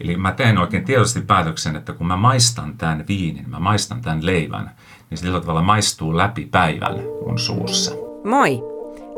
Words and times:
Eli 0.00 0.16
mä 0.16 0.32
teen 0.32 0.58
oikein 0.58 0.84
tietoisesti 0.84 1.20
päätöksen, 1.20 1.76
että 1.76 1.92
kun 1.92 2.06
mä 2.06 2.16
maistan 2.16 2.78
tämän 2.78 3.04
viinin, 3.08 3.50
mä 3.50 3.58
maistan 3.58 4.00
tämän 4.00 4.26
leivän, 4.26 4.70
niin 5.10 5.18
sillä 5.18 5.40
tavalla 5.40 5.62
maistuu 5.62 6.16
läpi 6.16 6.46
päivän 6.46 6.94
mun 7.26 7.38
suussa. 7.38 7.94
Moi! 8.24 8.62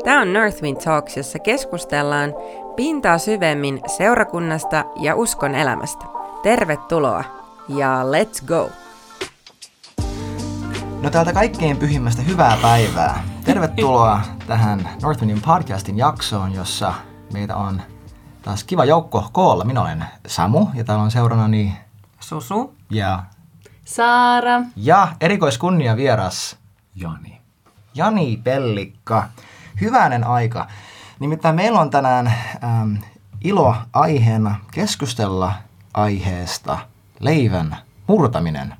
Tämä 0.03 0.21
on 0.21 0.33
Northwind 0.33 0.77
Talks, 0.83 1.17
jossa 1.17 1.39
keskustellaan 1.39 2.33
pintaa 2.75 3.17
syvemmin 3.17 3.81
seurakunnasta 3.97 4.85
ja 5.01 5.15
uskon 5.15 5.55
elämästä. 5.55 6.05
Tervetuloa 6.43 7.23
ja 7.69 8.03
let's 8.03 8.45
go! 8.45 8.69
No 11.01 11.09
täältä 11.09 11.33
kaikkein 11.33 11.77
pyhimmästä 11.77 12.21
hyvää 12.21 12.57
päivää. 12.61 13.23
Tervetuloa 13.45 14.21
tähän 14.47 14.89
Northwindin 15.01 15.41
podcastin 15.41 15.97
jaksoon, 15.97 16.53
jossa 16.53 16.93
meitä 17.33 17.55
on 17.55 17.81
taas 18.47 18.63
kiva 18.63 18.85
joukko 18.85 19.29
koolla. 19.31 19.63
Minä 19.63 19.81
olen 19.81 20.05
Samu 20.27 20.67
ja 20.73 20.83
täällä 20.83 21.03
on 21.03 21.11
seurannani 21.11 21.77
Susu 22.19 22.75
ja, 22.89 23.23
Saara. 23.85 24.61
ja 24.75 25.07
erikoiskunnia 25.21 25.97
vieras 25.97 26.57
Jani. 26.95 27.41
Jani 27.95 28.41
Pellikka. 28.43 29.29
Hyvänen 29.81 30.23
aika. 30.23 30.67
Nimittäin 31.19 31.55
meillä 31.55 31.79
on 31.79 31.89
tänään 31.89 32.27
ähm, 32.63 32.95
ilo 33.43 33.75
aiheena 33.93 34.55
keskustella 34.71 35.53
aiheesta 35.93 36.77
leivän 37.19 37.77
murtaminen. 38.07 38.73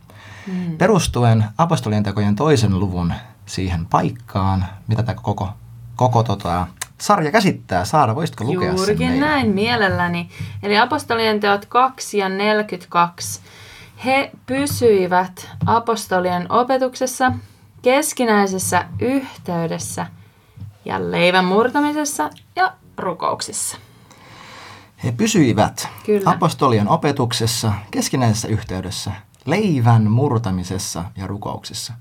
Mm. 0.48 0.78
Perustuen 0.78 1.46
apostolien 1.58 2.04
tekojen 2.04 2.36
toisen 2.36 2.80
luvun 2.80 3.14
siihen 3.46 3.86
paikkaan, 3.86 4.66
mitä 4.88 5.04
tämä 5.04 5.22
koko, 5.22 5.50
koko 5.96 6.24
tota, 6.24 6.68
sarja 6.98 7.32
käsittää. 7.32 7.86
Saara, 7.86 8.16
voisitko 8.16 8.44
lukea 8.44 8.70
sen 8.70 8.78
Juurikin 8.78 9.20
näin 9.20 9.50
mielelläni. 9.50 10.30
Eli 10.64 10.78
apostolien 10.78 11.40
teot 11.40 11.66
2 11.66 12.18
ja 12.18 12.30
42. 12.30 13.42
He 14.06 14.32
pysyivät 14.46 15.50
apostolien 15.66 16.52
opetuksessa, 16.52 17.32
keskinäisessä 17.82 18.86
yhteydessä 19.00 20.06
ja 20.86 21.12
leivän 21.12 21.46
murtamisessa 21.46 22.30
ja 22.56 22.74
rukouksissa. 22.98 23.78
He 25.04 25.12
pysyivät 25.12 25.90
Kyllä. 26.06 26.32
apostolien 26.32 26.90
opetuksessa, 26.90 27.74
keskinäisessä 27.92 28.48
yhteydessä, 28.48 29.12
leivän 29.46 30.12
murtamisessa 30.12 31.04
ja 31.18 31.28
rukouksissa. 31.28 31.94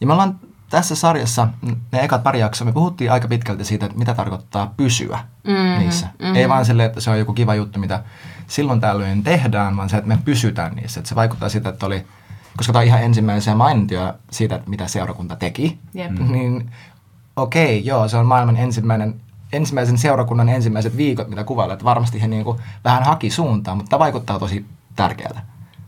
Ja 0.00 0.06
me 0.06 0.12
ollaan 0.12 0.40
tässä 0.72 0.94
sarjassa, 0.94 1.48
ne 1.92 2.04
ekat 2.04 2.22
pari 2.22 2.40
jaksoa, 2.40 2.66
me 2.66 2.72
puhuttiin 2.72 3.12
aika 3.12 3.28
pitkälti 3.28 3.64
siitä, 3.64 3.86
että 3.86 3.98
mitä 3.98 4.14
tarkoittaa 4.14 4.74
pysyä 4.76 5.18
mm-hmm, 5.44 5.78
niissä. 5.78 6.06
Mm-hmm. 6.06 6.36
Ei 6.36 6.48
vaan 6.48 6.64
silleen, 6.64 6.86
että 6.86 7.00
se 7.00 7.10
on 7.10 7.18
joku 7.18 7.32
kiva 7.32 7.54
juttu, 7.54 7.78
mitä 7.78 8.02
silloin 8.46 8.80
tällöin 8.80 9.22
tehdään, 9.22 9.76
vaan 9.76 9.88
se, 9.88 9.96
että 9.96 10.08
me 10.08 10.18
pysytään 10.24 10.74
niissä. 10.74 11.00
Että 11.00 11.08
se 11.08 11.14
vaikuttaa 11.14 11.48
siitä, 11.48 11.68
että 11.68 11.86
oli, 11.86 12.06
koska 12.56 12.72
tämä 12.72 12.80
on 12.80 12.86
ihan 12.86 13.02
ensimmäisiä 13.02 13.54
mainintoja 13.54 14.14
siitä, 14.30 14.54
että 14.54 14.70
mitä 14.70 14.88
seurakunta 14.88 15.36
teki, 15.36 15.78
Jep. 15.94 16.10
niin 16.32 16.70
okei, 17.36 17.78
okay, 17.78 17.88
joo, 17.88 18.08
se 18.08 18.16
on 18.16 18.26
maailman 18.26 18.56
ensimmäinen, 18.56 19.20
ensimmäisen 19.52 19.98
seurakunnan 19.98 20.48
ensimmäiset 20.48 20.96
viikot, 20.96 21.28
mitä 21.28 21.44
kuvailla, 21.44 21.74
että 21.74 21.84
varmasti 21.84 22.22
he 22.22 22.28
niinku 22.28 22.60
vähän 22.84 23.02
haki 23.02 23.30
suuntaan, 23.30 23.76
mutta 23.76 23.90
tämä 23.90 23.98
vaikuttaa 23.98 24.38
tosi 24.38 24.66
tärkeältä. 24.96 25.40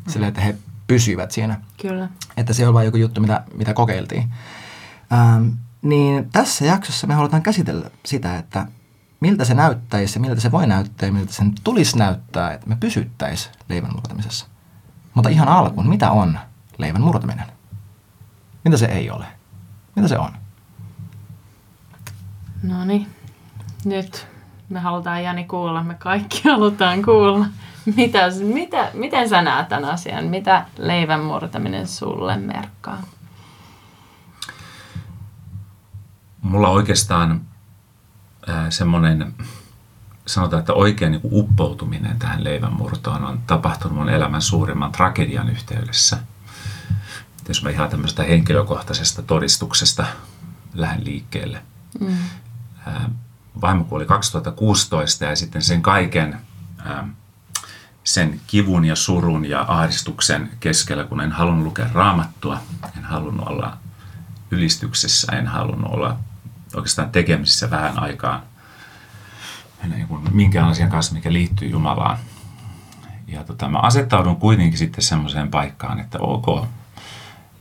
Sille, 0.09 0.27
että 0.27 0.41
he 0.41 0.55
pysyivät 0.87 1.31
siinä. 1.31 1.61
Kyllä. 1.83 2.09
Että 2.37 2.53
se 2.53 2.69
on 2.69 2.75
vain 2.75 2.85
joku 2.85 2.97
juttu, 2.97 3.21
mitä, 3.21 3.43
mitä 3.55 3.75
kokeiltiin. 3.75 4.31
Ähm, 5.13 5.49
niin 5.83 6.31
tässä 6.31 6.65
jaksossa 6.65 7.07
me 7.07 7.15
halutaan 7.15 7.43
käsitellä 7.43 7.91
sitä, 8.05 8.39
että 8.39 8.67
miltä 9.21 9.45
se 9.45 9.55
näyttäisi 9.55 10.19
ja 10.19 10.21
miltä 10.21 10.41
se 10.41 10.51
voi 10.51 10.67
näyttää 10.67 11.07
ja 11.07 11.13
miltä 11.13 11.33
sen 11.33 11.53
tulisi 11.65 11.99
näyttää, 11.99 12.53
että 12.53 12.69
me 12.69 12.77
pysyttäisiin 12.77 13.55
leivän 13.69 13.93
murtamisessa. 13.93 14.47
Mutta 15.15 15.31
ihan 15.31 15.49
alkuun, 15.49 15.89
mitä 15.89 16.11
on 16.11 16.39
leivän 16.79 17.03
murtaminen? 17.03 17.47
Mitä 18.65 18.77
se 18.77 18.87
ei 18.87 19.11
ole? 19.11 19.27
Mitä 19.97 20.09
se 20.09 20.19
on? 20.19 20.33
No 22.63 22.85
niin, 22.85 23.07
nyt 23.85 24.27
me 24.69 24.81
halutaan 24.81 25.25
Jani 25.25 25.45
kuulla, 25.45 25.83
me 25.83 25.95
kaikki 25.95 26.43
halutaan 26.49 27.03
kuulla. 27.03 27.47
Mitä, 27.97 28.21
mitä, 28.43 28.91
miten 28.95 29.29
sä 29.29 29.43
näet 29.43 29.69
tämän 29.69 29.85
asian? 29.85 30.25
Mitä 30.25 30.67
leivän 30.79 31.21
murtaminen 31.21 31.89
sulle 31.89 32.37
merkkaa? 32.37 33.03
Mulla 36.45 36.69
oikeastaan 36.69 37.41
semmoinen, 38.71 39.35
sanotaan, 40.27 40.61
että 40.61 40.73
oikein 40.73 41.13
niin 41.13 41.21
uppoutuminen 41.25 42.19
tähän 42.19 42.45
leivänmurtoon 42.45 43.25
on 43.25 43.41
tapahtunut 43.47 43.97
mun 43.99 44.09
elämän 44.09 44.43
suurimman 44.43 44.93
tragedian 44.93 45.49
yhteydessä. 45.49 46.19
Jos 47.49 47.63
mä 47.63 47.71
ihan 47.71 47.89
tämmöisestä 47.89 48.23
henkilökohtaisesta 48.23 49.23
todistuksesta 49.23 50.07
lähden 50.75 51.05
liikkeelle. 51.05 51.63
Mm. 52.01 52.17
Vaimo 53.61 53.85
kuoli 53.85 54.07
2016 54.07 55.25
ja 55.25 55.37
sitten 55.37 55.63
sen 55.63 55.83
kaiken 55.83 56.39
sen 58.05 58.41
kivun 58.47 58.85
ja 58.85 58.97
surun 58.97 59.45
ja 59.45 59.65
ahdistuksen 59.69 60.51
keskellä, 60.61 61.05
kun 61.05 61.21
en 61.21 61.33
halunnut 61.33 61.65
lukea 61.65 61.89
raamattua, 61.93 62.61
en 62.97 63.05
halunnut 63.05 63.49
olla 63.49 63.77
ylistyksessä, 64.51 65.33
en 65.33 65.47
halunnut 65.47 65.93
olla 65.93 66.17
oikeastaan 66.75 67.11
tekemisissä 67.11 67.71
vähän 67.71 67.99
aikaa 67.99 68.43
niin 69.89 70.09
kuin 70.09 70.35
minkään 70.35 70.69
asian 70.69 70.91
kanssa, 70.91 71.15
mikä 71.15 71.33
liittyy 71.33 71.69
Jumalaan. 71.69 72.19
Ja 73.27 73.45
tota, 73.45 73.69
mä 73.69 73.79
asettaudun 73.79 74.37
kuitenkin 74.37 74.79
sitten 74.79 75.05
semmoiseen 75.05 75.51
paikkaan, 75.51 76.01
että 76.01 76.19
ok, 76.19 76.67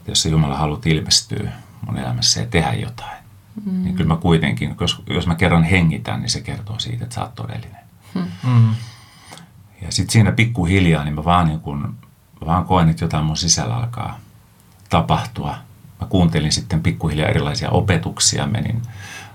jos 0.07 0.21
se 0.21 0.29
Jumala 0.29 0.57
haluat 0.57 0.85
ilmestyä 0.85 1.51
mun 1.85 1.97
elämässä 1.97 2.39
ja 2.39 2.45
tehdä 2.45 2.73
jotain, 2.73 3.17
mm. 3.65 3.83
niin 3.83 3.95
kyllä 3.95 4.07
mä 4.07 4.15
kuitenkin, 4.15 4.75
jos, 4.79 5.03
jos 5.07 5.27
mä 5.27 5.35
kerran 5.35 5.63
hengitän, 5.63 6.21
niin 6.21 6.29
se 6.29 6.41
kertoo 6.41 6.79
siitä, 6.79 7.03
että 7.03 7.15
sä 7.15 7.21
oot 7.21 7.35
todellinen. 7.35 7.83
Mm. 8.43 8.75
Ja 9.81 9.91
sitten 9.91 10.13
siinä 10.13 10.31
pikkuhiljaa, 10.31 11.03
niin 11.03 11.15
mä 11.15 11.23
vaan, 11.23 11.47
niin 11.47 11.59
kun, 11.59 11.97
mä 12.41 12.47
vaan 12.47 12.65
koen, 12.65 12.89
että 12.89 13.03
jotain 13.03 13.25
mun 13.25 13.37
sisällä 13.37 13.75
alkaa 13.75 14.19
tapahtua. 14.89 15.55
Mä 16.01 16.07
kuuntelin 16.07 16.51
sitten 16.51 16.83
pikkuhiljaa 16.83 17.29
erilaisia 17.29 17.69
opetuksia, 17.69 18.47
menin 18.47 18.81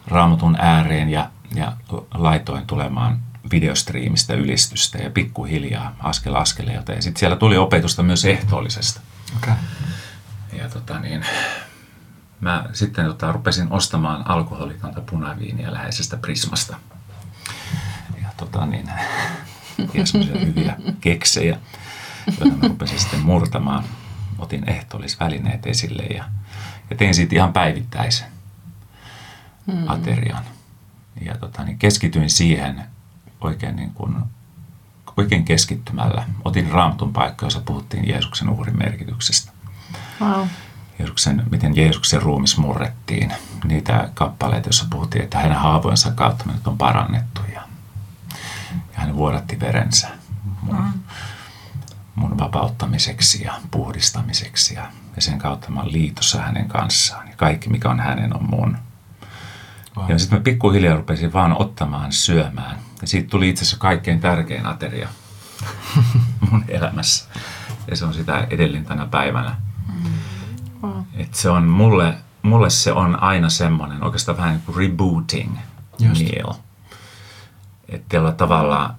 raamatun 0.07 0.57
ääreen 0.61 1.09
ja, 1.09 1.31
ja 1.55 1.73
laitoin 2.15 2.67
tulemaan 2.67 3.19
videostriimistä 3.51 4.35
ylistystä 4.35 4.99
ja 4.99 5.11
pikkuhiljaa 5.11 5.97
askel 5.99 6.35
askeleelta. 6.35 6.93
Ja 6.93 7.03
sitten 7.03 7.21
siellä 7.21 7.37
tuli 7.37 7.57
opetusta 7.57 8.03
myös 8.03 8.25
ehtoollisesta. 8.25 9.01
Okay. 9.37 9.55
Ja 10.59 10.69
tota 10.69 10.99
niin, 10.99 11.25
mä 12.41 12.65
sitten 12.73 13.07
tota, 13.07 13.33
rupesin 13.33 13.73
ostamaan 13.73 14.31
alkoholitonta 14.31 15.01
punaviiniä 15.01 15.73
läheisestä 15.73 16.17
Prismasta. 16.17 16.77
Ja 18.23 18.29
tota 18.37 18.67
niin, 18.67 18.91
ja 19.79 20.05
hyviä 20.47 20.77
keksejä, 21.01 21.59
joita 22.41 22.57
mä 22.57 22.69
rupesin 22.69 22.99
sitten 22.99 23.21
murtamaan. 23.21 23.85
Otin 24.39 24.71
ehtoollisvälineet 24.71 25.67
esille 25.67 26.03
ja, 26.03 26.25
ja 26.91 26.97
tein 26.97 27.15
siitä 27.15 27.35
ihan 27.35 27.53
päivittäisen 27.53 28.29
hmm. 29.73 29.89
aterian. 29.89 30.45
Ja 31.21 31.39
tota, 31.39 31.65
niin 31.65 31.79
keskityin 31.79 32.31
siihen 32.31 32.85
oikein, 33.41 33.77
niin 33.77 33.91
kuin, 33.95 34.17
oikein 35.17 35.45
keskittymällä. 35.45 36.25
Otin 36.45 36.71
raamatun 36.71 37.13
paikka, 37.13 37.47
jossa 37.47 37.61
puhuttiin 37.65 38.09
Jeesuksen 38.09 38.49
uhrin 38.49 38.79
merkityksestä. 38.79 39.53
Wow. 40.21 40.47
Jeesuksen, 40.99 41.43
miten 41.51 41.77
Jeesuksen 41.77 42.23
ruumis 42.23 42.59
murrettiin. 42.59 43.33
Niitä 43.65 44.09
kappaleita, 44.15 44.69
joissa 44.69 44.87
puhuttiin, 44.91 45.25
että 45.25 45.39
hänen 45.39 45.59
haavojensa 45.59 46.11
kautta 46.11 46.45
on 46.67 46.79
parannettu 46.79 47.41
ja, 47.55 47.63
ja 48.73 48.95
hän 48.95 49.17
vuodatti 49.17 49.61
verensä 49.61 50.09
mun, 50.63 50.77
mm. 50.77 50.93
Mun 52.19 52.39
vapauttamiseksi 52.39 53.45
ja 53.45 53.55
puhdistamiseksi 53.71 54.75
ja, 54.75 54.87
ja 55.17 55.23
sen 55.23 55.39
kautta 55.39 55.71
mä 55.71 55.81
olen 55.81 55.93
liitossa 55.93 56.43
hänen 56.43 56.69
kanssaan 56.69 57.29
ja 57.29 57.37
kaikki 57.37 57.69
mikä 57.69 57.91
on 57.91 58.01
hänen 58.01 58.37
on 58.37 58.51
mun. 58.51 58.79
Wow. 59.97 60.11
Ja 60.11 60.19
sitten 60.19 60.39
mä 60.39 60.43
pikkuhiljaa 60.43 60.97
rupesin 60.97 61.33
vaan 61.33 61.61
ottamaan 61.63 62.13
syömään 62.13 62.79
ja 63.01 63.07
siitä 63.07 63.29
tuli 63.29 63.49
itse 63.49 63.63
asiassa 63.63 63.79
kaikkein 63.79 64.21
tärkein 64.21 64.67
ateria 64.67 65.09
mun 66.51 66.65
elämässä 66.69 67.29
ja 67.91 67.97
se 67.97 68.05
on 68.05 68.15
sitä 68.15 68.47
edelleen 68.51 68.85
tänä 68.85 69.07
päivänä. 69.07 69.57
Wow. 70.83 71.03
Et 71.15 71.35
se 71.35 71.51
on 71.51 71.65
mulle, 71.65 72.15
mulle 72.43 72.71
se 72.71 72.93
on 72.93 73.23
aina 73.23 73.49
semmoinen 73.49 74.05
oikeastaan 74.05 74.39
vähän 74.39 74.51
niin 74.51 74.63
kuin 74.67 74.77
rebooting 74.77 75.57
Just. 75.99 76.23
meal. 76.23 76.55
Että 77.89 78.17
jolla 78.17 78.33
tavalla 78.33 78.95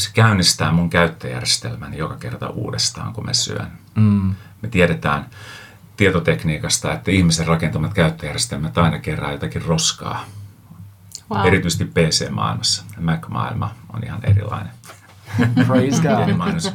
se 0.00 0.10
käynnistää 0.14 0.72
mun 0.72 0.90
käyttöjärjestelmäni 0.90 1.98
joka 1.98 2.16
kerta 2.16 2.48
uudestaan, 2.48 3.12
kun 3.12 3.24
mä 3.24 3.32
syön. 3.32 3.72
Mm. 3.94 4.34
Me 4.62 4.68
tiedetään 4.68 5.26
tietotekniikasta, 5.96 6.92
että 6.92 7.10
ihmisen 7.10 7.46
rakentamat 7.46 7.94
käyttöjärjestelmät 7.94 8.78
aina 8.78 8.98
kerää 8.98 9.32
jotakin 9.32 9.62
roskaa. 9.62 10.24
Wow. 11.30 11.46
Erityisesti 11.46 11.84
PC-maailmassa. 11.84 12.84
Mac-maailma 13.00 13.74
on 13.92 14.04
ihan 14.04 14.24
erilainen. 14.24 14.72
Praise 15.66 16.02
God. 16.02 16.32
Mainos. 16.36 16.72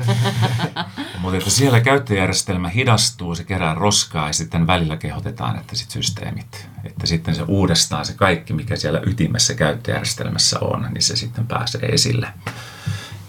Mutta 1.19 1.37
että 1.37 1.49
siellä 1.49 1.79
käyttöjärjestelmä 1.79 2.69
hidastuu, 2.69 3.35
se 3.35 3.43
kerää 3.43 3.73
roskaa 3.73 4.27
ja 4.27 4.33
sitten 4.33 4.67
välillä 4.67 4.97
kehotetaan, 4.97 5.59
että 5.59 5.75
sit 5.75 5.91
systeemit, 5.91 6.69
että 6.83 7.07
sitten 7.07 7.35
se 7.35 7.43
uudestaan 7.47 8.05
se 8.05 8.13
kaikki, 8.13 8.53
mikä 8.53 8.75
siellä 8.75 9.01
ytimessä 9.05 9.53
käyttöjärjestelmässä 9.53 10.59
on, 10.59 10.87
niin 10.93 11.01
se 11.01 11.15
sitten 11.15 11.47
pääsee 11.47 11.81
esille. 11.81 12.27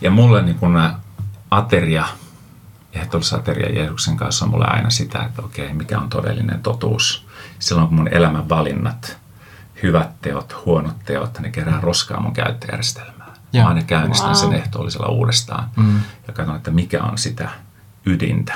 Ja 0.02 0.10
mulle 0.10 0.43
niin 0.43 0.58
kun 0.58 0.82
ateria, 1.50 2.04
ehtoollisateria 2.93 3.72
Jeesuksen 3.81 4.16
kanssa 4.16 4.44
on 4.44 4.50
mulle 4.50 4.66
aina 4.66 4.90
sitä, 4.90 5.19
että 5.22 5.43
okei, 5.43 5.72
mikä 5.72 5.99
on 5.99 6.08
todellinen 6.08 6.62
totuus. 6.62 7.26
Silloin 7.58 7.88
kun 7.88 7.96
mun 7.96 8.08
elämän 8.08 8.49
valinnat, 8.49 9.19
hyvät 9.82 10.20
teot, 10.22 10.56
huonot 10.66 10.96
teot, 11.04 11.38
ne 11.40 11.50
kerää 11.50 11.81
roskaa 11.81 12.20
mun 12.20 12.32
käyttöjärjestelmään. 12.32 13.32
Joo. 13.52 13.62
Mä 13.62 13.69
aina 13.69 13.82
käynnistän 13.82 14.26
Wow. 14.31 14.37
sen 14.37 14.52
ehtoollisella 14.52 15.06
uudestaan 15.08 15.70
Mm. 15.76 16.00
ja 16.26 16.32
katson, 16.32 16.56
että 16.56 16.70
mikä 16.70 17.02
on 17.02 17.19
sitä 17.19 17.49
ydintä. 18.06 18.54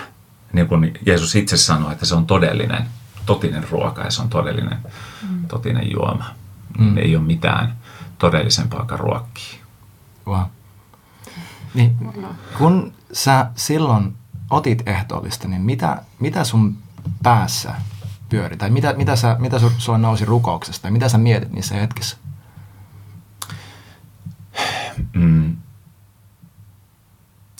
Niin 0.52 0.69
kuin 0.69 0.98
Jeesus 1.06 1.37
itse 1.37 1.56
sanoi, 1.56 1.93
että 1.93 2.06
se 2.06 2.14
on 2.14 2.26
todellinen, 2.26 2.84
totinen 3.26 3.66
ruoka 3.70 4.02
ja 4.02 4.10
se 4.10 4.22
on 4.22 4.28
todellinen, 4.28 4.78
totinen 5.48 5.90
juoma. 5.93 6.25
Mm. 6.78 6.98
Ei 6.98 7.16
ole 7.16 7.25
mitään 7.25 7.76
todellisempaa 8.19 8.84
kuin 8.88 8.98
ruokkia. 8.98 9.64
Wow. 10.26 10.43
Niin, 11.76 11.99
kun 12.58 12.93
sä 13.12 13.50
silloin 13.55 14.17
otit 14.50 14.88
ehtoollista, 14.88 15.49
niin 15.49 15.62
mitä, 15.62 16.02
mitä 16.20 16.44
sun 16.44 16.78
päässä 17.23 17.75
pyöri? 18.28 18.56
Tai 18.56 18.70
mitä, 18.70 18.93
mitä, 18.93 19.17
sä, 19.17 19.37
mitä 19.38 19.56
su- 19.56 19.73
sulla 19.78 19.99
nousi 19.99 20.25
rukouksesta? 20.25 20.82
Tai 20.82 20.90
mitä 20.90 21.08
sä 21.08 21.19
mietit 21.19 21.52
niissä 21.52 21.75
hetkissä? 21.75 22.17
Mm. 25.12 25.56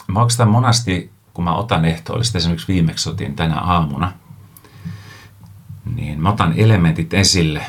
Mä 0.07 0.21
oikeastaan 0.21 0.51
monasti, 0.51 1.11
kun 1.35 1.45
mä 1.45 1.55
otan 1.55 1.85
ehtoollista, 1.85 2.39
esimerkiksi 2.39 2.73
viimeksi 2.73 3.11
otin 3.11 3.37
tänä 3.37 3.61
aamuna, 3.61 4.13
niin 5.95 6.21
mä 6.21 6.29
otan 6.29 6.55
elementit 6.57 7.15
esille. 7.15 7.67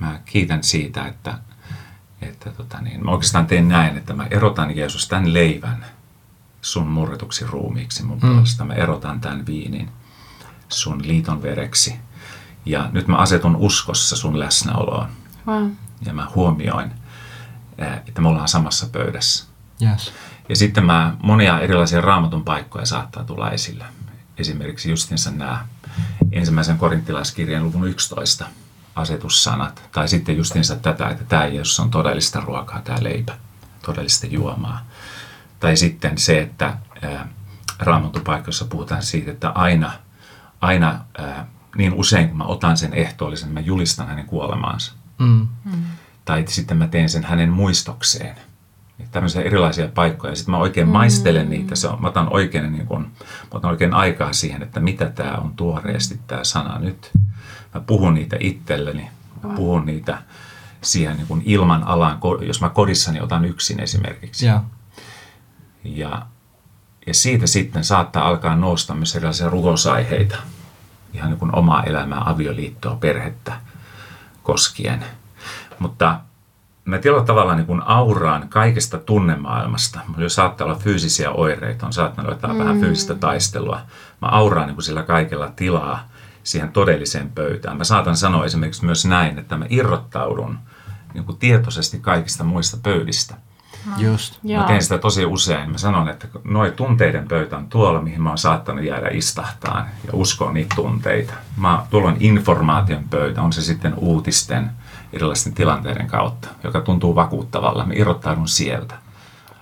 Mä 0.00 0.20
kiitän 0.24 0.62
siitä, 0.62 1.06
että, 1.06 1.38
että 2.22 2.50
tota 2.50 2.80
niin, 2.80 3.04
mä 3.04 3.10
oikeastaan 3.10 3.46
teen 3.46 3.68
näin, 3.68 3.96
että 3.96 4.14
mä 4.14 4.26
erotan 4.30 4.76
Jeesus 4.76 5.08
tämän 5.08 5.34
leivän 5.34 5.84
sun 6.62 6.86
murretuksi 6.86 7.46
ruumiiksi 7.46 8.02
mun 8.02 8.18
Mm. 8.22 8.28
puolesta. 8.30 8.64
Mä 8.64 8.74
erotan 8.74 9.20
tämän 9.20 9.46
viinin 9.46 9.88
sun 10.68 11.06
liiton 11.06 11.42
vereksi. 11.42 11.94
Ja 12.66 12.88
nyt 12.92 13.08
mä 13.08 13.16
asetun 13.16 13.56
uskossa 13.56 14.16
sun 14.16 14.38
läsnäoloon 14.38 15.08
Wow. 15.46 15.70
ja 16.06 16.12
mä 16.12 16.28
huomioin, 16.34 16.90
että 18.06 18.20
me 18.20 18.28
ollaan 18.28 18.48
samassa 18.48 18.86
pöydässä. 18.92 19.44
Yes. 19.82 20.12
Ja 20.48 20.56
sitten 20.56 20.84
mä, 20.84 21.16
monia 21.22 21.60
erilaisia 21.60 22.00
raamatun 22.00 22.44
paikkoja 22.44 22.86
saattaa 22.86 23.24
tulla 23.24 23.50
esille. 23.50 23.84
Esimerkiksi 24.38 24.90
justinsa 24.90 25.30
nämä 25.30 25.66
ensimmäisen 26.32 26.78
korinttilaiskirjan 26.78 27.62
luvun 27.64 27.88
11 27.88 28.46
asetussanat. 28.96 29.88
Tai 29.92 30.08
sitten 30.08 30.36
justinsa 30.36 30.76
tätä, 30.76 31.08
että 31.08 31.24
tämä 31.24 31.46
Jeesus 31.46 31.80
on 31.80 31.90
todellista 31.90 32.40
ruokaa, 32.40 32.82
tämä 32.82 32.98
leipä, 33.00 33.34
todellista 33.82 34.26
juomaa. 34.26 34.86
Tai 35.60 35.76
sitten 35.76 36.18
se, 36.18 36.40
että 36.40 36.78
ää, 37.02 37.28
raamatun 37.78 38.22
paikoissa 38.22 38.64
puhutaan 38.64 39.02
siitä, 39.02 39.30
että 39.30 39.48
aina, 39.50 39.92
aina 40.60 41.04
ää, 41.18 41.46
niin 41.76 41.92
usein 41.94 42.28
kun 42.28 42.38
mä 42.38 42.44
otan 42.44 42.76
sen 42.76 42.94
ehtoollisen, 42.94 43.50
mä 43.52 43.60
julistan 43.60 44.06
hänen 44.06 44.26
kuolemaansa 44.26 44.92
Mm. 45.18 45.48
tai 46.24 46.44
sitten 46.48 46.76
mä 46.76 46.86
teen 46.86 47.08
sen 47.08 47.24
hänen 47.24 47.50
muistokseen. 47.50 48.36
Ja 48.98 49.06
Tämmöisiä 49.10 49.42
erilaisia 49.42 49.88
paikkoja. 49.88 50.36
Sitten 50.36 50.52
mä 50.52 50.58
oikein 50.58 50.88
maistelen 50.88 51.50
niitä. 51.50 51.74
Se 51.76 51.88
on, 51.88 52.02
mä, 52.02 52.08
otan 52.08 52.28
oikein, 52.32 52.72
niin 52.72 52.86
kun, 52.86 53.02
mä 53.20 53.50
otan 53.50 53.70
oikein 53.70 53.94
aikaa 53.94 54.32
siihen, 54.32 54.62
että 54.62 54.80
mitä 54.80 55.06
tämä 55.06 55.32
on 55.32 55.52
tuoreesti 55.56 56.20
tämä 56.26 56.44
sana 56.44 56.78
nyt. 56.78 57.10
Mä 57.76 57.80
puhun 57.80 58.14
niitä 58.14 58.36
itselleni. 58.40 59.10
Mä 59.42 59.54
puhun 59.56 59.86
niitä 59.86 60.18
siihen 60.82 61.16
niin 61.16 61.26
kun 61.26 61.42
ilman 61.44 61.84
alaan, 61.84 62.18
jos 62.46 62.60
mä 62.60 62.68
kodissani 62.68 63.20
otan 63.20 63.44
yksin 63.44 63.80
esimerkiksi. 63.80 64.46
Joo. 64.46 64.60
Ja, 65.84 66.26
ja 67.06 67.14
siitä 67.14 67.46
sitten 67.46 67.84
saattaa 67.84 68.28
alkaa 68.28 68.56
nousta 68.56 68.94
myös 68.94 69.16
erilaisia 69.16 69.48
rukousaiheita, 69.48 70.36
ihan 71.14 71.30
niin 71.30 71.38
kuin 71.38 71.54
omaa 71.54 71.82
elämää, 71.82 72.22
avioliittoa, 72.24 72.96
perhettä 72.96 73.60
koskien. 74.42 75.04
Mutta 75.78 76.20
mä 76.84 76.98
tietyllä 76.98 77.24
tavalla 77.24 77.54
niin 77.54 77.66
kuin 77.66 77.82
auraan 77.82 78.48
kaikesta 78.48 78.98
tunnemaailmasta. 78.98 80.00
Mulla 80.06 80.22
jo 80.22 80.28
saattaa 80.28 80.64
olla 80.64 80.78
fyysisiä 80.78 81.30
oireita, 81.30 81.86
on 81.86 81.92
saattanut 81.92 82.28
olla 82.28 82.38
jotain 82.38 82.58
vähän 82.58 82.80
fyysistä 82.80 83.14
taistelua. 83.14 83.80
Mä 84.22 84.28
auraan 84.28 84.66
niin 84.66 84.76
kuin 84.76 84.84
sillä 84.84 85.02
kaikella 85.02 85.52
tilaa 85.56 86.08
siihen 86.46 86.72
todelliseen 86.72 87.30
pöytään. 87.30 87.76
Mä 87.76 87.84
saatan 87.84 88.16
sanoa 88.16 88.44
esimerkiksi 88.44 88.84
myös 88.84 89.06
näin, 89.06 89.38
että 89.38 89.56
mä 89.56 89.66
irrottaudun 89.70 90.58
niin 91.14 91.24
kuin 91.24 91.38
tietoisesti 91.38 91.98
kaikista 91.98 92.44
muista 92.44 92.76
pöydistä. 92.82 93.34
Just. 93.96 94.38
Mä 94.56 94.62
teen 94.62 94.82
sitä 94.82 94.98
tosi 94.98 95.24
usein. 95.26 95.70
Mä 95.70 95.78
sanon, 95.78 96.08
että 96.08 96.28
noi 96.44 96.72
tunteiden 96.76 97.28
pöytä 97.28 97.56
on 97.56 97.66
tuolla, 97.68 98.02
mihin 98.02 98.22
mä 98.22 98.28
oon 98.28 98.38
saattanut 98.38 98.84
jäädä 98.84 99.08
istahtaan 99.08 99.86
ja 100.06 100.10
uskoa 100.12 100.52
niitä 100.52 100.74
tunteita. 100.76 101.32
Mä, 101.56 101.86
tuolla 101.90 102.08
on 102.08 102.16
informaation 102.20 103.04
pöytä, 103.10 103.42
on 103.42 103.52
se 103.52 103.62
sitten 103.62 103.94
uutisten, 103.96 104.70
erilaisten 105.12 105.54
tilanteiden 105.54 106.06
kautta, 106.06 106.48
joka 106.64 106.80
tuntuu 106.80 107.14
vakuuttavalla. 107.14 107.86
Mä 107.86 107.92
irrottaudun 107.96 108.48
sieltä. 108.48 108.94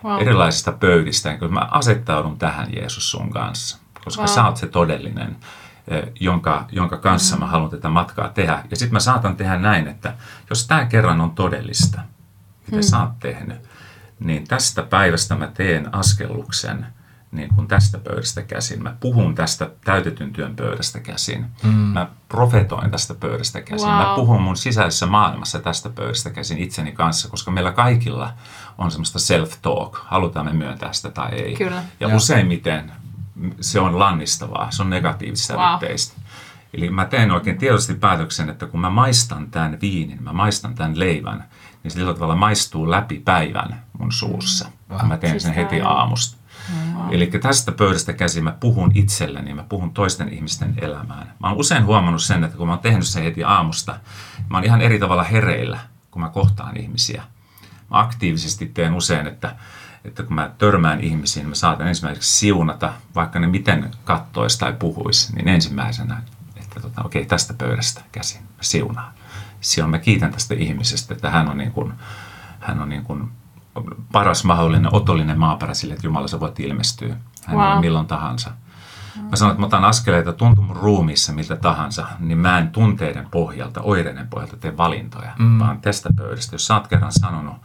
Wow. 0.04 0.20
Erilaisista 0.20 0.72
pöydistä, 0.72 1.30
niin 1.30 1.54
mä 1.54 1.68
asettaudun 1.70 2.38
tähän 2.38 2.68
Jeesus 2.76 3.10
sun 3.10 3.30
kanssa, 3.30 3.78
koska 4.04 4.22
Wow. 4.22 4.34
sä 4.34 4.44
oot 4.44 4.56
se 4.56 4.66
todellinen, 4.66 5.36
jonka, 6.20 6.66
jonka 6.72 6.96
kanssa 6.96 7.36
mä 7.36 7.46
haluan 7.46 7.70
tätä 7.70 7.88
matkaa 7.88 8.28
tehdä. 8.28 8.64
Ja 8.70 8.76
sitten 8.76 8.92
mä 8.92 9.00
saatan 9.00 9.36
tehdä 9.36 9.56
näin, 9.56 9.88
että 9.88 10.14
jos 10.50 10.66
tämä 10.66 10.84
kerran 10.84 11.20
on 11.20 11.30
todellista, 11.30 12.00
mitä 12.70 12.82
sä 12.82 13.00
oot 13.00 13.18
tehnyt, 13.20 13.58
niin 14.20 14.48
tästä 14.48 14.82
päivästä 14.82 15.34
mä 15.34 15.46
teen 15.46 15.94
askelluksen 15.94 16.86
niin 17.32 17.54
kuin 17.54 17.68
tästä 17.68 17.98
pöydästä 17.98 18.42
käsin. 18.42 18.82
Mä 18.82 18.96
puhun 19.00 19.34
tästä 19.34 19.70
täytetyn 19.84 20.32
työn 20.32 20.56
pöydästä 20.56 21.00
käsin. 21.00 21.46
Mm. 21.62 21.70
Mä 21.70 22.08
profetoin 22.28 22.90
tästä 22.90 23.14
pöydästä 23.14 23.60
käsin. 23.60 23.88
Mä 23.88 24.04
Wow. 24.04 24.14
puhun 24.14 24.42
mun 24.42 24.56
sisäisessä 24.56 25.06
maailmassa 25.06 25.60
tästä 25.60 25.90
pöydästä 25.90 26.30
käsin 26.30 26.58
itseni 26.58 26.92
kanssa, 26.92 27.28
koska 27.28 27.50
meillä 27.50 27.72
kaikilla 27.72 28.32
on 28.78 28.90
semmoista 28.90 29.18
self-talk. 29.18 29.98
Halutaan 30.04 30.46
me 30.46 30.52
myöntää 30.52 30.92
sitä 30.92 31.10
tai 31.10 31.30
ei. 31.32 31.54
Kyllä. 31.54 31.82
Ja 32.00 32.08
Joo. 32.08 32.16
useimmiten 32.16 32.92
se 33.60 33.80
on 33.80 33.98
lannistavaa, 33.98 34.70
se 34.70 34.82
on 34.82 34.90
negatiivista 34.90 35.54
Wow. 35.56 35.74
yhteistä. 35.74 36.20
Eli 36.74 36.90
mä 36.90 37.04
teen 37.04 37.30
oikein 37.30 37.58
tietoisesti 37.58 37.94
päätöksen, 37.94 38.50
että 38.50 38.66
kun 38.66 38.80
mä 38.80 38.90
maistan 38.90 39.50
tämän 39.50 39.78
viinin, 39.80 40.22
mä 40.22 40.32
maistan 40.32 40.74
tämän 40.74 40.98
leivän, 40.98 41.44
niin 41.82 41.90
se 41.90 41.94
sillä 41.94 42.14
tavalla 42.14 42.36
maistuu 42.36 42.90
läpi 42.90 43.18
päivän 43.24 43.82
mun 43.98 44.12
suussa. 44.12 44.68
Wow. 44.90 45.06
Mä 45.06 45.16
teen 45.16 45.30
Siis 45.30 45.42
sen 45.42 45.54
heti 45.54 45.80
aivan. 45.80 45.96
aamusta. 45.96 46.36
Eli 47.10 47.26
tästä 47.26 47.72
pöydästä 47.72 48.12
käsin 48.12 48.44
mä 48.44 48.52
puhun 48.60 48.92
itselleni, 48.94 49.54
mä 49.54 49.62
puhun 49.68 49.94
toisten 49.94 50.28
ihmisten 50.28 50.74
elämään. 50.80 51.32
Mä 51.40 51.48
oon 51.48 51.56
usein 51.56 51.84
huomannut 51.84 52.22
sen, 52.22 52.44
että 52.44 52.56
kun 52.56 52.66
mä 52.66 52.72
oon 52.72 52.82
tehnyt 52.82 53.06
sen 53.06 53.22
heti 53.22 53.44
aamusta, 53.44 53.98
mä 54.50 54.56
oon 54.56 54.64
ihan 54.64 54.80
eri 54.80 54.98
tavalla 54.98 55.22
hereillä, 55.22 55.78
kun 56.10 56.22
mä 56.22 56.28
kohtaan 56.28 56.76
ihmisiä. 56.76 57.22
Mä 57.90 57.98
aktiivisesti 58.00 58.66
teen 58.66 58.94
usein, 58.94 59.26
että, 59.26 59.56
että 60.04 60.22
kun 60.22 60.34
mä 60.34 60.50
törmään 60.58 61.00
ihmisiin, 61.00 61.48
mä 61.48 61.54
saatan 61.54 61.88
ensimmäiseksi 61.88 62.38
siunata, 62.38 62.92
vaikka 63.14 63.38
ne 63.38 63.46
miten 63.46 63.90
kattois 64.04 64.58
tai 64.58 64.72
puhuis, 64.72 65.32
niin 65.32 65.48
ensimmäisenä, 65.48 66.22
että 66.56 66.80
tota, 66.80 67.02
okei, 67.04 67.26
tästä 67.26 67.54
pöydästä 67.54 68.00
käsin 68.12 68.42
mä 68.42 68.62
siunaan. 68.62 69.12
Silloin 69.60 69.90
mä 69.90 69.98
kiitän 69.98 70.32
tästä 70.32 70.54
ihmisestä, 70.54 71.14
että 71.14 71.30
hän 71.30 71.48
on 71.48 71.58
niin 71.58 71.72
kuin, 71.72 71.92
hän 72.60 72.80
on 72.82 72.88
niin 72.88 73.04
kuin 73.04 73.28
paras 74.12 74.44
mahdollinen 74.44 74.94
otollinen 74.94 75.38
maaperä 75.38 75.74
sille, 75.74 75.94
että 75.94 76.06
Jumala 76.06 76.28
sä 76.28 76.40
voit 76.40 76.60
ilmestyä 76.60 77.16
hänelle 77.46 77.74
Wow. 77.74 77.80
milloin 77.80 78.06
tahansa. 78.06 78.50
Mä 79.30 79.36
sanon, 79.36 79.52
että 79.52 79.60
mä 79.60 79.66
otan 79.66 79.84
askeleita 79.84 80.32
tuntuu 80.32 80.64
mun 80.64 80.76
ruumiissa 80.76 81.32
miltä 81.32 81.56
tahansa, 81.56 82.06
niin 82.18 82.38
mä 82.38 82.58
en 82.58 82.68
tunteiden 82.68 83.26
pohjalta, 83.30 83.80
oireiden 83.80 84.28
pohjalta 84.28 84.56
tee 84.56 84.76
valintoja, 84.76 85.32
mm. 85.38 85.58
vaan 85.58 85.80
tästä 85.80 86.10
pöydästä. 86.16 86.54
Jos 86.54 86.66
sä 86.66 86.74
oot 86.74 86.88
kerran 86.88 87.12
sanonut, 87.12 87.56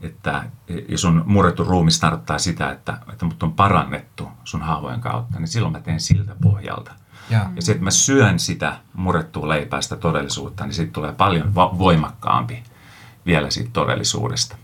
että 0.00 0.44
ja 0.88 0.98
sun 0.98 1.22
murrettu 1.26 1.64
ruumis 1.64 2.00
tarkoittaa 2.00 2.38
sitä, 2.38 2.70
että, 2.70 2.98
että 3.12 3.24
mut 3.24 3.42
on 3.42 3.52
parannettu 3.52 4.28
sun 4.44 4.62
haavojen 4.62 5.00
kautta, 5.00 5.38
niin 5.38 5.48
silloin 5.48 5.72
mä 5.72 5.80
teen 5.80 6.00
siltä 6.00 6.32
pohjalta. 6.42 6.92
Joo. 7.30 7.42
Ja 7.56 7.62
sitten 7.62 7.84
mä 7.84 7.90
syön 7.90 8.38
sitä 8.38 8.76
murrettua 8.94 9.48
leipää, 9.48 9.80
sitä 9.82 9.96
todellisuutta, 9.96 10.64
niin 10.64 10.74
siitä 10.74 10.92
tulee 10.92 11.12
paljon 11.12 11.54
va- 11.54 11.78
voimakkaampi 11.78 12.62
vielä 13.26 13.50
siitä 13.50 13.70
todellisuudesta. 13.72 14.56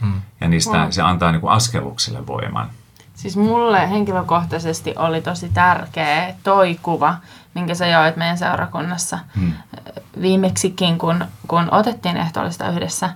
Mm. 0.00 0.20
Ja 0.40 0.48
niistä 0.48 0.78
Wow. 0.78 0.90
se 0.90 1.02
antaa 1.02 1.32
niin 1.32 1.40
kuin 1.40 1.52
askellukselle 1.52 2.26
voiman. 2.26 2.70
Siis 3.14 3.36
mulle 3.36 3.90
henkilökohtaisesti 3.90 4.94
oli 4.96 5.22
tosi 5.22 5.48
tärkeä 5.48 6.34
toi 6.42 6.78
kuva, 6.82 7.14
minkä 7.54 7.74
sä 7.74 7.86
joit 7.86 8.16
meidän 8.16 8.38
seurakunnassa 8.38 9.18
Hmm. 9.40 9.52
viimeksikin, 10.20 10.98
kun, 10.98 11.24
kun 11.48 11.68
otettiin 11.70 12.16
ehtoollista 12.16 12.68
yhdessä. 12.68 13.10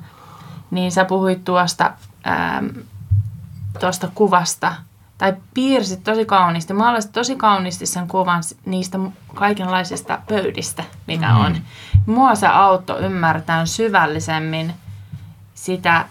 Niin 0.71 0.93
sä 0.93 1.05
puhuit 1.05 1.45
tuosta, 1.45 1.93
ähm, 2.27 2.67
tuosta 3.81 4.09
kuvasta, 4.15 4.75
tai 5.19 5.37
piirsit 5.55 6.05
tosi 6.05 6.25
kauniisti, 6.25 6.73
maalasit 6.73 7.13
tosi 7.13 7.37
kauniisti 7.37 7.87
sen 7.87 8.09
kuvan 8.09 8.43
niistä 8.67 8.99
kaikenlaisista 9.35 10.19
pöydistä, 10.29 10.85
mitä 11.07 11.35
on. 11.35 11.57
Mua 12.07 12.35
se 12.35 12.47
auttoi 12.47 13.01
ymmärtämään 13.01 13.67
syvällisemmin 13.67 14.75
sitä 15.55 16.05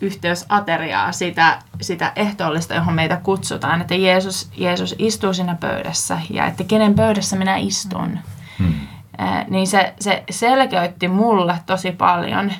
yhteysateriaa, 0.00 1.12
sitä, 1.12 1.62
sitä 1.80 2.12
ehtoollista, 2.16 2.74
johon 2.74 2.94
meitä 2.94 3.20
kutsutaan, 3.22 3.80
että 3.80 3.94
Jeesus, 3.94 4.50
Jeesus 4.56 4.94
istuu 4.98 5.34
siinä 5.34 5.56
pöydässä 5.60 6.18
ja 6.30 6.46
että 6.46 6.64
kenen 6.64 6.94
pöydässä 6.94 7.36
minä 7.36 7.56
istun. 7.56 8.18
Hmm. 8.58 8.74
Äh, 9.20 9.46
niin 9.48 9.66
se, 9.66 9.94
se 10.00 10.24
selkeytti 10.30 11.08
mulle 11.08 11.58
tosi 11.66 11.92
paljon, 11.92 12.52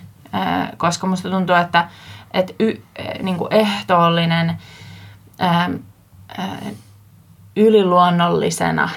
koska 0.76 1.06
musta 1.06 1.30
tuntuu, 1.30 1.56
että, 1.56 1.88
että 2.34 2.52
y, 2.60 2.70
äh, 2.70 3.22
niin 3.22 3.36
kuin 3.36 3.52
ehtoollinen 3.52 4.58
äh, 5.42 5.70
äh, 6.38 6.48
yliluonnollisena 7.56 8.88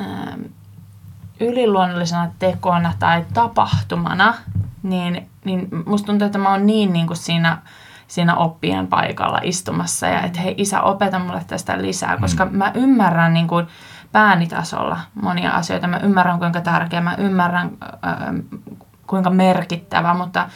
äh, 0.00 0.34
yliluonnollisena 1.40 2.30
tekona 2.38 2.92
tai 2.98 3.24
tapahtumana, 3.34 4.34
niin, 4.82 5.30
niin 5.44 5.68
musta 5.86 6.06
tuntuu, 6.06 6.26
että 6.26 6.38
mä 6.38 6.50
oon 6.50 6.66
niin, 6.66 6.92
niin 6.92 7.06
kuin 7.06 7.16
siinä, 7.16 7.58
siinä 8.06 8.36
oppien 8.36 8.86
paikalla 8.86 9.40
istumassa 9.42 10.06
ja 10.06 10.20
että 10.20 10.40
hei 10.40 10.54
isä, 10.58 10.82
opeta 10.82 11.18
mulle 11.18 11.44
tästä 11.46 11.82
lisää, 11.82 12.16
koska 12.16 12.44
mm. 12.44 12.56
mä 12.56 12.72
ymmärrän 12.74 13.34
niin 13.34 13.48
kuin 13.48 13.66
päänitasolla 14.12 15.00
monia 15.14 15.50
asioita. 15.50 15.86
Mä 15.86 15.96
ymmärrän, 15.98 16.38
kuinka 16.38 16.60
tärkeä, 16.60 17.00
mä 17.00 17.14
ymmärrän, 17.18 17.70
äh, 17.82 18.34
kuinka 19.10 19.30
merkittävä, 19.30 20.14
mutta, 20.14 20.48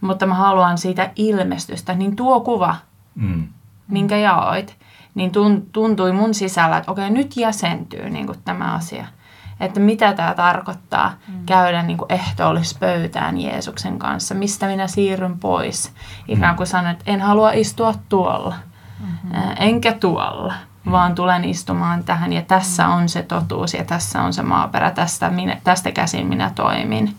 mutta 0.00 0.26
mä 0.26 0.34
haluan 0.34 0.78
siitä 0.78 1.10
ilmestystä. 1.16 1.94
Niin 1.94 2.16
tuo 2.16 2.40
kuva, 2.40 2.76
mm. 3.14 3.48
minkä 3.88 4.16
jaoit, 4.16 4.76
niin 5.14 5.32
tuntui 5.72 6.12
mun 6.12 6.34
sisällä, 6.34 6.76
että 6.76 6.90
okei, 6.90 7.10
nyt 7.10 7.36
jäsentyy 7.36 8.10
niin 8.10 8.26
kuin 8.26 8.38
tämä 8.44 8.74
asia– 8.74 9.06
että 9.62 9.80
mitä 9.80 10.12
tämä 10.12 10.34
tarkoittaa 10.34 11.12
mm. 11.28 11.46
käydä 11.46 11.82
niin 11.82 11.98
kuin 11.98 12.12
ehtoollispöytään 12.12 13.38
Jeesuksen 13.38 13.98
kanssa, 13.98 14.34
mistä 14.34 14.66
minä 14.66 14.86
siirryn 14.86 15.38
pois. 15.38 15.92
Ikään 16.28 16.56
kuin 16.56 16.66
sanoin, 16.66 16.92
että 16.92 17.04
en 17.12 17.20
halua 17.20 17.52
istua 17.52 17.94
tuolla, 18.08 18.54
mm-hmm. 19.00 19.42
enkä 19.56 19.92
tuolla, 19.92 20.54
vaan 20.90 21.14
tulen 21.14 21.44
istumaan 21.44 22.04
tähän 22.04 22.32
ja 22.32 22.42
tässä 22.42 22.88
on 22.88 23.08
se 23.08 23.22
totuus 23.22 23.74
ja 23.74 23.84
tässä 23.84 24.22
on 24.22 24.32
se 24.32 24.42
maaperä, 24.42 24.90
tästä, 24.90 25.30
minä, 25.30 25.56
tästä 25.64 25.92
käsin 25.92 26.26
minä 26.26 26.50
toimin. 26.54 27.16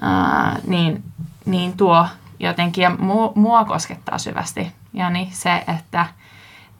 Ää, 0.00 0.58
niin, 0.66 1.04
niin 1.46 1.76
tuo 1.76 2.06
jotenkin, 2.40 2.82
ja 2.82 2.90
mua, 2.90 3.32
mua 3.34 3.64
koskettaa 3.64 4.18
syvästi, 4.18 4.72
Jani, 4.92 5.28
se, 5.32 5.64
että 5.68 6.06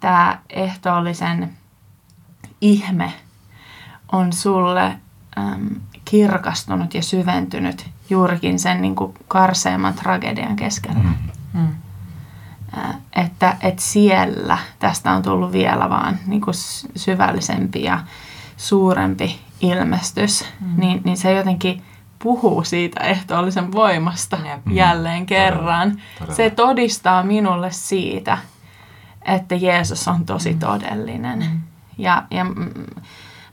tämä 0.00 0.38
ehtoollisen 0.50 1.52
ihme 2.61 3.12
on 4.12 4.33
sulle 4.33 4.99
äm, 5.38 5.71
kirkastunut 6.04 6.95
ja 6.95 7.02
syventynyt 7.02 7.90
juurikin 8.11 8.59
sen 8.59 8.83
niin 8.83 8.95
kuin 8.95 9.14
karseimman 9.28 9.95
tragedian 9.95 10.57
keskellä. 10.57 10.99
Mm. 10.99 11.14
Mm. 11.52 11.69
Äh, 12.78 12.97
että, 13.16 13.57
että 13.61 13.83
siellä 13.83 14.59
tästä 14.78 15.11
on 15.12 15.23
tullut 15.23 15.52
vielä 15.52 15.90
vaan 15.90 16.19
niin 16.26 16.40
kuin 16.40 16.54
syvällisempi 16.97 17.83
ja 17.83 18.00
suurempi 18.57 19.40
ilmestys, 19.61 20.45
mm. 20.61 20.75
niin, 20.76 21.00
niin 21.04 21.16
se 21.16 21.33
jotenkin 21.33 21.83
puhuu 22.23 22.64
siitä 22.64 23.00
ehtoollisen 23.00 23.73
voimasta 23.73 24.37
mm. 24.37 24.73
jälleen 24.73 25.26
kerran. 25.26 25.91
Todella, 25.91 26.02
todella. 26.19 26.35
Se 26.35 26.50
todistaa 26.50 27.23
minulle 27.23 27.71
siitä, 27.71 28.38
että 29.23 29.55
Jeesus 29.55 30.09
on 30.09 30.26
tosi 30.26 30.52
mm. 30.52 30.59
todellinen. 30.59 31.38
Mm. 31.38 31.61
Ja, 31.99 32.23
ja 32.31 32.47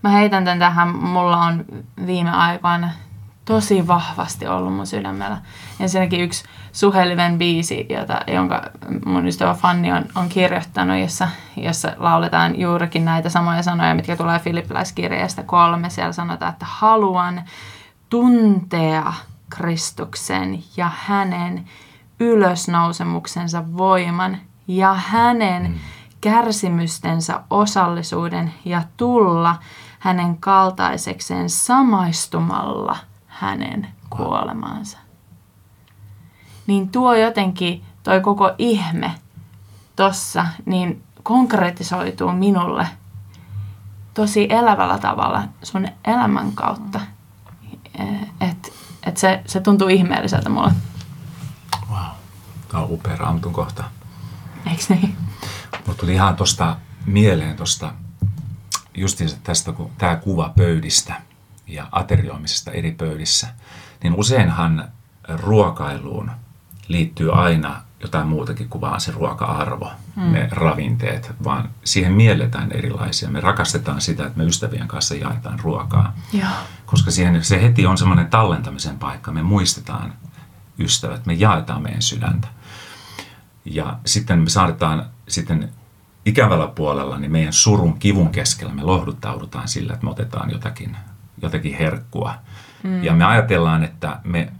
mä 0.04 0.10
heitän 0.10 0.46
tämän 0.46 0.60
tähän, 0.60 0.96
mulla 0.96 1.38
on 1.38 1.66
viime 2.06 2.32
aikoina 2.32 2.92
tosi 3.46 3.88
vahvasti 3.88 4.48
ollut 4.48 4.74
mun 4.74 4.88
sydämellä. 4.88 5.38
Ensinnäkin 5.80 6.22
yksi 6.22 6.44
Suheliven 6.72 7.38
biisi, 7.38 7.86
jota, 7.90 8.22
jonka 8.28 8.62
mun 9.06 9.28
ystävä 9.28 9.54
Fanni 9.54 9.92
on, 9.92 10.06
on 10.16 10.30
kirjoittanut, 10.30 11.00
jossa, 11.00 11.28
jossa 11.58 11.92
lauletaan 11.98 12.60
juurikin 12.60 13.06
näitä 13.06 13.30
samoja 13.30 13.64
sanoja, 13.64 13.96
mitkä 13.96 14.16
tulee 14.16 14.40
Filippiläiskirjeestä 14.40 15.44
kolme. 15.44 15.90
Siellä 15.90 16.14
sanotaan, 16.14 16.52
että 16.52 16.66
haluan 16.70 17.42
tuntea 18.10 19.13
Kristuksen 19.50 20.63
ja 20.78 20.92
hänen 20.96 21.66
ylösnousemuksensa 22.20 23.63
voiman 23.78 24.38
ja 24.68 24.94
hänen 24.94 25.72
mm. 25.72 25.78
kärsimystensä 26.22 27.42
osallisuuden 27.50 28.54
ja 28.66 28.82
tulla 28.98 29.56
hänen 30.00 30.38
kaltaisekseen 30.38 31.50
samaistumalla 31.50 32.98
hänen 33.28 33.88
kuolemaansa. 34.10 34.98
Niin 36.68 36.89
tuo 36.89 37.13
jotenkin, 37.13 37.84
toi 38.04 38.22
koko 38.22 38.51
ihme 38.58 39.12
tossa, 39.96 40.46
niin 40.66 41.04
konkretisoituu 41.24 42.32
minulle 42.32 42.88
tosi 44.13 44.48
elävällä 44.50 44.98
tavalla 44.98 45.44
sun 45.63 45.88
elämän 46.06 46.51
kautta. 46.51 47.00
Että 47.00 47.19
et 49.03 49.18
se, 49.18 49.41
se 49.46 49.60
tuntuu 49.60 49.88
ihmeelliseltä 49.88 50.50
mulle. 50.50 50.72
Wow. 51.89 52.00
Tämä 52.68 52.84
on 52.84 52.91
upea 52.91 53.15
raamatun 53.15 53.53
kohta. 53.53 53.84
Eikö 54.70 54.84
niin? 54.89 55.18
Mulla 55.86 56.00
tuli 56.00 56.13
ihan 56.13 56.36
tuosta 56.36 56.77
mieleen 57.06 57.56
tuosta 57.56 57.94
justiinsa 58.98 59.38
tästä, 59.44 59.72
kun 59.72 59.91
tämä 59.98 60.15
kuva 60.15 60.53
pöydistä 60.58 61.22
ja 61.68 61.88
aterioimisesta 61.91 62.72
eri 62.72 62.91
pöydissä, 62.91 63.48
niin 64.03 64.15
useinhan 64.15 64.91
ruokailuun 65.27 66.32
liittyy 66.88 67.34
aina 67.34 67.82
jotain 68.01 68.27
muutakin 68.27 68.70
kuin 68.70 68.82
vaan 68.82 69.01
se 69.01 69.12
ruoka-arvo, 69.12 69.91
mm. 70.15 70.32
ne 70.32 70.48
ravinteet, 70.51 71.32
vaan 71.44 71.70
siihen 71.84 72.13
mielletään 72.13 72.72
erilaisia. 72.72 73.29
Me 73.29 73.39
rakastetaan 73.39 74.01
sitä, 74.01 74.25
että 74.25 74.38
me 74.38 74.44
ystävien 74.44 74.88
kanssa 74.88 75.15
jaetaan 75.15 75.60
ruokaa, 75.60 76.13
ja. 76.34 76.48
koska 76.86 77.12
siihen, 77.12 77.44
se 77.44 77.62
heti 77.62 77.86
on 77.86 77.98
semmoinen 77.98 78.27
tallentamisen 78.27 78.98
paikka. 78.98 79.32
Me 79.32 79.44
muistetaan 79.44 80.13
ystävät, 80.79 81.25
me 81.25 81.34
jaetaan 81.34 81.82
meidän 81.82 82.01
sydäntä. 82.01 82.48
Ja 83.65 84.00
sitten 84.06 84.39
me 84.39 84.50
saadaan 84.50 85.06
sitten 85.27 85.70
ikävällä 86.25 86.68
puolella, 86.68 87.18
niin 87.18 87.32
meidän 87.32 87.53
surun 87.53 88.00
kivun 88.00 88.29
keskellä 88.29 88.74
me 88.74 88.84
lohduttaudutaan 88.84 89.68
sillä, 89.68 89.94
että 89.94 90.06
me 90.06 90.12
otetaan 90.12 90.51
jotakin, 90.51 90.98
jotakin 91.41 91.77
herkkua. 91.77 92.34
Mm. 92.84 93.03
Ja 93.03 93.13
me 93.13 93.25
ajatellaan, 93.25 93.84
että 93.84 94.20
me 94.24 94.53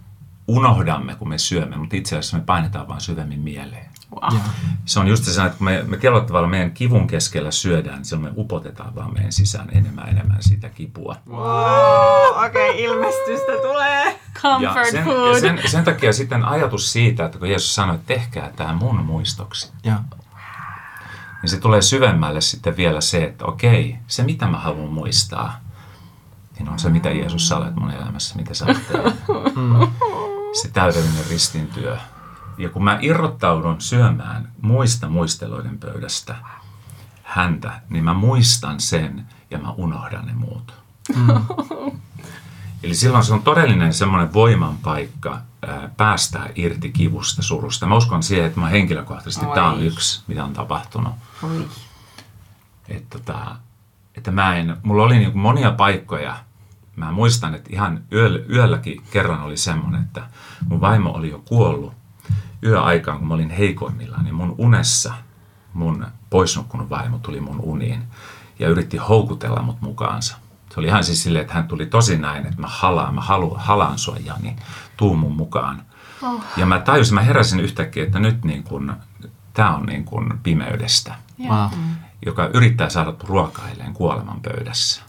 unohdamme, 0.50 1.14
kun 1.14 1.28
me 1.28 1.38
syömme, 1.38 1.76
mutta 1.76 1.96
itse 1.96 2.18
asiassa 2.18 2.36
me 2.36 2.42
painetaan 2.46 2.88
vain 2.88 3.00
syvemmin 3.00 3.40
mieleen. 3.40 3.90
Wow. 4.14 4.40
Se 4.84 5.00
on 5.00 5.08
just 5.08 5.24
se, 5.24 5.44
että 5.44 5.58
kun 5.58 5.64
me, 5.64 5.82
me 5.86 5.96
tietyllä 5.96 6.24
tavalla 6.24 6.48
meidän 6.48 6.70
kivun 6.70 7.06
keskellä 7.06 7.50
syödään, 7.50 7.96
niin 7.96 8.04
silloin 8.04 8.34
me 8.34 8.40
upotetaan 8.40 8.94
vaan 8.94 9.12
meidän 9.12 9.32
sisään 9.32 9.68
enemmän 9.72 10.08
enemmän 10.08 10.42
sitä 10.42 10.68
kipua. 10.68 11.16
Wow, 11.28 12.46
okei, 12.46 12.70
okay, 12.70 12.84
ilmestystä 12.84 13.52
tulee. 13.62 14.20
Comfort 14.42 14.76
ja 14.76 14.90
sen, 14.90 15.04
food. 15.04 15.34
Ja 15.34 15.40
sen, 15.40 15.60
sen 15.66 15.84
takia 15.84 16.12
sitten 16.12 16.44
ajatus 16.44 16.92
siitä, 16.92 17.24
että 17.24 17.38
kun 17.38 17.48
Jeesus 17.48 17.74
sanoi, 17.74 17.94
että 17.94 18.06
tehkää 18.06 18.52
tämä 18.56 18.72
mun 18.72 18.96
muistoksi. 18.96 19.72
Ja 19.84 19.98
niin 21.42 21.50
se 21.50 21.60
tulee 21.60 21.82
syvemmälle 21.82 22.40
sitten 22.40 22.76
vielä 22.76 23.00
se, 23.00 23.24
että 23.24 23.44
okei, 23.44 23.96
se 24.06 24.22
mitä 24.22 24.46
mä 24.46 24.58
haluan 24.58 24.92
muistaa, 24.92 25.60
niin 26.58 26.68
on 26.68 26.78
se 26.78 26.90
mitä 26.90 27.10
Jeesus 27.10 27.48
sä 27.48 27.56
olet 27.56 27.76
mun 27.76 27.90
elämässä, 27.90 28.36
mitä 28.36 28.54
sä 28.54 28.64
olet 28.64 28.86
Se 30.52 30.68
täydellinen 30.68 31.26
ristintyö. 31.30 31.98
Ja 32.58 32.68
kun 32.68 32.84
mä 32.84 32.98
irrottaudun 33.00 33.80
syömään 33.80 34.52
muista 34.60 35.08
muisteloiden 35.08 35.78
pöydästä 35.78 36.36
häntä, 37.22 37.80
niin 37.88 38.04
mä 38.04 38.14
muistan 38.14 38.80
sen 38.80 39.26
ja 39.50 39.58
mä 39.58 39.70
unohdan 39.70 40.26
ne 40.26 40.32
muut. 40.32 40.74
Mm. 41.16 41.44
Eli 42.82 42.94
silloin 42.94 43.24
se 43.24 43.32
on 43.32 43.42
todellinen 43.42 43.94
semmoinen 43.94 44.32
voiman 44.32 44.78
paikka 44.78 45.38
päästää 45.96 46.48
irti 46.54 46.90
kivusta, 46.92 47.42
surusta. 47.42 47.86
Mä 47.86 47.96
uskon 47.96 48.22
siihen, 48.22 48.46
että 48.46 48.60
mä 48.60 48.68
henkilökohtaisesti 48.68 49.46
tämä 49.54 49.70
on 49.70 49.82
yksi, 49.82 50.22
mitä 50.26 50.44
on 50.44 50.52
tapahtunut. 50.52 51.14
Oi. 51.42 51.68
Että, 52.88 53.18
tota, 53.18 53.56
että 54.14 54.30
mä 54.30 54.56
en, 54.56 54.76
mulla 54.82 55.02
oli 55.02 55.18
niin 55.18 55.38
monia 55.38 55.70
paikkoja, 55.70 56.36
mä 57.06 57.12
muistan, 57.12 57.54
että 57.54 57.70
ihan 57.72 58.00
yöllä, 58.12 58.40
yölläkin 58.50 59.02
kerran 59.10 59.42
oli 59.42 59.56
semmoinen, 59.56 60.00
että 60.02 60.22
mun 60.68 60.80
vaimo 60.80 61.10
oli 61.10 61.30
jo 61.30 61.38
kuollut 61.48 61.92
yöaikaan, 62.64 63.18
kun 63.18 63.28
mä 63.28 63.34
olin 63.34 63.50
heikoimmillaan, 63.50 64.24
niin 64.24 64.34
mun 64.34 64.54
unessa 64.58 65.14
mun 65.72 66.06
poisnukkunut 66.30 66.90
vaimo 66.90 67.18
tuli 67.18 67.40
mun 67.40 67.60
uniin 67.60 68.02
ja 68.58 68.68
yritti 68.68 68.96
houkutella 68.96 69.62
mut 69.62 69.80
mukaansa. 69.80 70.36
Se 70.74 70.80
oli 70.80 70.86
ihan 70.86 71.04
siis 71.04 71.22
silleen, 71.22 71.42
että 71.42 71.54
hän 71.54 71.68
tuli 71.68 71.86
tosi 71.86 72.18
näin, 72.18 72.46
että 72.46 72.60
mä 72.60 72.66
halaan, 72.70 73.14
mä 73.14 73.20
halu, 73.20 73.54
halaan 73.58 73.98
sua 73.98 74.16
Jani, 74.24 74.56
tuu 74.96 75.16
mun 75.16 75.36
mukaan. 75.36 75.82
Oh. 76.22 76.42
Ja 76.56 76.66
mä 76.66 76.78
tajusin, 76.78 77.14
mä 77.14 77.20
heräsin 77.22 77.60
yhtäkkiä, 77.60 78.04
että 78.04 78.18
nyt 78.18 78.44
niin 78.44 78.62
kun, 78.62 78.92
tämä 79.54 79.76
on 79.76 79.86
niin 79.86 80.04
kuin 80.04 80.38
pimeydestä, 80.42 81.14
Wow. 81.48 81.70
joka 82.26 82.46
yrittää 82.54 82.88
saada 82.88 83.14
ruokailleen 83.24 83.92
kuoleman 83.92 84.40
pöydässä. 84.40 85.02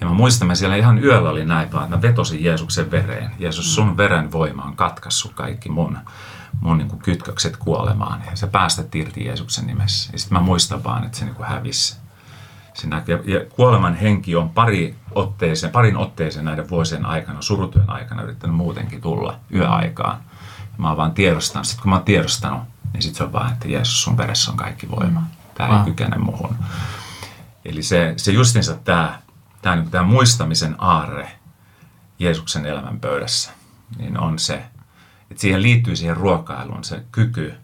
Ja 0.00 0.06
mä 0.06 0.12
muistan, 0.12 0.48
mä 0.48 0.54
siellä 0.54 0.76
ihan 0.76 1.04
yöllä 1.04 1.30
oli 1.30 1.44
näin 1.44 1.72
vaan, 1.72 1.84
että 1.84 1.96
mä 1.96 2.02
vetosin 2.02 2.44
Jeesuksen 2.44 2.90
vereen. 2.90 3.30
Jeesus, 3.38 3.74
sun 3.74 3.96
veren 3.96 4.32
voima 4.32 4.62
on 4.62 4.76
katkaissut 4.76 5.32
kaikki 5.34 5.68
mun, 5.68 5.98
mun 6.60 6.78
niin 6.78 6.88
kuin 6.88 7.02
kytkökset 7.02 7.56
kuolemaan. 7.56 8.22
Ja 8.30 8.36
se 8.36 8.46
päästät 8.46 8.94
irti 8.94 9.24
Jeesuksen 9.24 9.66
nimessä. 9.66 10.10
Ja 10.12 10.18
sitten 10.18 10.38
mä 10.38 10.44
muistan 10.44 10.84
vaan, 10.84 11.04
että 11.04 11.18
se 11.18 11.24
niin 11.24 11.34
kuin 11.34 11.48
hävisi. 11.48 11.96
Se 12.74 12.86
näkyy. 12.88 13.22
Ja 13.26 13.40
kuoleman 13.50 13.94
henki 13.94 14.36
on 14.36 14.50
pari 14.50 14.94
otteeseen, 15.14 15.72
parin 15.72 15.96
otteeseen 15.96 16.44
näiden 16.44 16.70
vuosien 16.70 17.06
aikana, 17.06 17.42
surutyön 17.42 17.90
aikana 17.90 18.22
yrittänyt 18.22 18.56
muutenkin 18.56 19.00
tulla 19.00 19.38
yöaikaan. 19.54 20.18
Ja 20.58 20.74
mä 20.78 20.88
oon 20.88 20.96
vaan 20.96 21.12
tiedostanut. 21.12 21.66
Sitten 21.66 21.82
kun 21.82 21.90
mä 21.90 21.96
oon 21.96 22.04
tiedostanut, 22.04 22.62
niin 22.92 23.02
sitten 23.02 23.18
se 23.18 23.24
on 23.24 23.32
vaan, 23.32 23.52
että 23.52 23.68
Jeesus, 23.68 24.02
sun 24.02 24.16
veressä 24.16 24.50
on 24.50 24.56
kaikki 24.56 24.90
voima. 24.90 25.22
Tämä 25.54 25.68
ei 25.68 25.74
Wow. 25.74 25.84
kykene 25.84 26.18
muuhun. 26.18 26.56
Eli 27.64 27.82
se, 27.82 28.14
se 28.16 28.32
justinsa 28.32 28.74
tämä, 28.74 29.18
tämä, 29.62 29.76
niin 29.76 29.90
tämä 29.90 30.04
muistamisen 30.04 30.74
aarre 30.78 31.38
Jeesuksen 32.18 32.66
elämän 32.66 33.00
pöydässä, 33.00 33.50
niin 33.98 34.18
on 34.20 34.38
se, 34.38 34.54
että 35.30 35.40
siihen 35.40 35.62
liittyy 35.62 35.96
siihen 35.96 36.16
ruokailuun 36.16 36.84
se 36.84 37.04
kyky, 37.12 37.54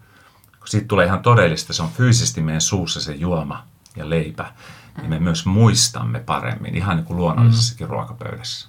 kun 0.58 0.68
siitä 0.68 0.88
tulee 0.88 1.06
ihan 1.06 1.22
todellista, 1.22 1.72
se 1.72 1.82
on 1.82 1.90
fyysisesti 1.90 2.40
meidän 2.40 2.60
suussa 2.60 3.00
se 3.00 3.14
juoma 3.14 3.64
ja 3.96 4.10
leipä, 4.10 4.52
niin 4.96 5.10
me 5.10 5.18
myös 5.18 5.46
muistamme 5.46 6.20
paremmin, 6.20 6.76
ihan 6.76 6.96
niin 6.96 7.04
kuin 7.06 7.16
luonnollisessakin 7.16 7.88
ruokapöydässä. 7.88 8.68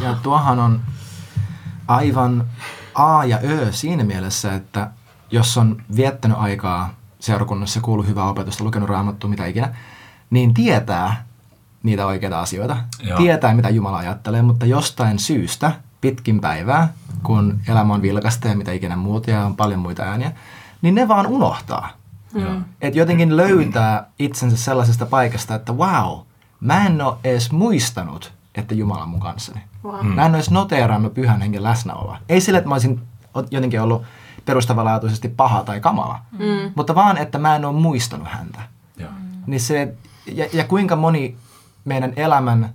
Ja 0.00 0.14
tuohan 0.14 0.58
on 0.58 0.80
aivan 1.88 2.46
A 2.94 3.24
ja 3.24 3.38
Ö 3.44 3.72
siinä 3.72 4.04
mielessä, 4.04 4.54
että 4.54 4.90
jos 5.30 5.56
on 5.58 5.82
viettänyt 5.96 6.36
aikaa 6.40 6.94
seurakunnassa, 7.20 7.80
kuullut 7.80 8.06
hyvää 8.06 8.28
opetusta, 8.28 8.64
lukenut 8.64 8.88
raamattua, 8.88 9.30
mitä 9.30 9.46
ikinä, 9.46 9.74
niin 10.30 10.54
tietää 10.54 11.24
niitä 11.82 12.06
oikeita 12.06 12.40
asioita. 12.40 12.76
Joo. 13.02 13.18
Tietää, 13.18 13.54
mitä 13.54 13.68
Jumala 13.68 13.98
ajattelee, 13.98 14.42
mutta 14.42 14.66
jostain 14.66 15.18
syystä 15.18 15.72
pitkin 16.00 16.40
päivää, 16.40 16.92
kun 17.22 17.60
elämä 17.68 17.94
on 17.94 18.02
vilkasta 18.02 18.48
ja 18.48 18.56
mitä 18.56 18.72
ikinä 18.72 18.96
muuta 18.96 19.30
ja 19.30 19.46
on 19.46 19.56
paljon 19.56 19.80
muita 19.80 20.02
ääniä, 20.02 20.32
niin 20.82 20.94
ne 20.94 21.08
vaan 21.08 21.26
unohtaa. 21.26 21.88
Mm. 22.34 22.64
Että 22.80 22.98
jotenkin 22.98 23.36
löytää 23.36 24.06
itsensä 24.18 24.56
sellaisesta 24.56 25.06
paikasta, 25.06 25.54
että 25.54 25.72
wow, 25.72 26.18
mä 26.60 26.86
en 26.86 27.02
ole 27.02 27.16
edes 27.24 27.52
muistanut, 27.52 28.32
että 28.54 28.74
Jumala 28.74 29.02
on 29.02 29.08
mun 29.08 29.20
kanssani. 29.20 29.60
Wow. 29.84 30.06
Mä 30.06 30.24
en 30.24 30.30
ole 30.30 30.36
edes 30.36 30.50
noteerannut 30.50 31.14
pyhän 31.14 31.40
hengen 31.40 31.62
läsnäoloa. 31.62 32.18
Ei 32.28 32.40
sille, 32.40 32.58
että 32.58 32.68
mä 32.68 32.74
olisin 32.74 33.00
jotenkin 33.50 33.80
ollut 33.80 34.02
perustavanlaatuisesti 34.44 35.28
paha 35.28 35.64
tai 35.64 35.80
kamala, 35.80 36.18
mm. 36.32 36.72
mutta 36.74 36.94
vaan, 36.94 37.18
että 37.18 37.38
mä 37.38 37.56
en 37.56 37.64
ole 37.64 37.80
muistanut 37.80 38.28
häntä. 38.28 38.60
Joo. 38.96 39.10
Niin 39.46 39.60
se, 39.60 39.94
ja, 40.26 40.46
ja 40.52 40.64
kuinka 40.64 40.96
moni 40.96 41.36
meidän 41.88 42.12
elämän 42.16 42.74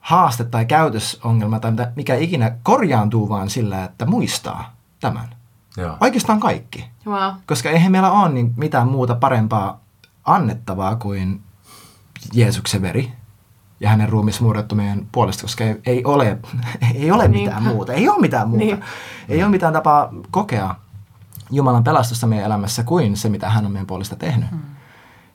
haaste 0.00 0.44
tai 0.44 0.66
käytösongelma 0.66 1.60
tai 1.60 1.70
mitä, 1.70 1.92
mikä 1.96 2.14
ikinä 2.14 2.52
korjaantuu 2.62 3.28
vaan 3.28 3.50
sillä, 3.50 3.84
että 3.84 4.06
muistaa 4.06 4.74
tämän. 5.00 5.34
Joo. 5.76 5.96
Oikeastaan 6.00 6.40
kaikki. 6.40 6.90
Wow. 7.06 7.34
Koska 7.46 7.70
eihän 7.70 7.92
meillä 7.92 8.10
ole 8.10 8.28
niin 8.28 8.54
mitään 8.56 8.88
muuta 8.88 9.14
parempaa 9.14 9.80
annettavaa 10.24 10.96
kuin 10.96 11.40
Jeesuksen 12.32 12.82
veri 12.82 13.12
ja 13.80 13.88
hänen 13.88 14.08
ruumis 14.08 14.40
murrettu 14.40 14.74
meidän 14.74 15.06
puolesta, 15.12 15.42
koska 15.42 15.64
ei, 15.64 15.80
ei 15.86 16.04
ole, 16.04 16.38
ei 16.94 17.10
ole 17.10 17.28
mitään 17.28 17.62
Niinpä. 17.62 17.74
muuta. 17.74 17.92
Ei 17.92 18.08
ole 18.08 18.20
mitään 18.20 18.48
muuta. 18.48 18.64
Niin. 18.64 18.84
Ei 19.28 19.42
ole 19.42 19.50
mitään 19.50 19.72
tapaa 19.72 20.10
kokea 20.30 20.74
Jumalan 21.50 21.84
pelastusta 21.84 22.26
meidän 22.26 22.46
elämässä 22.46 22.82
kuin 22.82 23.16
se, 23.16 23.28
mitä 23.28 23.50
hän 23.50 23.66
on 23.66 23.72
meidän 23.72 23.86
puolesta 23.86 24.16
tehnyt. 24.16 24.50
Hmm. 24.50 24.60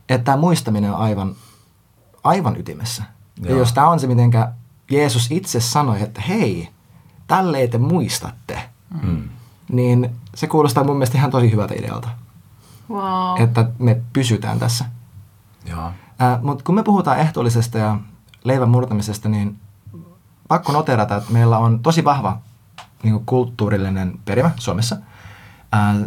Että 0.10 0.25
tämä 0.25 0.38
muistaminen 0.38 0.91
on 0.94 1.00
aivan, 1.00 1.36
aivan 2.23 2.59
ytimessä. 2.59 3.03
Ja 3.43 3.49
Joo. 3.49 3.59
jos 3.59 3.73
tämä 3.73 3.89
on 3.89 3.99
se, 3.99 4.08
mitenkä 4.08 4.51
Jeesus 4.91 5.32
itse 5.32 5.60
sanoi, 5.60 6.01
että 6.01 6.21
hei, 6.21 6.69
tälleen 7.27 7.69
te 7.69 7.77
muistatte, 7.77 8.62
Mm. 9.03 9.29
niin 9.71 10.10
se 10.36 10.47
kuulostaa 10.47 10.84
mun 10.84 10.95
mielestä 10.95 11.17
ihan 11.17 11.32
tosi 11.32 11.51
hyvältä 11.51 11.73
idealta 11.73 12.10
Wow. 12.89 13.41
että 13.41 13.69
me 13.79 14.01
pysytään 14.13 14.60
tässä. 14.60 14.86
Joo. 15.65 15.91
Ää, 16.19 16.39
Mutta 16.43 16.63
kun 16.63 16.75
me 16.75 16.84
puhutaan 16.84 17.19
ehtoollisesta 17.19 17.77
ja 17.77 17.97
leivän 18.43 18.69
murtamisesta, 18.69 19.29
niin 19.29 19.58
pakko 20.47 20.71
noterata, 20.71 21.15
että 21.15 21.32
meillä 21.32 21.58
on 21.58 21.79
tosi 21.79 22.03
vahva 22.03 22.38
niin 23.03 23.13
kuin 23.13 23.25
kulttuurillinen 23.25 24.19
perimä 24.25 24.51
Suomessa 24.55 24.97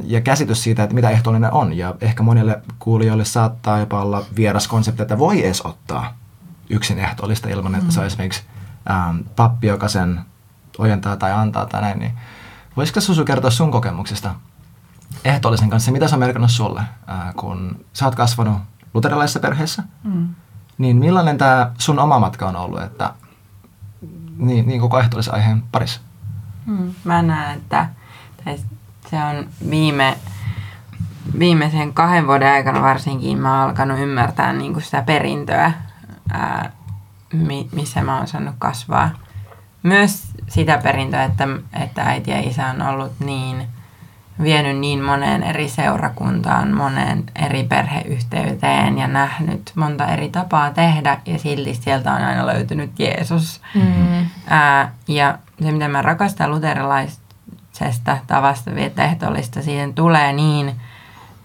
ja 0.04 0.20
käsitys 0.20 0.62
siitä, 0.62 0.82
että 0.82 0.94
mitä 0.94 1.10
ehtoollinen 1.10 1.52
on. 1.52 1.72
Ja 1.72 1.94
ehkä 2.00 2.22
monille 2.22 2.62
kuulijoille 2.78 3.24
saattaa 3.24 3.78
jopa 3.78 4.00
olla 4.02 4.24
vieras 4.36 4.68
konsepti, 4.68 5.02
että 5.02 5.18
voi 5.18 5.44
edes 5.44 5.60
ottaa 5.66 6.16
yksin 6.70 6.98
ehtoollista 6.98 7.48
ilman, 7.48 7.74
että 7.74 7.92
se 7.92 8.00
on 8.00 8.06
esimerkiksi 8.06 8.42
ää, 8.86 9.14
pappi, 9.36 9.66
joka 9.66 9.88
sen 9.88 10.20
ojentaa 10.78 11.16
tai 11.16 11.32
antaa 11.32 11.66
tai 11.66 11.80
näin. 11.80 11.98
Niin 11.98 12.12
voisiko 12.76 13.00
Susu 13.00 13.24
kertoa 13.24 13.50
sun 13.50 13.70
kokemuksesta 13.70 14.34
ehtoollisen 15.24 15.70
kanssa, 15.70 15.92
mitä 15.92 16.08
se 16.08 16.14
on 16.14 16.18
merkannut 16.18 16.50
sulle, 16.50 16.82
ää, 17.06 17.32
kun 17.36 17.84
sä 17.92 18.04
oot 18.04 18.14
kasvanut 18.14 18.58
luterilaisessa 18.94 19.40
perheessä, 19.40 19.82
Mm. 20.04 20.28
niin 20.78 20.96
millainen 20.96 21.38
tämä 21.38 21.72
sun 21.78 21.98
oma 21.98 22.18
matka 22.18 22.48
on 22.48 22.56
ollut, 22.56 22.82
että 22.82 23.14
niin, 24.36 24.66
niin 24.66 24.80
koko 24.80 24.98
ehtoollisen 24.98 25.34
aiheen 25.34 25.62
parissa? 25.72 26.00
Mm. 26.66 26.94
Mä 27.04 27.22
näen, 27.22 27.58
että 27.58 27.88
tai 28.44 28.58
se 29.12 29.24
on 29.24 29.46
viime, 29.70 30.16
viimeisen 31.38 31.92
kahden 31.92 32.26
vuoden 32.26 32.52
aikana 32.52 32.82
varsinkin 32.82 33.38
mä 33.38 33.60
oon 33.60 33.68
alkanut 33.68 33.98
ymmärtää 33.98 34.52
niin 34.52 34.72
kuin 34.72 34.82
sitä 34.82 35.02
perintöä, 35.02 35.72
ää, 36.30 36.70
mi, 37.32 37.68
missä 37.72 38.02
mä 38.02 38.16
oon 38.16 38.26
saanut 38.26 38.54
kasvaa. 38.58 39.10
Myös 39.82 40.22
sitä 40.48 40.78
perintöä, 40.78 41.24
että, 41.24 41.48
että 41.82 42.02
äiti 42.02 42.30
ja 42.30 42.40
isä 42.40 42.66
on 42.66 42.82
ollut 42.82 43.12
niin, 43.20 43.66
vienyt 44.42 44.78
niin 44.78 45.02
moneen 45.02 45.42
eri 45.42 45.68
seurakuntaan, 45.68 46.74
moneen 46.74 47.24
eri 47.44 47.64
perheyhteyteen 47.64 48.98
ja 48.98 49.06
nähnyt 49.06 49.72
monta 49.74 50.06
eri 50.06 50.28
tapaa 50.28 50.70
tehdä 50.70 51.18
ja 51.26 51.38
silti 51.38 51.74
sieltä 51.74 52.12
on 52.12 52.22
aina 52.22 52.46
löytynyt 52.46 52.98
Jeesus. 52.98 53.60
Mm. 53.74 54.26
Ää, 54.48 54.92
ja 55.08 55.38
se, 55.62 55.72
mitä 55.72 55.88
mä 55.88 56.02
rakastan 56.02 56.50
luterilaisesta 57.72 58.18
tavasta 58.26 58.74
viettää 58.74 59.04
ehtoollista, 59.04 59.62
siihen 59.62 59.94
tulee 59.94 60.32
niin, 60.32 60.80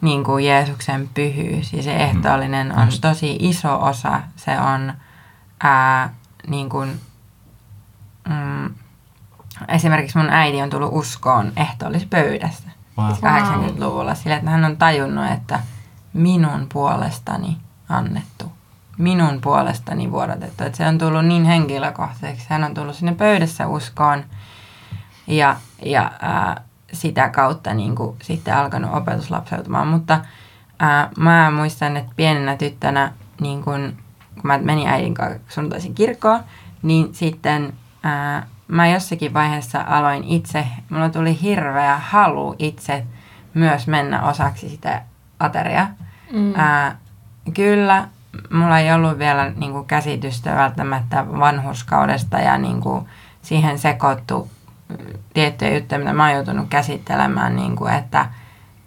niin 0.02 0.24
kuin 0.24 0.46
Jeesuksen 0.46 1.10
pyhyys. 1.14 1.74
Ja 1.74 1.84
se 1.84 1.96
ehtoollinen 1.96 2.78
on 2.78 2.88
tosi 3.02 3.38
iso 3.40 3.86
osa. 3.86 4.22
Se 4.36 4.60
on 4.60 4.94
ää, 5.64 6.14
niin 6.48 6.70
kuin, 6.70 7.00
mm, 8.30 8.76
esimerkiksi 9.68 10.18
mun 10.18 10.30
äiti 10.30 10.62
on 10.62 10.70
tullut 10.70 10.90
uskoon 10.94 11.52
ehtoollispöydästä 11.56 12.72
Wow. 12.98 13.12
80-luvulla 13.12 14.16
sillä, 14.16 14.36
että 14.36 14.50
hän 14.50 14.66
on 14.66 14.78
tajunnut, 14.78 15.32
että 15.32 15.60
minun 16.14 16.68
puolestani 16.74 17.58
annettu, 17.90 18.52
minun 18.98 19.42
puolestani 19.42 20.12
vuodatettu. 20.12 20.64
Että 20.64 20.78
se 20.78 20.88
on 20.88 20.98
tullut 20.98 21.26
niin 21.26 21.46
henkilökohtaiseksi. 21.46 22.46
Hän 22.50 22.64
on 22.64 22.74
tullut 22.74 22.96
sinne 22.96 23.16
pöydässä 23.16 23.68
uskoon 23.68 24.24
ja, 25.28 25.56
ja 25.86 26.12
ää, 26.22 26.62
sitä 26.94 27.30
kautta 27.30 27.74
niin 27.74 27.96
kuin, 27.96 28.18
sitten 28.22 28.56
alkanut 28.56 28.94
opetus 28.94 29.32
lapseutumaan. 29.32 29.88
Mutta 29.88 30.20
ää, 30.80 31.10
mä 31.18 31.52
muistan, 31.52 31.98
että 31.98 32.12
pienenä 32.16 32.58
tyttönä, 32.58 33.12
niin 33.42 33.64
kun, 33.64 33.94
kun 34.34 34.44
mä 34.44 34.58
menin 34.58 34.88
äidin 34.88 35.14
kanssa 35.14 35.40
sunnuntaisin 35.50 35.96
kirkkoon, 35.96 36.40
niin 36.82 37.14
sitten 37.14 37.74
ää, 38.04 38.48
mä 38.68 38.88
jossakin 38.88 39.34
vaiheessa 39.34 39.86
aloin 39.88 40.24
itse, 40.24 40.68
mulla 40.90 41.10
tuli 41.10 41.42
hirveä 41.42 41.98
halu 41.98 42.56
itse 42.60 43.06
myös 43.54 43.88
mennä 43.88 44.24
osaksi 44.24 44.70
sitä 44.70 45.02
ateriaa. 45.40 45.88
Mm. 46.34 46.54
Ää, 46.56 46.98
kyllä, 47.54 48.08
mulla 48.54 48.80
ei 48.80 48.94
ollut 48.94 49.20
vielä 49.20 49.50
niin 49.50 49.72
kuin, 49.72 49.88
käsitystä 49.88 50.56
välttämättä 50.56 51.26
vanhuskaudesta 51.40 52.40
ja 52.40 52.58
niin 52.58 52.82
kuin, 52.82 53.06
siihen 53.42 53.80
sekoittu 53.80 54.50
tiettyjä 55.34 55.74
juttuja, 55.74 56.00
mitä 56.00 56.14
mä 56.14 56.24
oon 56.26 56.34
joutunut 56.34 56.68
käsittelemään, 56.70 57.56
niin 57.56 57.76
kuin, 57.76 57.94
että, 57.94 58.26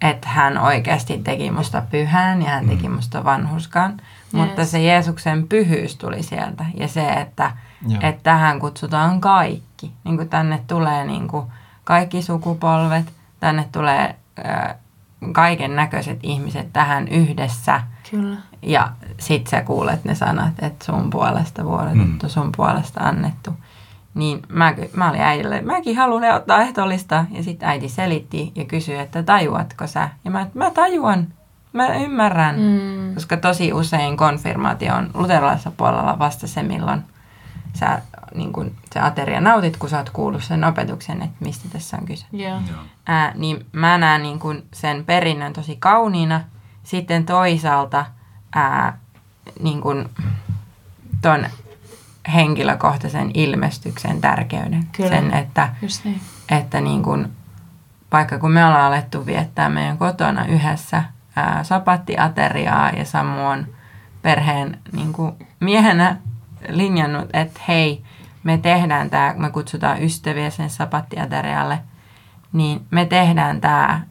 että 0.01 0.29
hän 0.29 0.57
oikeasti 0.57 1.17
teki 1.23 1.51
musta 1.51 1.81
pyhän 1.91 2.41
ja 2.41 2.49
hän 2.49 2.69
teki 2.69 2.89
musta 2.89 3.23
vanhuskan. 3.23 3.97
Mutta 4.33 4.61
Yes. 4.61 4.71
se 4.71 4.81
Jeesuksen 4.81 5.47
pyhyys 5.47 5.95
tuli 5.95 6.23
sieltä 6.23 6.65
ja 6.77 6.87
se, 6.87 7.07
että, 7.13 7.51
Joo. 7.87 7.99
että 8.03 8.23
tähän 8.23 8.59
kutsutaan 8.59 9.21
kaikki. 9.21 9.91
Niin 10.03 10.17
kuin 10.17 10.29
tänne 10.29 10.61
tulee 10.67 11.05
niin 11.05 11.27
kuin 11.27 11.45
kaikki 11.83 12.21
sukupolvet, 12.21 13.13
tänne 13.39 13.67
tulee 13.71 14.15
kaiken 15.31 15.75
näköiset 15.75 16.19
ihmiset 16.23 16.73
tähän 16.73 17.07
yhdessä. 17.07 17.81
Kyllä. 18.11 18.37
Ja 18.61 18.89
sit 19.19 19.47
sä 19.47 19.61
kuulet 19.61 20.05
ne 20.05 20.15
sanat, 20.15 20.53
että 20.61 20.85
sun 20.85 21.09
puolesta 21.09 21.65
vuodatettu, 21.65 22.25
Mm. 22.25 22.29
sun 22.29 22.51
puolesta 22.57 22.99
annettu. 23.03 23.53
Niin 24.13 24.41
mä, 24.49 24.73
mä 24.93 25.09
olin 25.09 25.21
äidille, 25.21 25.61
mäkin 25.61 25.97
haluan 25.97 26.35
ottaa 26.35 26.61
ehtoollista. 26.61 27.25
Ja 27.31 27.43
sitten 27.43 27.69
äiti 27.69 27.89
selitti 27.89 28.51
ja 28.55 28.65
kysyi, 28.65 28.97
että 28.97 29.23
tajuatko 29.23 29.87
sä? 29.87 30.09
Ja 30.25 30.31
mä, 30.31 30.47
mä 30.53 30.71
tajuan, 30.71 31.27
mä 31.73 31.87
ymmärrän. 31.95 32.55
Mm. 32.59 33.13
Koska 33.13 33.37
tosi 33.37 33.73
usein 33.73 34.17
konfirmaatio 34.17 34.95
on 34.95 35.09
luterilaisella 35.13 35.75
puolella 35.77 36.19
vasta 36.19 36.47
se, 36.47 36.63
milloin 36.63 37.03
sä 37.73 38.01
niin 38.35 38.53
kun, 38.53 38.71
se 38.93 38.99
ateria 38.99 39.41
nautit, 39.41 39.77
kun 39.77 39.89
sä 39.89 39.97
oot 39.97 40.09
kuullut 40.09 40.43
sen 40.43 40.63
opetuksen, 40.63 41.21
että 41.21 41.37
mistä 41.39 41.69
tässä 41.69 41.97
on 41.97 42.05
kyse. 42.05 42.25
Joo. 42.31 42.49
Joo. 42.49 42.79
Ää, 43.05 43.31
niin 43.35 43.65
mä 43.71 43.97
näen 43.97 44.21
niin 44.21 44.39
kun 44.39 44.63
sen 44.73 45.05
perinnön 45.05 45.53
tosi 45.53 45.75
kauniina. 45.75 46.41
Sitten 46.83 47.25
toisaalta 47.25 48.05
ää, 48.55 48.97
niin 49.59 49.81
kun, 49.81 50.09
ton 51.21 51.45
henkilökohtaisen 52.33 53.31
ilmestyksen 53.33 54.21
tärkeyden. 54.21 54.83
Kyllä. 54.91 55.09
Sen, 55.09 55.33
että, 55.33 55.69
Just 55.81 56.05
niin. 56.05 56.21
että 56.49 56.81
niin 56.81 57.03
kun, 57.03 57.29
vaikka 58.11 58.39
kun 58.39 58.51
me 58.51 58.65
ollaan 58.65 58.85
alettu 58.85 59.25
viettää 59.25 59.69
meidän 59.69 59.97
kotona 59.97 60.45
yhdessä 60.45 61.03
ää, 61.35 61.63
sapattiateriaa 61.63 62.89
ja 62.89 63.05
Samu 63.05 63.47
on 63.47 63.67
perheen 64.21 64.79
niin 64.91 65.13
kun, 65.13 65.35
miehenä 65.59 66.17
linjannut, 66.69 67.29
että 67.33 67.59
hei, 67.67 68.03
me 68.43 68.57
tehdään 68.57 69.09
tämä, 69.09 69.33
me 69.37 69.49
kutsutaan 69.49 70.03
ystäviä 70.03 70.49
sen 70.49 70.69
sapattiaterialle, 70.69 71.79
niin 72.53 72.85
me 72.91 73.05
tehdään 73.05 73.61
tämä 73.61 74.01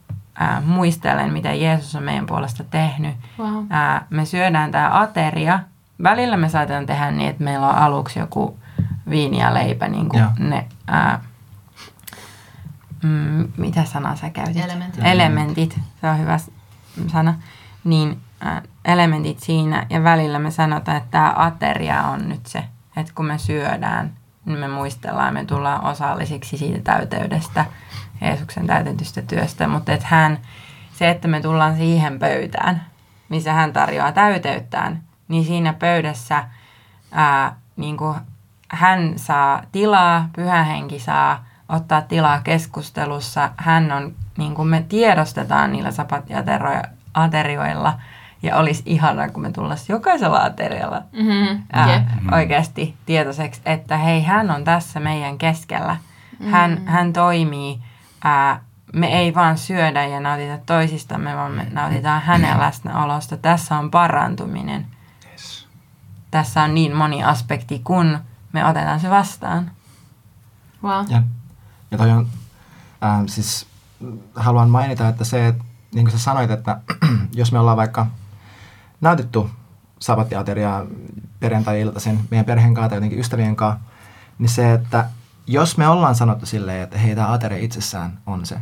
muistellen, 0.64 1.32
mitä 1.32 1.52
Jeesus 1.52 1.96
on 1.96 2.02
meidän 2.02 2.26
puolesta 2.26 2.64
tehnyt. 2.64 3.14
Wow. 3.38 3.64
Ää, 3.70 4.06
me 4.10 4.24
syödään 4.24 4.72
tämä 4.72 5.00
ateria. 5.00 5.60
Välillä 6.02 6.36
me 6.36 6.48
saatetaan 6.48 6.86
tehdä 6.86 7.10
niin, 7.10 7.30
että 7.30 7.44
meillä 7.44 7.68
on 7.68 7.74
aluksi 7.74 8.18
joku 8.18 8.58
viini 9.10 9.40
ja 9.40 9.54
leipä, 9.54 9.88
niin 9.88 10.08
kuin 10.08 10.20
Joo. 10.20 10.30
ne, 10.38 10.66
ää, 10.86 11.20
mm, 13.02 13.48
mitä 13.56 13.84
sanaa 13.84 14.16
sä 14.16 14.30
käytit? 14.30 14.64
Elementit. 14.64 15.04
Elementit, 15.04 15.78
se 16.00 16.06
on 16.10 16.18
hyvä 16.18 16.38
sana. 17.06 17.34
Niin 17.84 18.20
ää, 18.40 18.62
elementit 18.84 19.38
siinä 19.40 19.86
ja 19.90 20.02
välillä 20.02 20.38
me 20.38 20.50
sanotaan, 20.50 20.96
että 20.96 21.10
tämä 21.10 21.34
ateria 21.36 22.02
on 22.02 22.28
nyt 22.28 22.46
se, 22.46 22.64
että 22.96 23.12
kun 23.14 23.26
me 23.26 23.38
syödään, 23.38 24.12
niin 24.44 24.58
me 24.58 24.68
muistellaan 24.68 25.34
me 25.34 25.44
tullaan 25.44 25.84
osallisiksi 25.84 26.56
siitä 26.56 26.78
täyteydestä, 26.92 27.64
Jeesuksen 28.20 28.66
täytetystä 28.66 29.22
työstä, 29.22 29.68
mutta 29.68 29.92
että 29.92 30.06
hän, 30.10 30.38
se, 30.94 31.10
että 31.10 31.28
me 31.28 31.40
tullaan 31.40 31.76
siihen 31.76 32.18
pöytään, 32.18 32.86
missä 33.28 33.52
hän 33.52 33.72
tarjoaa 33.72 34.12
täyteyttään, 34.12 35.02
niin 35.30 35.44
siinä 35.44 35.72
pöydässä 35.72 36.44
ää, 37.12 37.56
niin 37.76 37.96
kuin 37.96 38.16
hän 38.68 39.12
saa 39.16 39.62
tilaa, 39.72 40.28
pyhä 40.36 40.64
henki 40.64 40.98
saa 40.98 41.44
ottaa 41.68 42.02
tilaa 42.02 42.40
keskustelussa. 42.40 43.50
Hän 43.56 43.92
on, 43.92 44.12
niin 44.38 44.54
kuin 44.54 44.68
me 44.68 44.84
tiedostetaan 44.88 45.72
niillä 45.72 45.90
sapattiaterioilla, 45.90 47.94
ja 48.42 48.56
olisi 48.56 48.82
ihanaa, 48.86 49.28
kun 49.28 49.42
me 49.42 49.52
tullaisiin 49.52 49.94
jokaisella 49.94 50.44
aterialla 50.44 51.02
Mm-hmm. 51.12 51.62
ää, 51.72 51.92
Jep. 51.92 52.02
oikeasti 52.32 52.96
tietoiseksi, 53.06 53.60
että 53.66 53.96
hei, 53.96 54.22
hän 54.24 54.50
on 54.50 54.64
tässä 54.64 55.00
meidän 55.00 55.38
keskellä. 55.38 55.96
Hän, 56.50 56.70
Mm. 56.70 56.86
hän 56.86 57.12
toimii. 57.12 57.80
Ää, 58.24 58.60
me 58.94 59.06
ei 59.06 59.34
vaan 59.34 59.58
syödä 59.58 60.04
ja 60.04 60.20
nautita 60.20 60.58
toisistamme, 60.66 61.36
vaan 61.36 61.52
me 61.52 61.66
nautitaan 61.72 62.22
hänen 62.22 62.60
läsnäolosta. 62.60 63.36
Tässä 63.36 63.78
on 63.78 63.90
parantuminen. 63.90 64.86
Tässä 66.30 66.62
on 66.62 66.74
niin 66.74 66.96
moni 66.96 67.24
aspekti, 67.24 67.78
kun 67.78 68.18
me 68.52 68.64
otetaan 68.64 69.00
se 69.00 69.10
vastaan. 69.10 69.70
Wow. 70.82 71.06
Ja, 71.08 71.22
ja 71.90 71.98
toi 71.98 72.10
on, 72.10 72.26
ähm, 73.04 73.26
siis 73.26 73.66
haluan 74.34 74.70
mainita, 74.70 75.08
että 75.08 75.24
se, 75.24 75.46
että 75.46 75.64
niin 75.94 76.04
kuin 76.04 76.12
sä 76.12 76.18
sanoit, 76.18 76.50
että 76.50 76.80
jos 77.34 77.52
me 77.52 77.58
ollaan 77.58 77.76
vaikka 77.76 78.06
nautittu 79.00 79.50
sabattiateriaa 80.00 80.86
perjantai-iltaisin 81.40 82.20
meidän 82.30 82.46
perheen 82.46 82.74
kanssa 82.74 82.88
tai 82.88 82.96
jotenkin 82.96 83.18
ystävien 83.18 83.56
kanssa, 83.56 83.80
niin 84.38 84.48
se, 84.48 84.72
että 84.72 85.08
jos 85.46 85.78
me 85.78 85.88
ollaan 85.88 86.14
sanottu 86.14 86.46
silleen, 86.46 86.82
että 86.82 86.98
hei, 86.98 87.14
tämä 87.14 87.32
ateria 87.32 87.64
itsessään 87.64 88.18
on 88.26 88.46
se, 88.46 88.60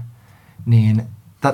niin 0.67 1.09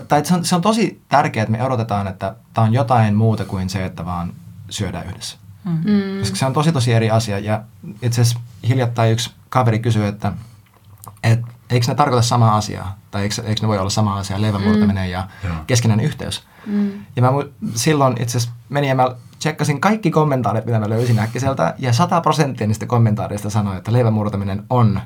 tai 0.09 0.25
se 0.25 0.35
on, 0.35 0.45
se 0.45 0.57
on 0.57 0.63
tosi 0.63 1.03
tärkeää, 1.09 1.43
että 1.43 1.53
me 1.53 1.65
odotetaan, 1.65 2.07
että 2.07 2.35
tämä 2.55 2.67
on 2.67 2.73
jotain 2.73 3.15
muuta 3.15 3.45
kuin 3.45 3.71
se, 3.71 3.85
että 3.85 4.05
vaan 4.05 4.33
syödään 4.71 5.07
yhdessä. 5.07 5.39
Mm. 5.65 6.19
Koska 6.21 6.37
se 6.37 6.47
on 6.47 6.53
tosi 6.53 6.73
tosi 6.73 6.93
eri 6.93 7.11
asia. 7.11 7.39
Ja 7.39 7.63
itse 8.03 8.21
asiassa 8.21 8.41
hiljattain 8.69 9.13
yksi 9.13 9.31
kaveri 9.49 9.79
kysyi, 9.79 10.07
että 10.07 10.33
et, 11.23 11.41
eikö 11.71 11.87
ne 11.89 11.95
tarkoita 11.95 12.23
samaa 12.23 12.57
asiaa? 12.57 12.99
Tai 13.11 13.23
eikö, 13.23 13.43
eikö 13.45 13.63
ne 13.63 13.69
voi 13.69 13.79
olla 13.79 13.91
sama 13.91 14.19
asia, 14.19 14.41
leivän 14.41 14.63
murtaminen 14.63 15.11
ja 15.11 15.29
Joo. 15.45 15.55
keskinäinen 15.67 16.07
yhteys? 16.07 16.43
Mm. 16.67 16.93
Ja 17.17 17.23
mä 17.23 17.29
silloin 17.75 18.23
itse 18.23 18.39
asiassa 18.39 18.57
menin 18.69 18.89
ja 18.89 18.95
mä 18.95 19.15
tsekkasin 19.39 19.81
kaikki 19.81 20.11
kommentaarit, 20.11 20.65
mitä 20.65 20.79
mä 20.79 20.89
löysin 20.89 21.19
äkkiseltä, 21.19 21.75
ja 21.79 21.93
100 21.93 22.21
prosenttia 22.21 22.67
niistä 22.67 22.87
kommentaarista 22.87 23.51
sanoi, 23.51 23.77
että 23.77 23.93
leivän 23.93 24.13
murtaminen 24.13 24.65
on 24.71 25.01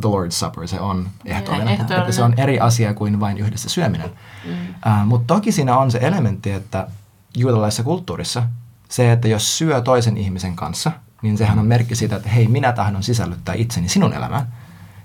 the 0.00 0.08
Lord's 0.08 0.30
Supper, 0.30 0.68
se 0.68 0.80
on 0.80 1.08
ehtoollinen. 1.24 1.68
ehtoollinen. 1.68 2.00
Että 2.00 2.12
se 2.12 2.22
on 2.22 2.34
eri 2.36 2.60
asia 2.60 2.94
kuin 2.94 3.20
vain 3.20 3.38
yhdessä 3.38 3.68
syöminen. 3.68 4.10
Mm. 4.44 4.52
Uh, 4.52 5.06
Mutta 5.06 5.34
toki 5.34 5.52
siinä 5.52 5.76
on 5.76 5.90
se 5.90 5.98
elementti, 6.02 6.50
että 6.50 6.86
juutalaisessa 7.36 7.82
kulttuurissa 7.82 8.42
se, 8.92 9.12
että 9.12 9.28
jos 9.28 9.58
syö 9.58 9.80
toisen 9.80 10.16
ihmisen 10.16 10.56
kanssa, 10.56 10.92
niin 11.22 11.38
sehän 11.38 11.58
on 11.58 11.66
merkki 11.66 11.94
siitä, 11.94 12.16
että 12.16 12.28
hei, 12.28 12.48
minä 12.48 12.72
tahdon 12.72 13.02
sisällyttää 13.02 13.54
itseni 13.54 13.88
sinun 13.88 14.12
elämään 14.12 14.46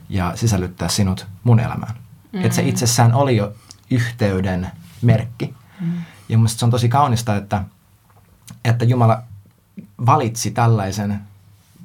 ja 0.09 0.31
sisällyttää 0.35 0.89
sinut 0.89 1.27
mun 1.43 1.59
elämään. 1.59 1.93
Mm. 2.31 2.45
Että 2.45 2.55
se 2.55 2.61
itsessään 2.61 3.13
oli 3.13 3.37
jo 3.37 3.53
yhteyden 3.91 4.71
merkki. 5.01 5.53
Mm. 5.79 5.91
Ja 6.29 6.37
musta 6.37 6.59
se 6.59 6.65
on 6.65 6.71
tosi 6.71 6.89
kaunista, 6.89 7.35
että, 7.35 7.63
että 8.65 8.85
Jumala 8.85 9.23
valitsi 10.05 10.51
tällaisen, 10.51 11.19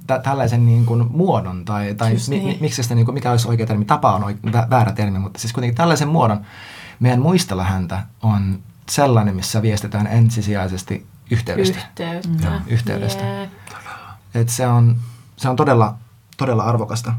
tä, 0.06 0.18
tällaisen 0.18 0.66
niin 0.66 0.86
kuin 0.86 1.06
muodon, 1.10 1.64
tai, 1.64 1.94
tai 1.94 2.12
Just 2.12 2.28
mi, 2.28 2.38
niin. 2.38 2.48
mi, 2.48 2.58
miksi 2.60 2.82
sitä, 2.82 2.94
niin 2.94 3.04
kuin, 3.04 3.14
mikä 3.14 3.30
olisi 3.30 3.48
oikea 3.48 3.66
termi, 3.66 3.84
tapa 3.84 4.14
on 4.14 4.24
oike, 4.24 4.52
vä, 4.52 4.66
väärä 4.70 4.92
termi, 4.92 5.18
mutta 5.18 5.40
siis 5.40 5.52
kuitenkin 5.52 5.76
tällaisen 5.76 6.08
muodon 6.08 6.46
meidän 7.00 7.20
muistella 7.20 7.64
häntä 7.64 8.02
on 8.22 8.58
sellainen, 8.88 9.36
missä 9.36 9.62
viestitään 9.62 10.06
ensisijaisesti 10.06 11.06
yhteydestä. 11.32 11.78
Yhteyttä. 11.78 12.46
Joo, 12.46 12.60
yhteydestä. 12.66 13.24
Jep. 13.24 13.50
Et 14.34 14.48
se 14.48 14.66
on, 14.66 14.96
se 15.36 15.48
on 15.48 15.56
todella, 15.56 15.94
todella 16.36 16.62
arvokasta. 16.62 17.14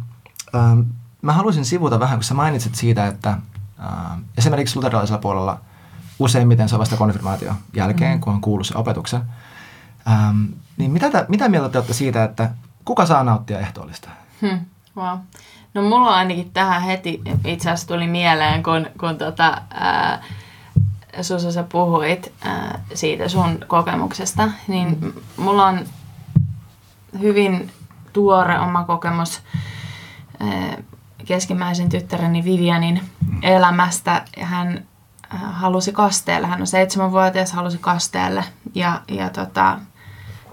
Ähm, 0.56 0.80
mä 1.22 1.34
haluaisin 1.34 1.66
sivuta 1.66 2.00
vähän, 2.00 2.18
kun 2.18 2.24
sä 2.24 2.34
mainitsit 2.34 2.76
siitä, 2.76 3.08
että 3.08 3.30
ähm, 3.80 4.22
esimerkiksi 4.38 4.76
luterilaisella 4.76 5.22
puolella 5.22 5.60
useimmiten 6.20 6.70
se 6.70 6.76
on 6.76 6.80
vasta 6.80 6.98
konfirmaatio 6.98 7.54
jälkeen, 7.74 8.18
mm. 8.18 8.20
kun 8.20 8.34
on 8.34 8.42
kuullut 8.42 8.68
se 8.68 8.78
opetuksen. 8.78 9.22
Ähm, 10.08 10.46
niin 10.78 10.92
mitä, 10.92 11.10
te, 11.10 11.26
mitä 11.28 11.50
mieltä 11.50 11.70
te 11.70 11.78
olette 11.78 11.94
siitä, 11.94 12.24
että 12.24 12.50
kuka 12.86 13.06
saa 13.06 13.24
nauttia 13.24 13.60
ehtoollista? 13.60 14.10
Hmm, 14.42 14.60
wow. 14.98 15.18
No 15.74 15.82
mulla 15.82 16.16
ainakin 16.16 16.52
tähän 16.52 16.82
heti 16.82 17.22
itse 17.46 17.70
asiassa 17.70 17.88
tuli 17.88 18.08
mieleen, 18.08 18.64
kun, 18.64 18.88
kun 19.00 19.18
tota, 19.18 19.62
ää, 19.74 20.24
Susa 21.22 21.52
sä 21.52 21.64
puhuit 21.64 22.34
ää, 22.42 22.84
siitä 22.94 23.30
sun 23.30 23.60
kokemuksesta, 23.68 24.50
niin 24.68 24.98
mm. 25.02 25.14
mulla 25.38 25.66
on 25.66 25.80
hyvin 27.20 27.72
tuore 28.14 28.60
oma 28.60 28.84
kokemus 28.84 29.42
ää, 30.40 30.78
keskimmäisen 31.26 31.90
tyttäreni 31.90 32.44
Vivianin 32.44 33.02
elämästä. 33.42 34.26
Ja 34.38 34.46
Hän 34.46 34.86
ää, 35.30 35.40
halusi 35.40 35.92
kasteelle, 35.92 36.48
hän 36.48 36.62
on 36.62 36.68
seitsemänvuotias, 36.68 37.52
halusi 37.52 37.78
kasteelle 37.78 38.44
ja, 38.76 39.02
ja 39.08 39.30
tota, 39.30 39.80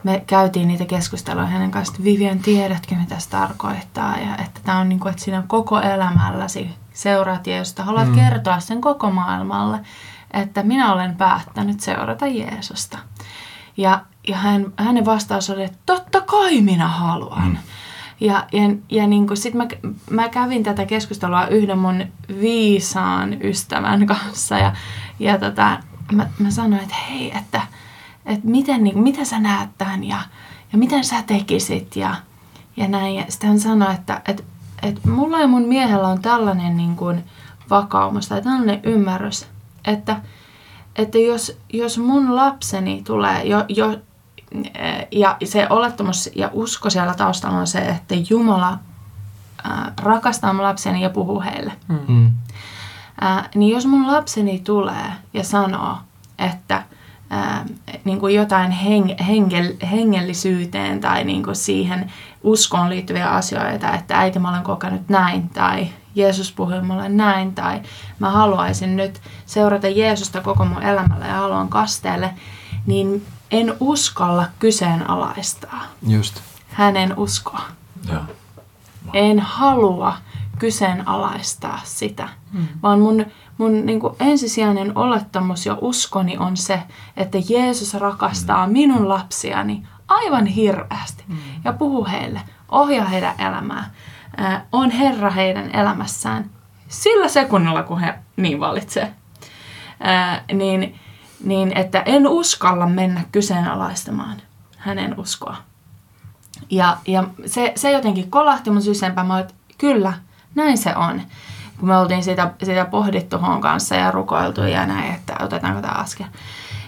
me 0.04 0.24
käytiin 0.26 0.68
niitä 0.68 0.84
keskusteluja 0.84 1.46
hänen 1.46 1.70
kanssaan, 1.70 1.94
että 1.94 2.04
Vivian, 2.04 2.38
tiedätkö 2.38 2.94
mitä 2.94 3.18
se 3.18 3.30
tarkoittaa? 3.30 4.18
Ja 4.18 4.36
että 4.36 4.60
tämä 4.64 4.78
on 4.78 4.88
niin 4.88 5.00
kuin, 5.00 5.10
että 5.10 5.24
sinä 5.24 5.42
koko 5.46 5.80
elämälläsi 5.80 6.70
seuraat 6.92 7.46
Jeesusta. 7.46 7.84
Haluat 7.84 8.08
mm. 8.08 8.14
kertoa 8.14 8.60
sen 8.60 8.80
koko 8.80 9.10
maailmalle, 9.10 9.80
että 10.32 10.62
minä 10.62 10.92
olen 10.92 11.16
päättänyt 11.16 11.80
seurata 11.80 12.26
Jeesusta. 12.26 12.98
Ja, 13.76 14.04
ja 14.28 14.36
hän, 14.36 14.72
hänen 14.76 15.04
vastaus 15.04 15.50
oli, 15.50 15.62
että 15.64 15.78
totta 15.86 16.20
kai 16.20 16.60
minä 16.60 16.88
haluan. 16.88 17.48
Mm. 17.48 17.56
Ja, 18.20 18.46
ja, 18.52 18.62
ja 18.90 19.06
niin 19.06 19.26
kuin 19.26 19.36
sit 19.36 19.54
mä, 19.54 19.68
mä 20.10 20.28
kävin 20.28 20.62
tätä 20.62 20.86
keskustelua 20.86 21.46
yhden 21.46 21.78
mun 21.78 22.04
viisaan 22.40 23.42
ystävän 23.42 24.06
kanssa 24.06 24.58
ja, 24.58 24.72
ja 25.18 25.38
tota, 25.38 25.78
mä, 26.12 26.30
mä 26.38 26.50
sanoin, 26.50 26.82
että 26.82 26.94
hei, 27.08 27.38
että, 27.38 27.62
että 28.26 28.48
miten, 28.48 28.84
niin, 28.84 28.98
mitä 28.98 29.24
sä 29.24 29.40
näet 29.40 29.70
tämän 29.78 30.04
ja, 30.04 30.18
ja 30.72 30.78
miten 30.78 31.04
sä 31.04 31.22
tekisit 31.22 31.96
ja, 31.96 32.14
ja 32.76 32.88
näin. 32.88 33.14
Ja 33.14 33.24
sitten 33.28 33.48
hän 33.48 33.60
sanoi, 33.60 33.94
että, 33.94 34.22
että, 34.28 34.42
että 34.82 35.08
mulla 35.08 35.40
ja 35.40 35.48
mun 35.48 35.68
miehellä 35.68 36.08
on 36.08 36.22
tällainen 36.22 36.76
niin 36.76 36.96
kuin 36.96 37.24
vakaumus 37.70 38.28
tai 38.28 38.42
tällainen 38.42 38.80
ymmärrys, 38.82 39.46
että, 39.84 40.20
että 40.96 41.18
jos, 41.18 41.58
jos 41.72 41.98
mun 41.98 42.36
lapseni 42.36 43.02
tulee 43.06 43.44
jo, 43.44 43.64
jo, 43.68 43.98
ja 45.10 45.36
se 45.44 45.66
olettamus 45.70 46.30
ja 46.34 46.50
usko 46.52 46.90
siellä 46.90 47.14
taustalla 47.14 47.58
on 47.58 47.66
se, 47.66 47.78
että 47.78 48.14
Jumala 48.30 48.78
rakastaa 50.02 50.52
mun 50.52 50.62
lapseni 50.62 51.02
ja 51.02 51.10
puhua 51.10 51.42
heille. 51.42 51.72
Mm. 52.08 52.30
Ää, 53.20 53.48
niin 53.54 53.74
jos 53.74 53.86
mun 53.86 54.06
lapseni 54.06 54.58
tulee 54.58 55.12
ja 55.34 55.44
sanoo, 55.44 55.96
että 56.38 56.82
ää, 57.30 57.64
niin 58.04 58.20
kuin 58.20 58.34
jotain 58.34 58.70
heng, 58.70 59.10
hengel, 59.26 59.72
hengellisyyteen 59.90 61.00
tai 61.00 61.24
niin 61.24 61.42
kuin 61.42 61.56
siihen 61.56 62.12
uskoon 62.42 62.88
liittyviä 62.88 63.30
asioita, 63.30 63.92
että 63.94 64.18
äiti 64.18 64.38
mä 64.38 64.50
olen 64.50 64.62
kokenut 64.62 65.08
näin 65.08 65.48
tai 65.48 65.88
Jeesus 66.14 66.52
puhui 66.52 66.82
mulle 66.82 67.08
näin 67.08 67.54
tai 67.54 67.80
mä 68.18 68.30
haluaisin 68.30 68.96
nyt 68.96 69.20
seurata 69.46 69.88
Jeesusta 69.88 70.40
koko 70.40 70.64
mun 70.64 70.82
elämällä 70.82 71.26
ja 71.26 71.34
haluan 71.34 71.68
kasteelle, 71.68 72.34
niin 72.86 73.26
en 73.50 73.74
uskalla 73.80 74.44
kyseenalaistaa 74.58 75.82
Just. 76.06 76.40
hänen 76.68 77.18
uskoa. 77.18 77.62
Joo. 78.12 78.22
En 79.12 79.40
halua 79.40 80.16
kyseenalaistaa 80.58 81.80
sitä, 81.84 82.28
mm. 82.52 82.68
vaan 82.82 83.00
mun, 83.00 83.26
mun 83.58 83.86
niin 83.86 84.00
kuin 84.00 84.14
ensisijainen 84.20 84.98
olettamus 84.98 85.66
ja 85.66 85.78
uskoni 85.80 86.38
on 86.38 86.56
se, 86.56 86.82
että 87.16 87.38
Jeesus 87.48 87.94
rakastaa 87.94 88.66
mm. 88.66 88.72
minun 88.72 89.08
lapsiani 89.08 89.82
aivan 90.08 90.46
hirveästi 90.46 91.24
mm. 91.28 91.36
ja 91.64 91.72
puhuu 91.72 92.06
heille, 92.06 92.40
ohjaa 92.68 93.04
heidän 93.04 93.34
elämää, 93.38 93.90
äh, 94.40 94.62
on 94.72 94.90
Herra 94.90 95.30
heidän 95.30 95.70
elämässään 95.74 96.50
sillä 96.88 97.28
sekunnilla, 97.28 97.82
kun 97.82 98.00
he 98.00 98.14
niin 98.36 98.60
valitsee. 98.60 99.12
Äh, 100.06 100.42
niin, 100.52 101.00
niin 101.44 101.76
että 101.76 102.02
en 102.06 102.28
uskalla 102.28 102.86
mennä 102.86 103.20
kyseenalaistamaan 103.32 104.36
hänen 104.76 105.20
uskoa. 105.20 105.56
Ja, 106.70 106.96
ja 107.06 107.24
se, 107.46 107.72
se 107.76 107.90
jotenkin 107.90 108.30
kolahti 108.30 108.70
mun 108.70 108.82
sysempään. 108.82 109.26
Mä 109.26 109.40
että 109.40 109.54
kyllä, 109.78 110.12
näin 110.54 110.78
se 110.78 110.96
on. 110.96 111.22
Kun 111.78 111.88
me 111.88 111.96
oltiin 111.96 112.24
sitä, 112.24 112.50
sitä 112.62 112.84
pohdittu 112.84 113.38
Hon 113.38 113.60
kanssa 113.60 113.94
ja 113.94 114.10
rukoiltu 114.10 114.60
ja 114.60 114.86
näin, 114.86 115.14
että 115.14 115.36
otetaanko 115.40 115.80
tämä 115.80 115.94
askel. 115.94 116.26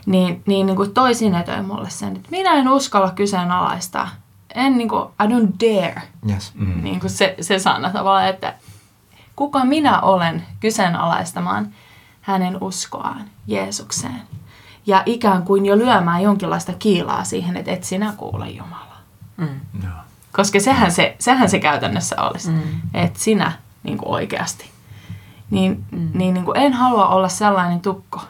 Niin, 0.06 0.42
niin, 0.46 0.66
niin 0.66 0.76
kuin 0.76 0.94
toi 0.94 1.14
sinetöi 1.14 1.62
mulle 1.62 1.90
sen, 1.90 2.16
että 2.16 2.28
minä 2.30 2.52
en 2.52 2.68
uskalla 2.68 3.10
kyseenalaistaa. 3.10 4.08
En 4.54 4.78
niin 4.78 4.88
kuin, 4.88 5.02
I 5.02 5.26
don't 5.26 5.52
dare. 5.60 6.02
Yes. 6.30 6.52
Mm. 6.54 6.82
Niin 6.82 7.00
kuin 7.00 7.10
se, 7.10 7.36
se 7.40 7.58
sana 7.58 7.90
tavallaan, 7.90 8.28
että 8.28 8.54
kuka 9.36 9.64
minä 9.64 10.00
olen 10.00 10.46
kyseenalaistamaan 10.60 11.74
hänen 12.20 12.58
uskoaan 12.60 13.24
Jeesukseen. 13.46 14.22
Ja 14.86 15.02
ikään 15.06 15.42
kuin 15.42 15.66
jo 15.66 15.78
lyömään 15.78 16.22
jonkinlaista 16.22 16.72
kiilaa 16.72 17.24
siihen, 17.24 17.56
että 17.56 17.70
et 17.70 17.84
sinä 17.84 18.12
kuule 18.16 18.50
Jumalaa. 18.50 19.00
Mm. 19.36 19.60
Joo. 19.82 19.92
Koska 20.32 20.60
sehän 20.60 20.92
se, 20.92 21.16
sehän 21.18 21.48
se 21.48 21.58
käytännössä 21.58 22.22
olisi, 22.22 22.50
Mm. 22.50 22.60
että 22.94 23.18
sinä 23.20 23.52
niin 23.82 23.98
kuin 23.98 24.08
oikeasti. 24.08 24.70
Niin, 25.50 25.84
mm. 25.90 26.10
niin, 26.14 26.34
niin 26.34 26.44
kuin 26.44 26.56
en 26.56 26.72
halua 26.72 27.08
olla 27.08 27.28
sellainen 27.28 27.80
tukko 27.80 28.20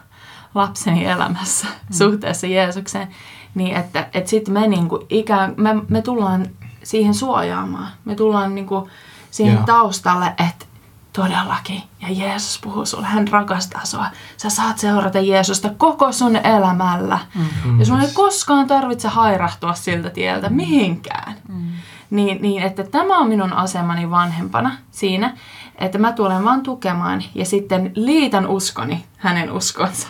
lapseni 0.55 1.05
elämässä 1.05 1.67
mm. 1.67 1.93
suhteessa 1.93 2.47
Jeesukseen, 2.47 3.07
niin 3.55 3.75
että, 3.75 4.07
että 4.13 4.29
sitten 4.29 4.53
me, 4.53 4.67
niin 4.67 4.89
kuin 4.89 5.05
ikään, 5.09 5.53
me, 5.57 5.75
me 5.89 6.01
tullaan 6.01 6.47
siihen 6.83 7.13
suojaamaan. 7.13 7.87
Me 8.05 8.15
tullaan 8.15 8.55
niin 8.55 8.67
kuin 8.67 8.89
siihen 9.31 9.55
Joo. 9.55 9.65
taustalle, 9.65 10.33
että 10.47 10.65
todellakin, 11.13 11.83
ja 12.01 12.07
Jeesus 12.11 12.59
puhuu 12.63 12.85
sulle, 12.85 13.05
hän 13.05 13.27
rakastaa 13.27 13.85
sua. 13.85 14.05
Sä 14.37 14.49
saat 14.49 14.77
seurata 14.77 15.19
Jeesusta 15.19 15.69
koko 15.77 16.11
sun 16.11 16.35
elämällä. 16.35 17.19
Mm. 17.35 17.79
Ja 17.79 17.85
sun 17.85 18.01
ei 18.01 18.11
koskaan 18.13 18.67
tarvitse 18.67 19.07
hairahtua 19.07 19.73
siltä 19.73 20.09
tieltä 20.09 20.49
mihinkään. 20.49 21.35
Mm. 21.49 21.71
Niin, 22.09 22.41
niin, 22.41 22.63
että 22.63 22.83
tämä 22.83 23.17
on 23.17 23.27
minun 23.27 23.53
asemani 23.53 24.09
vanhempana 24.09 24.77
siinä, 24.91 25.37
että 25.75 25.97
mä 25.97 26.11
tulen 26.11 26.45
vaan 26.45 26.63
tukemaan 26.63 27.23
ja 27.35 27.45
sitten 27.45 27.91
liitän 27.95 28.47
uskoni 28.47 29.05
hänen 29.17 29.51
uskonsa. 29.51 30.07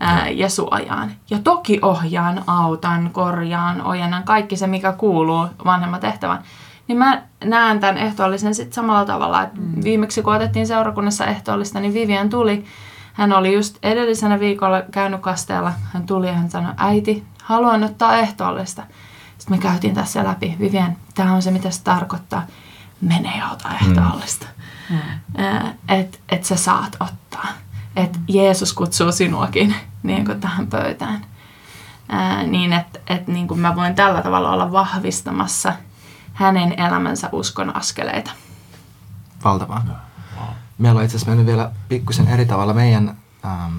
Ää, 0.00 0.28
ja 0.28 0.48
suojaan. 0.48 1.10
Ja 1.30 1.38
toki 1.38 1.78
ohjaan, 1.82 2.42
autan, 2.46 3.10
korjaan, 3.12 3.82
ojennan, 3.86 4.22
kaikki 4.22 4.56
se, 4.56 4.66
mikä 4.66 4.92
kuuluu 4.92 5.46
vanhemman 5.64 6.00
tehtävän. 6.00 6.42
Niin 6.88 6.98
mä 6.98 7.22
näen 7.44 7.80
tämän 7.80 7.98
ehtoollisen 7.98 8.54
sitten 8.54 8.74
samalla 8.74 9.04
tavalla. 9.04 9.46
mm. 9.54 9.84
Viimeksi 9.84 10.22
kun 10.22 10.34
otettiin 10.34 10.66
seurakunnassa 10.66 11.26
ehtoollista, 11.26 11.80
niin 11.80 11.94
Vivian 11.94 12.28
tuli. 12.28 12.64
Hän 13.12 13.32
oli 13.32 13.54
just 13.54 13.78
edellisenä 13.82 14.40
viikolla 14.40 14.82
käynyt 14.90 15.20
kasteella. 15.20 15.72
Hän 15.92 16.06
tuli 16.06 16.26
ja 16.26 16.32
hän 16.32 16.50
sanoi, 16.50 16.72
äiti, 16.76 17.24
haluan 17.42 17.84
ottaa 17.84 18.16
ehtoollista. 18.16 18.82
Sitten 19.38 19.58
me 19.58 19.62
käytiin 19.62 19.94
tässä 19.94 20.24
läpi. 20.24 20.56
Vivian, 20.58 20.96
tämä 21.14 21.34
on 21.34 21.42
se, 21.42 21.50
mitä 21.50 21.70
se 21.70 21.82
tarkoittaa. 21.82 22.46
Mene 23.00 23.38
ja 23.38 23.48
ota 23.50 23.68
ehtoollista. 23.82 24.46
Mm. 24.90 24.98
Että 25.88 26.18
et 26.28 26.44
sä 26.44 26.56
saat 26.56 26.96
ottaa. 27.00 27.46
Että 27.98 28.18
Jeesus 28.28 28.72
kutsuu 28.72 29.12
sinuakin 29.12 29.74
niin 30.02 30.24
kuin 30.24 30.40
tähän 30.40 30.66
pöytään. 30.66 31.26
Ää, 32.08 32.42
niin, 32.42 32.72
että 32.72 32.98
et, 33.06 33.26
niin 33.26 33.48
kuin 33.48 33.60
mä 33.60 33.76
voin 33.76 33.94
tällä 33.94 34.22
tavalla 34.22 34.50
olla 34.50 34.72
vahvistamassa 34.72 35.72
hänen 36.32 36.80
elämänsä 36.80 37.28
uskon 37.32 37.76
askeleita. 37.76 38.30
Valtavaa. 39.44 39.84
Meillä 40.78 40.98
on 40.98 41.04
itse 41.04 41.16
asiassa 41.16 41.30
mennyt 41.30 41.46
vielä 41.46 41.70
pikkusen 41.88 42.28
eri 42.28 42.46
tavalla 42.46 42.74
meidän, 42.74 43.16
ähm, 43.44 43.76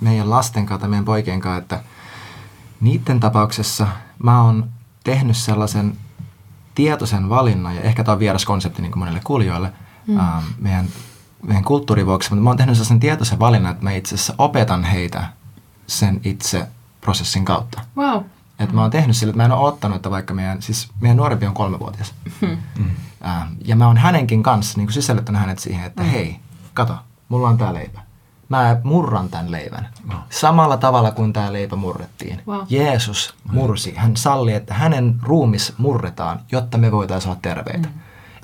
meidän 0.00 0.30
lasten 0.30 0.66
kanssa, 0.66 0.88
meidän 0.88 1.04
poikien 1.04 1.40
kanssa, 1.40 1.58
että 1.58 1.80
niiden 2.80 3.20
tapauksessa 3.20 3.86
mä 4.22 4.42
oon 4.42 4.68
tehnyt 5.04 5.36
sellaisen 5.36 5.96
tietoisen 6.74 7.28
valinnan, 7.28 7.76
ja 7.76 7.82
ehkä 7.82 8.04
tämä 8.04 8.12
on 8.12 8.18
vieras 8.18 8.44
konsepti 8.44 8.82
niin 8.82 8.92
kuin 8.92 8.98
monille 8.98 9.20
kuulijoille 9.24 9.72
mm. 10.06 10.18
ähm, 10.18 10.44
meidän, 10.58 10.88
meidän 11.46 11.64
kulttuurin 11.64 12.06
vuoksi, 12.06 12.30
mutta 12.30 12.42
mä 12.42 12.50
oon 12.50 12.56
tehnyt 12.56 12.76
sellaisen 12.76 13.00
tietoisen 13.00 13.38
valinnan, 13.38 13.72
että 13.72 13.84
mä 13.84 13.92
itse 13.92 14.14
asiassa 14.14 14.34
opetan 14.38 14.84
heitä 14.84 15.24
sen 15.86 16.20
itse 16.24 16.66
prosessin 17.00 17.44
kautta. 17.44 17.80
Wow. 17.96 18.22
Että 18.58 18.74
mä 18.74 18.82
oon 18.82 18.90
tehnyt 18.90 19.16
sillä, 19.16 19.30
että 19.30 19.36
mä 19.36 19.44
en 19.44 19.52
ole 19.52 19.68
ottanut, 19.68 19.96
että 19.96 20.10
vaikka 20.10 20.34
meidän, 20.34 20.62
siis 20.62 20.90
meidän 21.00 21.16
nuorempi 21.16 21.46
on 21.46 21.54
kolmevuotias. 21.54 22.14
Hmm. 22.40 22.56
Ää, 23.20 23.48
ja 23.64 23.76
mä 23.76 23.86
oon 23.86 23.96
hänenkin 23.96 24.42
kanssa 24.42 24.78
niin 24.78 24.92
sisällyttänyt 24.92 25.40
hänet 25.40 25.58
siihen, 25.58 25.86
että 25.86 26.02
hei, 26.02 26.40
kato, 26.74 26.94
mulla 27.28 27.48
on 27.48 27.58
tää 27.58 27.74
leipä. 27.74 28.00
Mä 28.48 28.76
murran 28.82 29.28
tämän 29.28 29.50
leivän. 29.50 29.88
Wow. 30.08 30.18
Samalla 30.30 30.76
tavalla 30.76 31.10
kuin 31.10 31.32
tämä 31.32 31.52
leipä 31.52 31.76
murrettiin. 31.76 32.42
Wow. 32.46 32.60
Jeesus 32.68 33.34
mursi. 33.52 33.94
Hän 33.96 34.16
salli, 34.16 34.52
että 34.52 34.74
hänen 34.74 35.16
ruumis 35.22 35.74
murretaan, 35.78 36.40
jotta 36.52 36.78
me 36.78 36.92
voitaisiin 36.92 37.30
olla 37.30 37.40
terveitä. 37.42 37.88
Mm. 37.88 37.94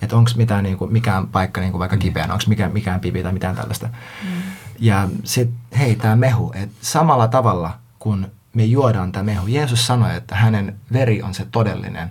Että 0.02 0.16
onko 0.16 0.30
mitään, 0.36 0.64
niin 0.64 0.78
kuin, 0.78 0.92
mikään 0.92 1.28
paikka 1.28 1.60
niin 1.60 1.70
kuin 1.70 1.78
vaikka 1.78 1.96
kipeänä, 1.96 2.32
onko 2.32 2.44
mikään, 2.48 2.72
mikään 2.72 3.00
pipi 3.00 3.22
tai 3.22 3.32
mitään 3.32 3.56
tällaista. 3.56 3.86
Mm. 3.86 4.42
Ja 4.78 5.08
sitten, 5.24 5.78
hei, 5.78 5.96
tämä 5.96 6.16
mehu, 6.16 6.52
että 6.54 6.76
samalla 6.80 7.28
tavalla 7.28 7.70
kun 7.98 8.30
me 8.54 8.64
juodaan 8.64 9.12
tämä 9.12 9.22
mehu, 9.22 9.46
Jeesus 9.46 9.86
sanoi, 9.86 10.16
että 10.16 10.34
hänen 10.34 10.76
veri 10.92 11.22
on 11.22 11.34
se 11.34 11.46
todellinen, 11.50 12.10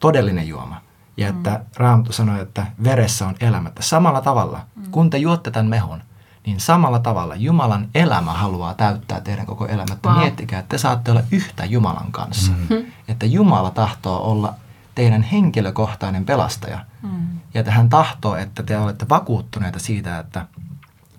todellinen 0.00 0.48
juoma. 0.48 0.80
Ja 1.16 1.28
että 1.28 1.50
mm. 1.50 1.64
Raamattu 1.76 2.12
sanoi, 2.12 2.40
että 2.40 2.66
veressä 2.84 3.26
on 3.26 3.34
elämättä. 3.40 3.82
Samalla 3.82 4.20
tavalla, 4.20 4.60
mm. 4.76 4.82
kun 4.90 5.10
te 5.10 5.18
juotte 5.18 5.50
tämän 5.50 5.66
mehun, 5.66 6.02
niin 6.46 6.60
samalla 6.60 6.98
tavalla 6.98 7.36
Jumalan 7.36 7.88
elämä 7.94 8.32
haluaa 8.32 8.74
täyttää 8.74 9.20
teidän 9.20 9.46
koko 9.46 9.66
elämät. 9.66 9.98
Wow. 10.06 10.18
Miettikää, 10.18 10.58
että 10.60 10.68
te 10.68 10.78
saatte 10.78 11.10
olla 11.10 11.22
yhtä 11.30 11.64
Jumalan 11.64 12.12
kanssa. 12.12 12.52
Mm. 12.52 12.84
Että 13.08 13.26
Jumala 13.26 13.70
tahtoo 13.70 14.30
olla 14.30 14.54
teidän 14.94 15.22
henkilökohtainen 15.22 16.24
pelastaja. 16.24 16.78
Mm. 17.02 17.10
Ja 17.54 17.60
että 17.60 17.72
hän 17.72 17.88
tahtoo, 17.88 18.36
että 18.36 18.62
te 18.62 18.78
olette 18.78 19.06
vakuuttuneita 19.08 19.78
siitä, 19.78 20.18
että, 20.18 20.46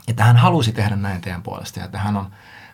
että 0.07 0.23
hän 0.23 0.37
halusi 0.37 0.71
tehdä 0.71 0.95
näin 0.95 1.21
teidän 1.21 1.41
puolesta. 1.41 1.79
Ja 1.79 1.85
että 1.85 1.99
hän 1.99 2.17
on 2.17 2.25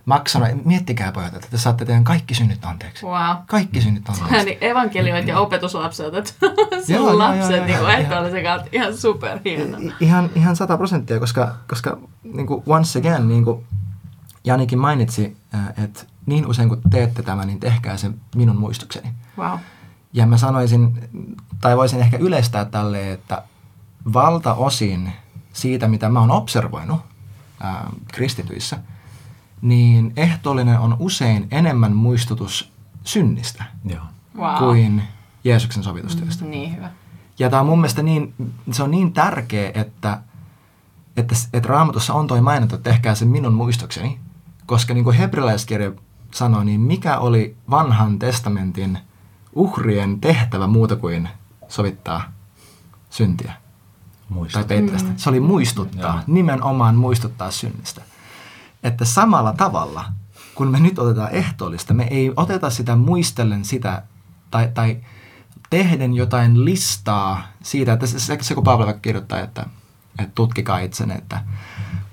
maksanut, 0.06 0.66
miettikää 0.66 1.12
pojat, 1.12 1.34
että 1.34 1.48
te 1.52 1.58
saatte 1.58 1.86
teidän 1.86 2.04
kaikki 2.04 2.36
synnit 2.36 2.66
anteeksi. 2.66 3.06
Wow. 3.06 3.38
Kaikki 3.48 3.82
synnit 3.82 4.10
anteeksi. 4.10 4.46
Niin 4.46 4.58
evankelioit 4.62 5.28
ja 5.28 5.40
opetuslapset, 5.40 6.14
että 6.14 6.32
sun 6.88 7.18
lapset 7.18 7.66
niin 7.66 7.66
kuin 7.66 7.76
joo. 7.78 7.90
ehtoollisen 7.90 8.44
kautta 8.44 8.70
ihan 8.72 8.98
superhieno. 8.98 9.78
Ihan, 10.00 10.30
ihan 10.36 10.56
sata 10.56 10.78
prosenttia, 10.78 11.20
koska, 11.20 11.56
koska 11.68 11.98
niin 12.24 12.48
kuin 12.48 12.64
once 12.66 13.00
again, 13.00 13.28
niin 13.28 13.44
kuin 13.44 13.66
Janikin 14.44 14.80
mainitsi, 14.80 15.38
että 15.84 16.04
niin 16.26 16.48
usein 16.48 16.70
kun 16.70 16.82
teette 16.90 17.24
tämän, 17.24 17.48
niin 17.48 17.60
tehkää 17.60 17.98
se 17.98 18.12
minun 18.36 18.56
muistukseni. 18.56 19.14
Wow. 19.38 19.60
Ja 20.14 20.26
mä 20.26 20.38
sanoisin, 20.38 21.10
tai 21.62 21.78
voisin 21.78 22.00
ehkä 22.00 22.18
yleistää 22.18 22.66
tälle, 22.66 23.12
että 23.12 23.44
valtaosin 24.14 25.14
siitä, 25.54 25.88
mitä 25.88 26.10
mä 26.10 26.20
oon 26.20 26.32
observoinut 26.32 27.02
ää, 27.60 27.90
kristityissä, 28.14 28.80
niin 29.62 30.14
ehtoollinen 30.16 30.80
on 30.80 30.96
usein 31.00 31.48
enemmän 31.52 31.96
muistutus 31.96 32.72
synnistä 33.04 33.64
Joo. 33.86 34.04
Wow. 34.38 34.58
kuin 34.58 35.04
Jeesuksen 35.44 35.84
sovitustyöstä. 35.84 36.46
Niin 36.46 36.76
hyvä. 36.76 36.90
Ja 37.40 37.50
tämä 37.50 37.60
on 37.60 37.66
mun 37.66 37.80
mielestä 37.80 38.04
niin, 38.04 38.34
se 38.72 38.84
on 38.84 38.92
niin 38.92 39.14
tärkeä, 39.14 39.72
että, 39.74 40.22
että, 41.18 41.36
että 41.54 41.70
raamatussa 41.70 42.14
on 42.14 42.28
toi 42.28 42.42
maininta, 42.42 42.76
että 42.76 42.90
tehkää 42.90 43.16
se 43.16 43.26
minun 43.26 43.54
muistokseni. 43.54 44.20
Koska 44.66 44.94
niin 44.94 45.04
kuin 45.04 45.18
hebrealaiskirja 45.18 45.92
sanoo, 46.32 46.64
niin 46.64 46.82
mikä 46.82 47.18
oli 47.18 47.56
vanhan 47.70 48.20
testamentin 48.20 48.98
uhrien 49.54 50.22
tehtävä 50.22 50.68
muuta 50.68 50.96
kuin 50.96 51.30
sovittaa 51.68 52.32
syntiä? 53.10 53.54
Muistuttaa. 54.30 54.68
Tai 54.68 54.82
Petrasta. 54.82 55.12
Se 55.18 55.30
oli 55.30 55.40
muistuttaa, 55.40 56.16
Joo. 56.16 56.24
nimenomaan 56.28 56.96
muistuttaa 56.96 57.52
synnistä. 57.52 58.02
Että 58.84 59.06
samalla 59.06 59.54
tavalla, 59.54 60.06
kun 60.56 60.68
me 60.68 60.80
nyt 60.80 61.00
otetaan 61.00 61.32
ehtoollista, 61.32 61.94
me 61.94 62.08
ei 62.12 62.32
oteta 62.36 62.70
sitä 62.70 62.96
muistellen 62.96 63.66
sitä, 63.66 64.04
tai, 64.52 64.70
tai 64.74 64.98
tehden 65.70 66.14
jotain 66.14 66.66
listaa 66.66 67.48
siitä, 67.64 67.94
että 67.94 68.08
se, 68.08 68.20
se, 68.20 68.38
se 68.42 68.56
kun 68.56 68.64
Paavali 68.64 68.86
vaikka 68.86 69.02
kirjoittaa, 69.02 69.40
että, 69.40 69.66
että 70.20 70.32
tutkikaa 70.36 70.80
itsenne, 70.80 71.16
että 71.16 71.44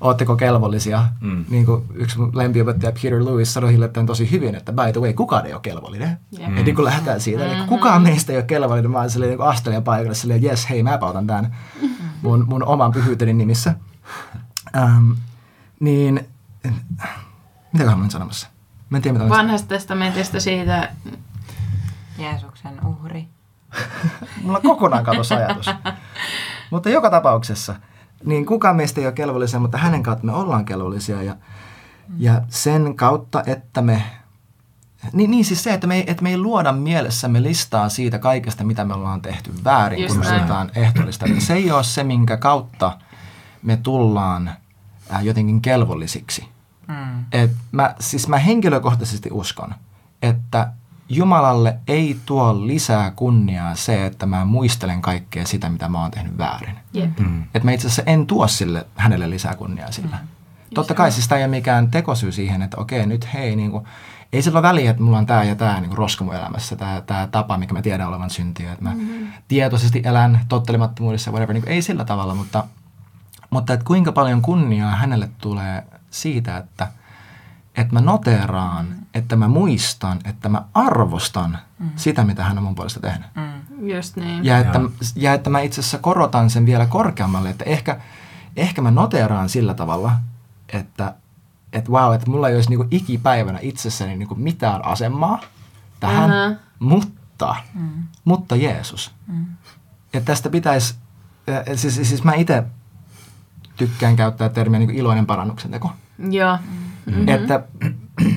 ootteko 0.01 0.37
kelvollisia. 0.37 1.09
Mm. 1.21 1.45
Niin 1.49 1.67
kuin 1.67 1.83
yksi 1.95 2.19
mun 2.19 2.31
lempiopettaja 2.35 2.93
Peter 2.93 3.25
Lewis 3.25 3.55
sanoi 3.55 3.73
hiljattain 3.73 4.07
tosi 4.07 4.31
hyvin, 4.31 4.55
että 4.55 4.73
by 4.73 4.93
the 4.93 5.01
way, 5.01 5.13
kukaan 5.13 5.47
ei 5.47 5.53
ole 5.53 5.61
kelvollinen. 5.61 6.19
Jep. 6.39 6.49
Mm. 6.49 6.57
Ja 6.57 6.63
niin 6.63 6.75
kun 6.77 6.85
lähdetään 6.85 7.21
siitä, 7.21 7.43
mm-hmm. 7.43 7.57
niin 7.59 7.69
kukaan 7.69 8.03
meistä 8.03 8.33
ei 8.33 8.39
ole 8.39 8.45
kelvollinen, 8.45 8.91
mä 8.91 8.99
oon 8.99 9.11
silleen 9.11 9.31
niin 9.31 9.49
astelijan 9.49 9.85
paikalla 9.85 10.15
silleen, 10.15 10.45
yes, 10.45 10.71
hei, 10.71 10.83
mä 10.83 10.99
otan 11.01 11.27
tämän 11.27 11.57
mun, 12.23 12.45
mun 12.49 12.65
oman 12.65 12.93
pyhyyteni 12.93 13.33
nimissä. 13.33 13.75
Ähm, 14.77 15.11
niin, 15.81 16.29
mitä 17.73 17.85
mä 17.85 17.95
olin 17.97 18.11
sanomassa? 18.11 18.49
Mä 18.91 18.99
en 18.99 19.03
tiedä, 19.03 19.19
mitä 19.19 19.31
Vanhasta 19.31 19.69
testamentista 19.69 20.41
siitä, 20.41 20.93
Jeesuksen 22.19 22.87
uhri. 22.87 23.29
Mulla 24.43 24.61
kokonaan 24.61 25.05
katosi 25.05 25.35
ajatus. 25.35 25.71
mutta 26.71 26.91
joka 26.91 27.11
tapauksessa, 27.11 27.75
niin 28.25 28.47
kukaan 28.47 28.77
meistä 28.77 29.01
ei 29.01 29.07
ole 29.07 29.13
kelvollisia, 29.13 29.61
mutta 29.61 29.79
hänen 29.79 30.03
kautta 30.03 30.27
me 30.27 30.33
ollaan 30.33 30.65
kelvollisia. 30.65 31.23
Ja, 31.23 31.37
ja 32.19 32.43
sen 32.49 32.97
kautta, 32.97 33.43
että 33.47 33.83
me... 33.83 34.03
Niin, 35.13 35.31
niin 35.31 35.45
siis 35.45 35.63
se, 35.63 35.75
että 35.75 35.87
me, 35.87 35.97
ei, 35.97 36.05
että 36.07 36.23
me 36.23 36.31
ei 36.31 36.39
luoda 36.39 36.73
mielessämme 36.73 37.43
listaa 37.43 37.89
siitä 37.89 38.19
kaikesta, 38.19 38.65
mitä 38.65 38.85
me 38.85 38.95
ollaan 38.95 39.23
tehty 39.23 39.53
väärin, 39.65 40.03
Just 40.03 40.15
kun 40.15 40.27
me 40.27 40.37
otetaan 40.37 40.71
ehtoollista. 40.75 41.27
Että 41.27 41.41
Se 41.41 41.55
ei 41.55 41.71
ole 41.71 41.85
se, 41.85 42.05
minkä 42.05 42.37
kautta 42.37 42.99
me 43.63 43.77
tullaan 43.77 44.51
äh, 45.15 45.25
jotenkin 45.25 45.61
kelvollisiksi. 45.61 46.49
Mm. 46.89 47.25
Et 47.33 47.51
mä, 47.73 47.95
siis 48.01 48.29
mä 48.29 48.39
henkilökohtaisesti 48.39 49.29
uskon, 49.33 49.75
että 50.23 50.73
Jumalalle 51.09 51.77
ei 51.89 52.17
tuo 52.27 52.67
lisää 52.67 53.11
kunniaa 53.11 53.75
se, 53.75 54.07
että 54.07 54.27
mä 54.27 54.45
muistelen 54.45 55.03
kaikkea 55.03 55.47
sitä, 55.47 55.69
mitä 55.69 55.89
mä 55.89 56.03
oon 56.03 56.11
tehnyt 56.11 56.39
väärin. 56.39 56.77
jep. 56.93 57.19
Mm. 57.19 57.43
Että 57.43 57.65
mä 57.65 57.73
itse 57.73 57.87
asiassa 57.87 58.11
en 58.11 58.27
tuo 58.27 58.49
sille, 58.49 58.87
hänelle 58.97 59.31
lisää 59.31 59.55
kunniaa 59.55 59.93
sillä. 59.93 60.19
Mm. 60.23 60.29
Totta 60.75 60.95
kai 60.95 61.13
siis 61.13 61.29
tämä 61.29 61.39
ei 61.39 61.45
ole 61.45 61.51
mikään 61.51 61.91
tekosyy 61.91 62.33
siihen, 62.33 62.63
että 62.63 62.81
okei 62.81 63.07
nyt 63.07 63.29
hei, 63.35 63.57
niin 63.57 63.71
kuin, 63.71 63.85
ei 64.33 64.43
sillä 64.43 64.59
ole 64.59 64.69
väliä, 64.69 64.91
että 64.91 65.03
mulla 65.03 65.19
on 65.19 65.27
tämä 65.27 65.45
ja 65.45 65.55
tämä 65.55 65.81
niin 65.81 65.99
roska 65.99 66.25
mun 66.25 66.35
elämässä, 66.35 66.77
tämä, 66.77 67.03
tämä 67.07 67.27
tapa, 67.27 67.59
mikä 67.59 67.75
mä 67.75 67.83
tiedän 67.83 68.09
olevan 68.09 68.31
syntiä, 68.31 68.73
että 68.73 68.85
mä 68.85 68.95
mm-hmm. 68.95 69.33
tietoisesti 69.49 70.03
elän 70.05 70.41
tottelemattomuudessa, 70.49 71.31
whatever, 71.31 71.55
niin 71.55 71.63
kuin, 71.63 71.73
ei 71.73 71.83
sillä 71.83 72.05
tavalla, 72.05 72.35
mutta, 72.35 72.65
mutta 73.51 73.73
että 73.73 73.85
kuinka 73.85 74.13
paljon 74.13 74.43
kunniaa 74.43 74.97
hänelle 74.97 75.31
tulee 75.39 75.85
siitä, 76.11 76.57
että, 76.57 76.89
että 77.79 77.95
mä 77.95 78.01
noteeraan, 78.01 78.87
että 79.15 79.37
mä 79.37 79.49
muistan, 79.49 80.19
että 80.25 80.49
mä 80.49 80.63
arvostan 80.75 81.59
mm. 81.79 81.91
sitä, 81.97 82.25
mitä 82.25 82.45
hän 82.45 82.59
on 82.59 82.65
mun 82.65 82.75
puolesta 82.75 83.01
tehnyt. 83.01 83.27
Mm. 83.35 83.89
Just 83.89 84.17
niin. 84.17 84.45
Ja 84.45 84.59
että, 84.59 84.81
ja 85.17 85.35
että 85.35 85.51
mä 85.51 85.61
itse 85.61 85.81
asiassa 85.81 85.99
korotan 85.99 86.51
sen 86.51 86.67
vielä 86.67 86.87
korkeammalle, 86.87 87.51
että 87.51 87.65
ehkä, 87.65 88.01
ehkä 88.57 88.83
mä 88.83 88.91
noteeraan 88.91 89.49
sillä 89.49 89.75
tavalla, 89.75 90.13
että 90.73 91.15
että 91.73 91.91
wow, 91.91 92.15
että 92.15 92.31
mulla 92.31 92.49
ei 92.49 92.55
olisi 92.55 92.69
niinku 92.69 92.87
ikipäivänä 92.91 93.59
itsessäni 93.63 94.17
niinku 94.17 94.35
mitään 94.35 94.85
asemaa 94.85 95.41
tähän, 96.01 96.31
Aha. 96.31 96.55
mutta, 96.79 97.57
Mm. 97.75 98.03
mutta 98.25 98.57
Jeesus. 98.57 99.15
Mm. 99.27 99.47
Että 100.15 100.27
tästä 100.27 100.51
pitäisi, 100.51 100.95
siis, 101.75 101.95
siis 101.95 102.25
mä 102.25 102.35
itse 102.35 102.65
tykkään 103.77 104.17
käyttää 104.17 104.49
termiä 104.49 104.79
niinku 104.79 104.95
iloinen 104.97 105.27
parannuksen 105.27 105.71
teko. 105.71 105.93
Joo. 106.31 106.59
Mm-hmm. 107.11 107.29
Että 107.29 107.65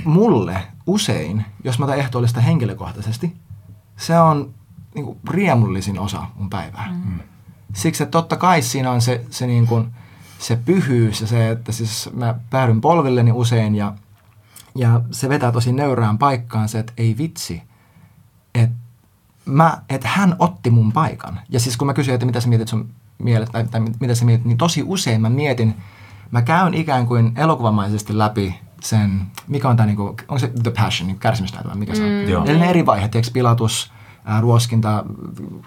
mulle 0.06 0.64
usein, 0.88 1.46
jos 1.64 1.80
mä 1.80 1.86
otan 1.86 1.98
ehtoollista 1.98 2.42
henkilökohtaisesti, 2.42 3.36
se 3.98 4.20
on 4.20 4.54
niin 4.96 5.06
kuin 5.06 5.18
riemullisin 5.30 6.00
osa 6.00 6.24
mun 6.36 6.50
päivää. 6.50 6.90
Mm. 7.06 7.20
Siksi, 7.74 8.04
että 8.04 8.12
totta 8.12 8.38
kai 8.38 8.62
siinä 8.62 8.92
on 8.92 9.02
se, 9.02 9.26
se, 9.30 9.48
niin 9.48 9.68
kuin, 9.68 9.88
se 10.40 10.56
pyhyys 10.56 11.22
ja 11.22 11.28
se, 11.28 11.50
että 11.50 11.72
siis 11.72 12.10
mä 12.14 12.36
päädyn 12.50 12.82
polvilleni 12.82 13.32
usein 13.32 13.76
ja, 13.76 13.94
ja 14.76 15.02
se 15.12 15.30
vetää 15.30 15.52
tosi 15.52 15.72
nöyrään 15.74 16.18
paikkaan 16.18 16.70
se, 16.70 16.80
että 16.80 16.94
ei 16.98 17.16
vitsi, 17.18 17.64
että 18.56 18.76
mä, 19.46 19.82
että 19.90 20.08
hän 20.08 20.36
otti 20.40 20.70
mun 20.70 20.92
paikan. 20.92 21.40
Ja 21.50 21.60
siis 21.60 21.78
kun 21.78 21.88
mä 21.88 21.94
kysyin, 21.94 22.16
että 22.16 22.26
mitä 22.26 22.40
sä 22.40 22.50
mietit 22.50 22.68
sun 22.68 22.90
mielessä, 23.18 23.52
tai, 23.52 23.68
tai 23.68 23.82
mitä 24.00 24.16
sä 24.16 24.26
mietit, 24.26 24.46
niin 24.46 24.58
tosi 24.58 24.84
usein 24.86 25.22
mä 25.22 25.30
mietin, 25.30 25.76
mä 26.32 26.42
käyn 26.42 26.74
ikään 26.74 27.08
kuin 27.08 27.32
elokuvamaisesti 27.36 28.18
läpi 28.18 28.60
sen, 28.82 29.22
mikä 29.48 29.70
on 29.70 29.78
tämä, 29.78 29.88
niinku, 29.88 30.04
onko 30.04 30.40
se 30.40 30.52
The 30.64 30.72
Passion, 30.72 31.08
niin 31.08 31.20
kärsimysnäytelmä, 31.20 31.76
mikä 31.76 31.96
se 31.96 32.04
on? 32.04 32.30
Joo. 32.30 32.46
Eli 32.46 32.60
ne 32.60 32.70
eri 32.70 32.86
vaiheet, 32.86 33.12
tiedätkö, 33.12 33.32
pilatus, 33.34 33.92
ää, 34.26 34.42
ruoskinta, 34.42 35.04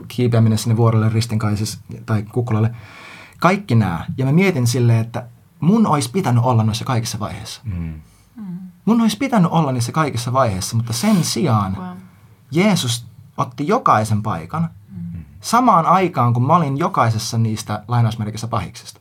kiipeäminen 0.09 0.59
sinne 0.59 0.77
vuorelle 0.77 1.09
ristinkaisessa 1.09 1.79
tai 2.07 2.23
kukkulalle. 2.23 2.75
Kaikki 3.39 3.75
nämä. 3.75 4.05
Ja 4.17 4.25
mä 4.25 4.33
mietin 4.33 4.67
silleen, 4.67 5.01
että 5.01 5.27
mun 5.61 5.87
olisi 5.87 6.11
pitänyt 6.11 6.45
olla 6.45 6.65
noissa 6.65 6.85
kaikissa 6.85 7.19
vaiheissa. 7.19 7.61
Mm. 7.65 8.01
Mun 8.85 9.01
olisi 9.01 9.19
pitänyt 9.19 9.51
olla 9.51 9.73
niissä 9.73 9.93
kaikissa 9.93 10.33
vaiheissa, 10.33 10.77
mutta 10.77 10.93
sen 10.93 11.25
sijaan 11.25 11.77
Wow. 11.77 11.97
Jeesus 12.51 13.07
otti 13.37 13.67
jokaisen 13.67 14.23
paikan 14.23 14.71
samaan 15.41 15.87
aikaan, 15.87 16.35
kun 16.35 16.47
mä 16.47 16.57
olin 16.57 16.79
jokaisessa 16.79 17.39
niistä 17.39 17.85
lainausmerkissä 17.89 18.49
pahiksista. 18.49 19.01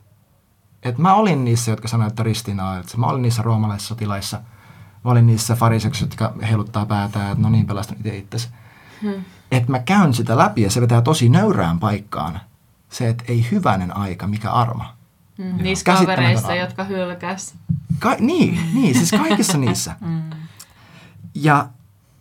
Et 0.84 0.98
mä 0.98 1.14
olin 1.14 1.44
niissä, 1.44 1.70
jotka 1.70 1.88
sanoivat, 1.88 2.12
että 2.12 2.22
ristinaa, 2.22 2.78
että 2.78 2.98
mä 2.98 3.06
olin 3.06 3.22
niissä 3.22 3.42
roomalaisissa 3.42 3.88
sotilaissa, 3.88 4.40
mä 5.04 5.10
olin 5.10 5.26
niissä 5.26 5.54
fariseuksissa, 5.54 6.06
jotka 6.06 6.46
heiluttaa 6.46 6.86
päätään, 6.86 7.32
että 7.32 7.42
no 7.42 7.50
niin, 7.50 7.66
pelastan 7.66 7.96
itse 7.96 8.16
itsesi. 8.16 8.48
Hmm. 9.02 9.24
Että 9.50 9.70
mä 9.70 9.78
käyn 9.78 10.14
sitä 10.14 10.36
läpi 10.36 10.62
ja 10.62 10.70
se 10.70 10.80
vetää 10.80 11.02
tosi 11.02 11.28
nöyrään 11.28 11.80
paikkaan. 11.80 12.40
Se, 12.88 13.08
että 13.08 13.24
ei 13.28 13.46
hyvänen 13.50 13.96
aika, 13.96 14.26
mikä 14.26 14.50
arma. 14.50 14.96
Mm. 15.38 15.62
Niissä 15.62 15.84
kavereissa, 15.84 16.48
armo. 16.48 16.60
jotka 16.60 16.84
hylkäs. 16.84 17.54
Ka- 17.98 18.16
niin, 18.18 18.60
niin, 18.74 18.94
siis 18.94 19.10
kaikissa 19.10 19.58
niissä. 19.58 19.96
Ja 21.34 21.68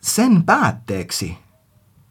sen 0.01 0.43
päätteeksi, 0.43 1.37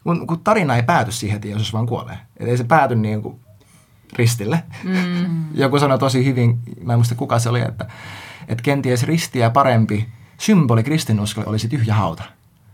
kun, 0.03 0.27
kun 0.27 0.39
tarina 0.39 0.75
ei 0.75 0.83
pääty 0.83 1.11
siihen, 1.11 1.35
että 1.35 1.47
Jeesus 1.47 1.73
vaan 1.73 1.85
kuolee. 1.85 2.17
Et 2.37 2.47
ei 2.47 2.57
se 2.57 2.63
pääty 2.63 2.95
niin 2.95 3.21
kuin 3.21 3.39
ristille. 4.15 4.63
Mm. 4.83 5.45
Joku 5.53 5.79
sanoi 5.79 5.99
tosi 5.99 6.25
hyvin, 6.25 6.59
mä 6.83 6.93
en 6.93 6.99
muista 6.99 7.15
kuka 7.15 7.39
se 7.39 7.49
oli, 7.49 7.61
että, 7.61 7.85
että 8.47 8.63
kenties 8.63 9.03
ristiä 9.03 9.49
parempi 9.49 10.07
symboli 10.37 10.83
kristinuskolle 10.83 11.49
olisi 11.49 11.67
tyhjä 11.67 11.93
hauta. 11.93 12.23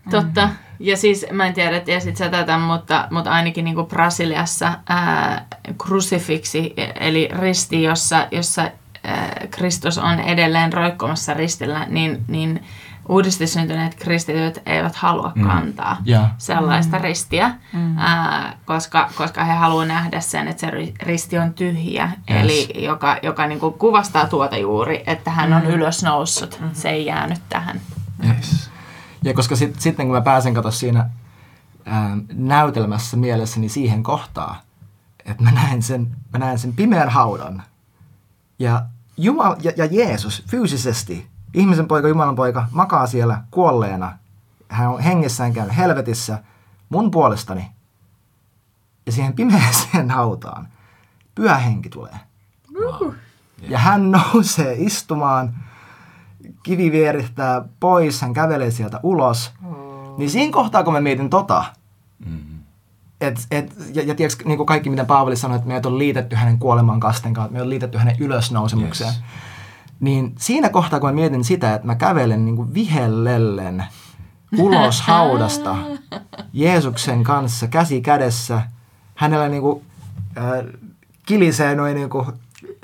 Totta. 0.09 0.49
Ja 0.79 0.97
siis, 0.97 1.25
mä 1.31 1.47
en 1.47 1.53
tiedä, 1.53 1.79
tiesit 1.79 2.17
sä 2.17 2.29
tätä, 2.29 2.57
mutta, 2.57 3.07
mutta 3.11 3.31
ainakin 3.31 3.65
niin 3.65 3.75
kuin 3.75 3.87
Brasiliassa 3.87 4.73
ää, 4.89 5.45
krusifiksi, 5.85 6.73
eli 6.99 7.29
risti, 7.39 7.83
jossa, 7.83 8.27
jossa 8.31 8.71
ää, 9.03 9.47
Kristus 9.51 9.97
on 9.97 10.19
edelleen 10.19 10.73
roikkumassa 10.73 11.33
ristillä, 11.33 11.85
niin, 11.89 12.23
niin 12.27 12.63
uudesti 13.09 13.47
syntyneet 13.47 13.95
kristityt 13.95 14.59
eivät 14.65 14.95
halua 14.95 15.31
Mm. 15.35 15.47
kantaa 15.47 15.97
Ja. 16.05 16.29
sellaista 16.37 16.97
ristiä, 16.97 17.55
ää, 17.97 18.57
koska, 18.65 19.09
koska 19.17 19.43
he 19.43 19.53
haluavat 19.53 19.87
nähdä 19.87 20.19
sen, 20.19 20.47
että 20.47 20.61
se 20.61 20.67
ri- 20.71 20.93
risti 21.05 21.37
on 21.37 21.53
tyhjä, 21.53 22.11
Yes. 22.31 22.41
eli 22.41 22.83
joka, 22.85 23.17
joka 23.23 23.47
niin 23.47 23.59
kuin 23.59 23.73
kuvastaa 23.73 24.27
tuota 24.27 24.57
juuri, 24.57 25.03
että 25.07 25.31
hän 25.31 25.53
on 25.53 25.65
ylös 25.65 26.03
noussut, 26.03 26.61
se 26.73 26.89
ei 26.89 27.05
jäänyt 27.05 27.41
tähän. 27.49 27.81
Yes. 28.27 28.69
Ja 29.23 29.33
koska 29.33 29.55
sit, 29.55 29.79
sitten 29.79 30.05
kun 30.05 30.15
mä 30.15 30.21
pääsen 30.21 30.53
kato 30.53 30.71
siinä 30.71 31.09
ää, 31.85 32.17
näytelmässä 32.33 33.17
mielessäni 33.17 33.69
siihen 33.69 34.03
kohtaan, 34.03 34.55
että 35.25 35.43
mä 35.43 35.51
näen 35.51 35.81
sen, 35.81 36.15
mä 36.33 36.39
näen 36.39 36.59
sen 36.59 36.73
pimeän 36.73 37.09
haudan. 37.09 37.63
Ja, 38.59 38.81
Jumal, 39.17 39.55
ja, 39.61 39.71
ja 39.77 39.85
Jeesus 39.85 40.43
fyysisesti, 40.49 41.27
ihmisen 41.53 41.87
poika, 41.87 42.07
Jumalan 42.07 42.35
poika, 42.35 42.67
makaa 42.71 43.07
siellä 43.07 43.41
kuolleena. 43.51 44.17
Hän 44.69 44.89
on 44.89 44.99
hengessään 44.99 45.53
käynyt 45.53 45.77
helvetissä 45.77 46.43
mun 46.89 47.11
puolestani. 47.11 47.71
Ja 49.05 49.11
siihen 49.11 49.33
pimeäseen 49.33 50.09
hautaan 50.19 50.67
pyhä 51.35 51.57
henki 51.57 51.89
tulee. 51.89 52.15
Wow. 52.73 53.13
Ja 53.61 53.77
hän 53.77 54.11
nousee 54.11 54.75
istumaan, 54.77 55.53
kivi 56.63 56.91
vierittää 56.91 57.61
pois, 57.79 58.21
hän 58.21 58.33
kävelee 58.33 58.71
sieltä 58.71 58.99
ulos. 59.03 59.53
Niin 60.17 60.29
siinä 60.29 60.53
kohtaa, 60.53 60.83
kun 60.83 60.93
mä 60.93 61.01
mietin 61.01 61.29
tota, 61.29 61.65
Mm. 62.25 62.39
et, 63.21 63.47
et, 63.51 63.73
ja, 63.93 64.03
ja 64.03 64.15
tiedätkö, 64.15 64.43
niin 64.45 64.57
kuin 64.57 64.67
kaikki 64.67 64.89
mitä 64.89 65.05
Paavali 65.05 65.35
sanoi, 65.35 65.55
että 65.55 65.67
meidät 65.67 65.85
on 65.85 65.97
liitetty 65.97 66.35
hänen 66.35 66.59
kuoleman 66.59 66.99
kasten 66.99 67.33
kautta, 67.33 67.53
me 67.53 67.61
on 67.61 67.69
liitetty 67.69 67.97
hänen 67.97 68.15
ylösnousemukseen. 68.19 69.09
Yes. 69.13 69.21
Niin 69.99 70.35
siinä 70.37 70.69
kohtaa, 70.69 70.99
kun 70.99 71.09
mä 71.09 71.13
mietin 71.13 71.43
sitä, 71.43 71.73
että 71.73 71.87
mä 71.87 71.95
kävelen 71.95 72.45
niin 72.45 72.55
kuin 72.55 72.73
vihellellen 72.73 73.85
ulos 74.57 75.01
haudasta 75.07 75.75
Jeesuksen 76.53 77.23
kanssa 77.23 77.67
käsi 77.67 78.01
kädessä, 78.01 78.61
hänellä 79.15 79.49
niin 79.49 79.61
kuin, 79.61 79.85
äh, 80.37 80.65
kilisee 81.25 81.75
noin 81.75 81.95
niinku 81.95 82.33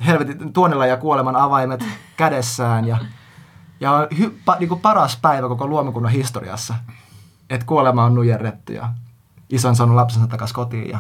helvetin 0.06 0.54
tuonella 0.54 0.86
ja 0.86 0.98
kuoleman 0.98 1.36
avaimet 1.36 1.86
kädessään 2.18 2.88
ja, 2.88 2.98
ja 3.80 3.92
on 3.92 4.08
hy, 4.18 4.40
pa, 4.46 4.56
niinku 4.60 4.76
paras 4.76 5.18
päivä 5.22 5.48
koko 5.48 5.68
luomakunnan 5.68 6.12
historiassa, 6.12 6.76
että 7.50 7.66
kuolema 7.66 8.04
on 8.04 8.16
nujerrettu 8.16 8.72
ja 8.72 8.90
iso 9.50 9.70
on 9.70 9.76
saanut 9.76 9.96
lapsensa 9.96 10.28
takaisin 10.28 10.56
kotiin 10.56 10.90
ja, 10.90 11.00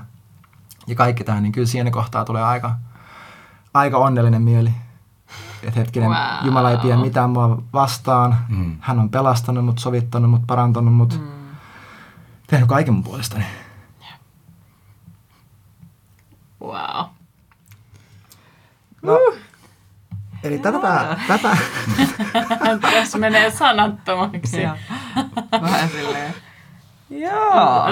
ja 0.87 0.95
kaikki 0.95 1.23
tämä, 1.23 1.41
niin 1.41 1.51
kyllä 1.51 1.67
siinä 1.67 1.91
kohtaa 1.91 2.25
tulee 2.25 2.43
aika, 2.43 2.75
aika 3.73 3.97
onnellinen 3.97 4.41
mieli. 4.41 4.71
Että 5.67 5.79
hetkinen, 5.79 6.09
Wow. 6.09 6.45
Jumala 6.45 6.71
ei 6.71 6.77
pidä 6.77 6.97
mitään 6.97 7.29
mua 7.29 7.61
vastaan. 7.73 8.37
Mm. 8.49 8.77
Hän 8.79 8.99
on 8.99 9.09
pelastanut 9.09 9.65
mut, 9.65 9.79
sovittanut 9.79 10.31
mut, 10.31 10.41
parantanut 10.47 10.93
mut. 10.93 11.19
Mm. 11.19 11.27
Tehnyt 12.47 12.69
kaiken 12.69 12.93
mun 12.93 13.03
puolestani. 13.03 13.45
Wow. 16.61 17.05
No, 19.01 19.19
eli 20.43 20.59
tätä, 20.59 21.17
tätä, 21.27 21.57
Tässä 22.93 23.17
menee 23.17 23.51
sanattomaksi. 23.51 24.57
Vähän 25.61 25.89
silleen. 25.89 26.33
Joo. 27.09 27.85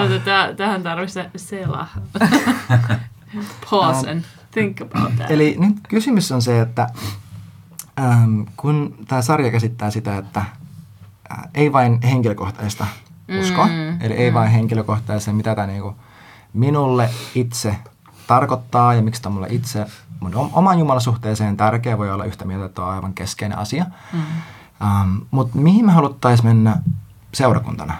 Tähän 0.56 0.82
tarvitsee 0.82 1.30
selaa. 1.36 1.88
Pause 3.70 4.10
and 4.10 4.24
think 4.50 4.80
about 4.80 5.16
that. 5.16 5.30
Eli 5.30 5.56
nyt 5.58 5.76
kysymys 5.88 6.32
on 6.32 6.42
se, 6.42 6.60
että 6.60 6.86
ähm, 8.00 8.40
kun 8.56 8.94
tämä 9.08 9.22
sarja 9.22 9.50
käsittää 9.50 9.90
sitä, 9.90 10.16
että 10.18 10.40
äh, 10.40 11.38
ei 11.54 11.72
vain 11.72 12.02
henkilökohtaista 12.02 12.86
uskoa, 13.40 13.66
Mm, 13.66 14.00
eli 14.00 14.14
ei 14.14 14.34
vain 14.34 14.50
henkilökohtaista, 14.50 15.32
mitä 15.32 15.54
tämä 15.54 15.66
niinku 15.66 15.96
minulle 16.52 17.10
itse 17.34 17.76
tarkoittaa 18.26 18.94
ja 18.94 19.02
miksi 19.02 19.22
tämä 19.22 19.34
mulle 19.34 19.46
itse 19.50 19.86
mun 20.20 20.34
om- 20.34 20.50
oman 20.52 20.78
jumalasuhteeseen 20.78 21.56
tärkeä, 21.56 21.98
voi 21.98 22.10
olla 22.10 22.24
yhtä 22.24 22.44
mieltä, 22.44 22.64
että 22.66 22.82
on 22.82 22.88
aivan 22.88 23.14
keskeinen 23.14 23.58
asia. 23.58 23.84
Mm. 24.12 24.20
Ähm, 24.82 25.16
Mutta 25.30 25.58
mihin 25.58 25.86
me 25.86 25.92
haluttaisiin 25.92 26.46
mennä 26.46 26.76
seurakuntana 27.34 27.94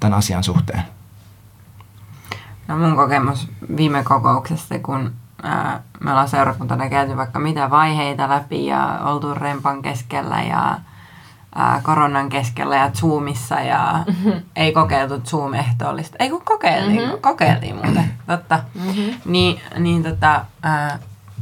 tämän 0.00 0.18
asian 0.18 0.44
suhteen? 0.44 0.82
No 2.68 2.78
mun 2.78 2.96
kokemus 2.96 3.48
viime 3.76 4.02
kokouksesta, 4.04 4.78
kun 4.78 5.12
ää, 5.42 5.80
me 6.00 6.10
ollaan 6.10 6.28
seurakuntana 6.28 6.88
käyty 6.88 7.16
vaikka 7.16 7.38
mitä 7.38 7.70
vaiheita 7.70 8.28
läpi 8.28 8.66
ja 8.66 8.98
oltu 9.04 9.34
rempan 9.34 9.82
keskellä 9.82 10.42
ja 10.42 10.78
ää, 11.54 11.80
koronan 11.82 12.28
keskellä 12.28 12.76
ja 12.76 12.90
Zoomissa 12.90 13.60
ja 13.60 14.04
ei 14.56 14.72
kokeiltu 14.72 15.20
Zoom-ehtoollista. 15.20 16.16
Ei 16.18 16.30
kun 16.30 16.42
kokeiltiin, 16.44 17.00
mm-hmm. 17.00 17.20
kokeiltiin 17.20 17.74
muuten, 17.74 18.14
totta. 18.26 18.60
Mm-hmm. 18.74 19.20
Niin, 19.24 19.60
niin, 19.78 20.02
tota, 20.02 20.44
ää, 20.62 20.98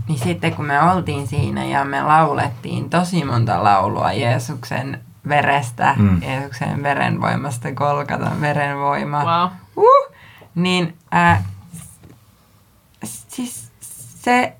niin 0.08 0.18
sitten 0.18 0.54
kun 0.54 0.64
me 0.64 0.82
oltiin 0.82 1.26
siinä 1.26 1.64
ja 1.64 1.84
me 1.84 2.02
laulettiin 2.02 2.90
tosi 2.90 3.24
monta 3.24 3.64
laulua 3.64 4.12
Jeesuksen 4.12 5.00
verestä, 5.28 5.94
Mm. 5.98 6.22
Jeesuksen 6.22 6.82
verenvoimasta, 6.82 7.72
Kolkatan 7.72 8.40
verenvoima. 8.40 9.24
Wow. 9.24 9.50
Uh, 9.76 10.14
niin 10.54 10.96
ää, 11.10 11.42
siis 13.04 13.65
se 14.26 14.56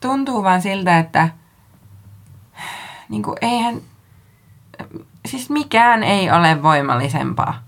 tuntuu 0.00 0.42
vaan 0.42 0.62
siltä, 0.62 0.98
että 0.98 1.28
niin 3.08 3.22
kuin 3.22 3.36
eihän, 3.40 3.80
siis 5.26 5.50
mikään 5.50 6.02
ei 6.02 6.30
ole 6.30 6.62
voimallisempaa 6.62 7.62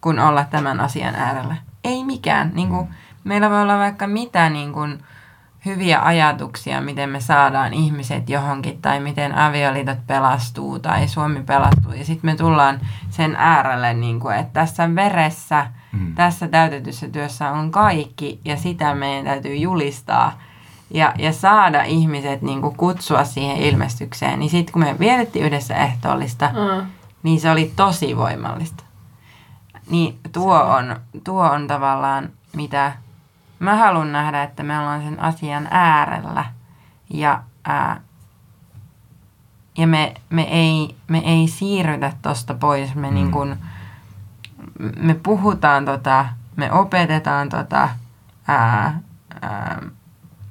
kuin 0.00 0.18
olla 0.18 0.44
tämän 0.44 0.80
asian 0.80 1.14
äärellä. 1.14 1.56
Ei 1.84 2.04
mikään. 2.04 2.50
Niin 2.54 2.68
kuin, 2.68 2.88
meillä 3.24 3.50
voi 3.50 3.62
olla 3.62 3.78
vaikka 3.78 4.06
mitä 4.06 4.50
niin 4.50 4.72
kuin, 4.72 5.04
hyviä 5.64 6.00
ajatuksia, 6.02 6.80
miten 6.80 7.10
me 7.10 7.20
saadaan 7.20 7.74
ihmiset 7.74 8.28
johonkin, 8.28 8.82
tai 8.82 9.00
miten 9.00 9.38
avioliitot 9.38 10.06
pelastuu, 10.06 10.78
tai 10.78 11.08
Suomi 11.08 11.42
pelastuu. 11.42 11.92
Ja 11.92 12.04
sitten 12.04 12.30
me 12.30 12.36
tullaan 12.36 12.80
sen 13.10 13.36
äärelle, 13.38 13.94
niin 13.94 14.20
kuin, 14.20 14.36
että 14.36 14.52
tässä 14.52 14.94
veressä, 14.94 15.66
Mm. 15.96 16.14
tässä 16.14 16.48
täytetyssä 16.48 17.08
työssä 17.08 17.50
on 17.50 17.70
kaikki, 17.70 18.40
ja 18.44 18.56
sitä 18.56 18.94
meidän 18.94 19.24
täytyy 19.24 19.56
julistaa. 19.56 20.38
Ja, 20.90 21.14
ja 21.18 21.32
saada 21.32 21.82
ihmiset 21.82 22.42
niin 22.42 22.60
kuin, 22.60 22.76
kutsua 22.76 23.24
siihen 23.24 23.56
ilmestykseen. 23.56 24.38
Niin 24.38 24.50
sitten 24.50 24.72
kun 24.72 24.82
me 24.82 24.98
vietettiin 24.98 25.44
yhdessä 25.44 25.74
ehtoollista, 25.76 26.48
Mm. 26.48 26.86
niin 27.22 27.40
se 27.40 27.50
oli 27.50 27.72
tosi 27.76 28.16
voimallista. 28.16 28.84
Niin 29.90 30.18
tuo 30.32 30.58
on, 30.62 30.96
tuo 31.24 31.44
on 31.50 31.66
tavallaan 31.66 32.28
mitä 32.56 32.92
mä 33.58 33.76
haluan 33.76 34.12
nähdä, 34.12 34.42
että 34.42 34.62
me 34.62 34.78
ollaan 34.78 35.02
sen 35.02 35.20
asian 35.20 35.68
äärellä. 35.70 36.44
Ja, 37.10 37.42
ää, 37.64 38.00
ja 39.78 39.86
me, 39.86 40.14
me, 40.30 40.42
ei, 40.42 40.96
me 41.08 41.18
ei 41.18 41.48
siirrytä 41.48 42.12
tosta 42.22 42.54
pois. 42.54 42.94
Me, 42.94 43.08
mm. 43.08 43.14
niin 43.14 43.30
kun, 43.30 43.56
me 44.98 45.14
puhutaan 45.14 45.84
tota, 45.84 46.26
me 46.56 46.72
opetetaan 46.72 47.48
tota, 47.48 47.88
ää, 48.48 49.00
ää, 49.42 49.82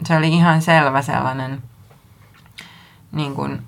se 0.04 0.18
oli 0.18 0.34
ihan 0.34 0.62
selvä 0.62 1.02
sellainen 1.02 1.62
niin 3.12 3.36
kun, 3.36 3.60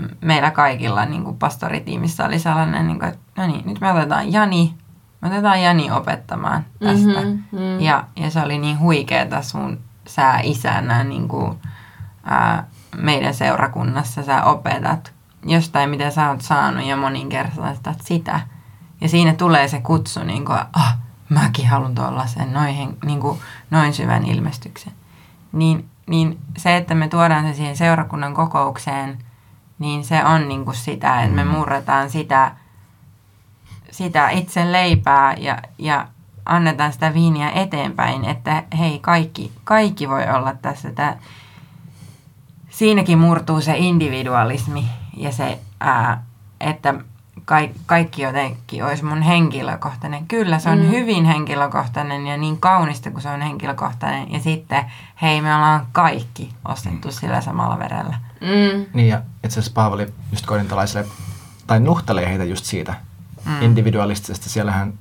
m- 0.00 0.26
meillä 0.26 0.50
kaikilla 0.50 1.04
niin 1.04 1.24
kuin 1.24 1.38
pastoritiimissä 1.38 2.24
oli 2.24 2.38
sellainen, 2.38 2.86
niin 2.86 2.98
kuin, 2.98 3.08
että 3.08 3.42
no 3.42 3.46
niin, 3.46 3.66
nyt 3.66 3.80
me 3.80 3.92
otetaan 3.92 4.32
Jani, 4.32 4.74
me 5.20 5.28
otetaan 5.28 5.62
Jani 5.62 5.90
opettamaan 5.90 6.64
tästä. 6.84 7.20
Mhm, 7.20 7.38
mm. 7.52 7.80
Ja, 7.80 8.04
ja 8.16 8.30
se 8.30 8.40
oli 8.40 8.58
niin 8.58 8.78
huikeeta 8.78 9.42
sun 9.42 9.80
sä 10.06 10.38
isänä 10.42 11.04
niin 11.04 11.28
kuin, 11.28 11.58
ää, 12.24 12.64
meidän 12.96 13.34
seurakunnassa 13.34 14.22
sä 14.22 14.44
opetat 14.44 15.12
jostain, 15.46 15.90
mitä 15.90 16.10
sä 16.10 16.28
oot 16.30 16.40
saanut 16.40 16.86
ja 16.86 16.96
moninkertaistat 16.96 17.98
sitä. 18.00 18.40
Ja 19.02 19.08
siinä 19.08 19.34
tulee 19.34 19.68
se 19.68 19.80
kutsu, 19.80 20.24
niin 20.24 20.44
kuin, 20.44 20.58
ah, 20.72 20.98
mäkin 21.28 21.68
haluan 21.68 21.94
tuollaisen 21.94 22.52
noin, 22.52 22.98
niin 23.04 23.20
kuin, 23.20 23.40
noin 23.70 23.94
syvän 23.94 24.26
ilmestyksen. 24.26 24.92
Niin, 25.52 25.88
niin 26.06 26.38
se, 26.56 26.76
että 26.76 26.94
me 26.94 27.08
tuodaan 27.08 27.46
se 27.46 27.54
siihen 27.54 27.76
seurakunnan 27.76 28.34
kokoukseen, 28.34 29.18
niin 29.78 30.04
se 30.04 30.24
on 30.24 30.48
niin 30.48 30.64
kuin 30.64 30.74
sitä, 30.74 31.22
että 31.22 31.36
me 31.36 31.44
murretaan 31.44 32.10
sitä, 32.10 32.52
sitä 33.90 34.30
itse 34.30 34.72
leipää 34.72 35.34
ja, 35.34 35.58
ja 35.78 36.08
annetaan 36.44 36.92
sitä 36.92 37.14
viiniä 37.14 37.50
eteenpäin, 37.50 38.24
että 38.24 38.62
hei, 38.78 38.98
kaikki, 38.98 39.52
kaikki 39.64 40.08
voi 40.08 40.24
olla 40.30 40.54
tässä. 40.62 40.92
Tää, 40.92 41.18
siinäkin 42.70 43.18
murtuu 43.18 43.60
se 43.60 43.74
individualismi 43.76 44.84
ja 45.16 45.32
se, 45.32 45.58
ää, 45.80 46.22
että 46.60 46.94
kaikki, 47.44 47.80
kaikki 47.86 48.22
jotenkin 48.22 48.84
olisi 48.84 49.04
mun 49.04 49.22
henkilökohtainen. 49.22 50.26
Kyllä, 50.26 50.58
se 50.58 50.70
on 50.70 50.78
mm. 50.78 50.90
hyvin 50.90 51.24
henkilökohtainen 51.24 52.26
ja 52.26 52.36
niin 52.36 52.60
kaunista 52.60 53.10
kuin 53.10 53.22
se 53.22 53.28
on 53.28 53.40
henkilökohtainen. 53.40 54.32
Ja 54.32 54.40
sitten, 54.40 54.84
hei, 55.22 55.40
me 55.40 55.54
ollaan 55.54 55.86
kaikki 55.92 56.54
ostettu 56.68 57.08
mm. 57.08 57.12
sillä 57.12 57.40
samalla 57.40 57.78
verellä. 57.78 58.16
Mm. 58.40 58.86
Niin 58.94 59.08
ja 59.08 59.22
itse 59.44 59.60
asiassa 59.60 59.72
Paavali 59.74 60.06
just 60.30 60.46
korintolaisille, 60.46 61.06
tai 61.66 61.80
nuhtelee 61.80 62.28
heitä 62.28 62.44
just 62.44 62.64
siitä 62.64 62.94
mm. 63.44 63.62
individualistisesta. 63.62 64.48
Siellähän 64.48 64.92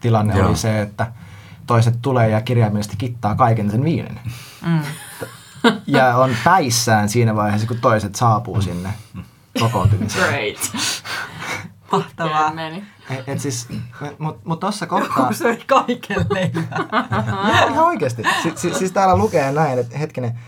tilanne 0.00 0.36
Joo. 0.36 0.48
oli 0.48 0.56
se, 0.56 0.82
että 0.82 1.12
toiset 1.66 2.02
tulee 2.02 2.28
ja 2.30 2.40
kirjaimellisesti 2.40 2.96
kittaa 2.96 3.34
kaiken 3.34 3.70
sen 3.70 3.84
viinin. 3.84 4.20
Mm. 4.66 4.80
Ja 5.86 6.16
on 6.16 6.36
päissään 6.44 7.08
siinä 7.08 7.36
vaiheessa, 7.36 7.68
kun 7.68 7.80
toiset 7.80 8.14
saapuu 8.14 8.62
sinne 8.62 8.88
kokoontumiseen. 9.60 10.28
Great. 10.28 10.72
Mahtavaa. 11.98 12.54
Meni. 12.54 12.84
Et, 13.10 13.28
et 13.28 13.40
siis, 13.40 13.68
mutta 14.18 14.40
mut 14.44 14.60
tuossa 14.60 14.86
kohtaa... 14.86 15.32
söi 15.32 15.56
kaiken 15.66 16.26
leivää. 16.30 16.86
Ihan 17.72 17.86
oikeasti. 17.86 18.22
Si, 18.42 18.52
si, 18.56 18.74
siis 18.74 18.92
täällä 18.92 19.16
lukee 19.16 19.52
näin, 19.52 19.78
että 19.78 19.98
hetkinen. 19.98 20.38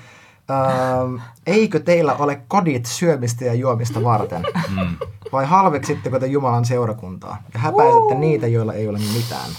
Ähm, 0.51 1.15
eikö 1.47 1.81
teillä 1.81 2.15
ole 2.15 2.41
kodit 2.49 2.87
syömistä 2.87 3.45
ja 3.45 3.55
juomista 3.55 4.05
varten? 4.05 4.45
Mm. 4.77 4.97
Vai 5.33 5.47
halveksitteko 5.47 6.19
te 6.19 6.27
Jumalan 6.27 6.65
seurakuntaa? 6.65 7.43
Ja 7.55 7.61
häpäisette 7.61 8.15
niitä, 8.15 8.47
joilla 8.47 8.73
ei 8.73 8.89
ole 8.89 8.99
mitään. 8.99 9.51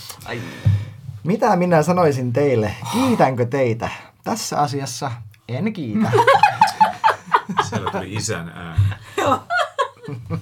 Mitä 1.23 1.55
minä 1.55 1.83
sanoisin 1.83 2.33
teille? 2.33 2.75
Kiitänkö 2.91 3.45
teitä? 3.45 3.89
Tässä 4.23 4.59
asiassa 4.59 5.11
en 5.47 5.73
kiitä. 5.73 6.11
Siellä 7.69 7.91
tuli 7.91 8.13
isän 8.13 8.49
ääni. 8.55 8.83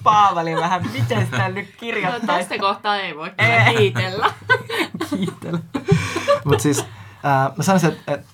Paavali 0.02 0.56
vähän, 0.56 0.90
miten 0.92 1.24
sitä 1.24 1.48
nyt 1.48 1.66
No, 1.66 1.72
kirjoittaisi? 1.80 2.26
tästä 2.48 2.58
kohtaa 2.58 2.96
ei 2.96 3.16
voi 3.16 3.30
kyllä 3.30 3.78
kiitellä. 3.78 4.30
Kiitellä. 5.10 5.58
Mutta 6.44 6.62
siis 6.62 6.78
äh, 7.24 7.56
mä 7.56 7.62
sanoisin, 7.62 7.88
että 7.90 8.12
et, 8.12 8.26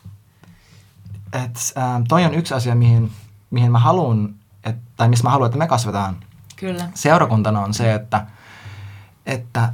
et, 1.32 1.56
äh, 1.78 2.02
toi 2.08 2.24
on 2.24 2.34
yksi 2.34 2.54
asia, 2.54 2.74
mihin, 2.74 3.12
mihin 3.50 3.72
mä 3.72 3.78
haluan, 3.78 4.34
et, 4.64 4.76
tai 4.96 5.08
missä 5.08 5.24
mä 5.24 5.30
haluan, 5.30 5.46
että 5.46 5.58
me 5.58 5.66
kasvetaan 5.66 6.16
Kyllä. 6.56 6.88
seurakuntana 6.94 7.60
on 7.60 7.74
se, 7.74 7.94
että, 7.94 8.26
että 9.26 9.72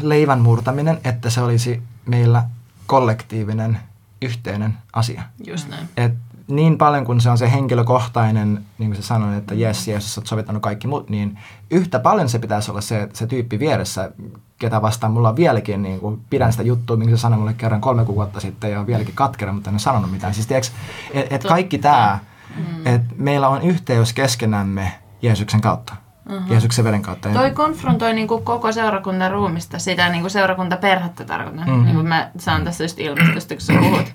leivän 0.00 0.40
murtaminen, 0.40 1.00
että 1.04 1.30
se 1.30 1.40
olisi 1.40 1.82
meillä 2.06 2.44
kollektiivinen 2.86 3.80
yhteinen 4.22 4.78
asia. 4.92 5.22
Just 5.46 5.68
näin. 5.68 5.88
Et 5.96 6.12
niin 6.48 6.78
paljon 6.78 7.04
kuin 7.04 7.20
se 7.20 7.30
on 7.30 7.38
se 7.38 7.52
henkilökohtainen, 7.52 8.64
niin 8.78 8.90
kuin 8.90 8.96
sä 8.96 9.02
sanoit, 9.02 9.38
että 9.38 9.54
jes, 9.54 9.88
Jeesus 9.88 10.18
olet 10.18 10.26
sovittanut 10.26 10.62
kaikki 10.62 10.86
muut, 10.86 11.10
niin 11.10 11.38
yhtä 11.70 11.98
paljon 11.98 12.28
se 12.28 12.38
pitäisi 12.38 12.70
olla 12.70 12.80
se, 12.80 13.08
se 13.12 13.26
tyyppi 13.26 13.58
vieressä, 13.58 14.12
ketä 14.58 14.82
vastaan 14.82 15.12
mulla 15.12 15.28
on 15.28 15.36
vieläkin, 15.36 15.82
niin 15.82 16.00
kuin, 16.00 16.20
pidän 16.30 16.52
sitä 16.52 16.62
juttua, 16.62 16.96
minkä 16.96 17.16
se 17.16 17.20
sanoi 17.20 17.38
mulle 17.38 17.54
kerran 17.54 17.80
kolme 17.80 18.04
kuukautta 18.04 18.40
sitten 18.40 18.70
ja 18.70 18.80
on 18.80 18.86
vieläkin 18.86 19.14
katkera, 19.14 19.52
mutta 19.52 19.70
en 19.70 19.74
ole 19.74 19.80
sanonut 19.80 20.10
mitään. 20.10 20.34
Siis 20.34 20.46
tiedätkö, 20.46 20.72
et, 21.14 21.32
et 21.32 21.42
kaikki 21.42 21.78
tämä, 21.78 22.18
mm. 22.56 22.86
että 22.86 23.14
meillä 23.16 23.48
on 23.48 23.62
yhteys 23.62 24.12
keskenämme 24.12 24.92
Jeesuksen 25.22 25.60
kautta. 25.60 25.94
Uh-huh. 26.30 26.50
Jeesuksen 26.50 26.84
veren 26.84 27.02
kautta. 27.02 27.28
Toi 27.28 27.50
konfrontoi 27.50 28.14
niin 28.14 28.28
kuin 28.28 28.44
koko 28.44 28.72
seurakunnan 28.72 29.30
ruumista, 29.30 29.78
sitä 29.78 30.08
niin 30.08 30.30
seurakuntaperhettä 30.30 31.24
tarkoitan. 31.24 31.70
Mm. 31.70 31.84
Niin 31.84 31.94
kuin 31.94 32.08
mä 32.08 32.30
saan 32.38 32.64
tässä 32.64 32.84
just 32.84 32.98
ilmestystä, 32.98 33.54
kun 33.54 33.60
sä 33.60 33.72
puhut. 33.72 34.14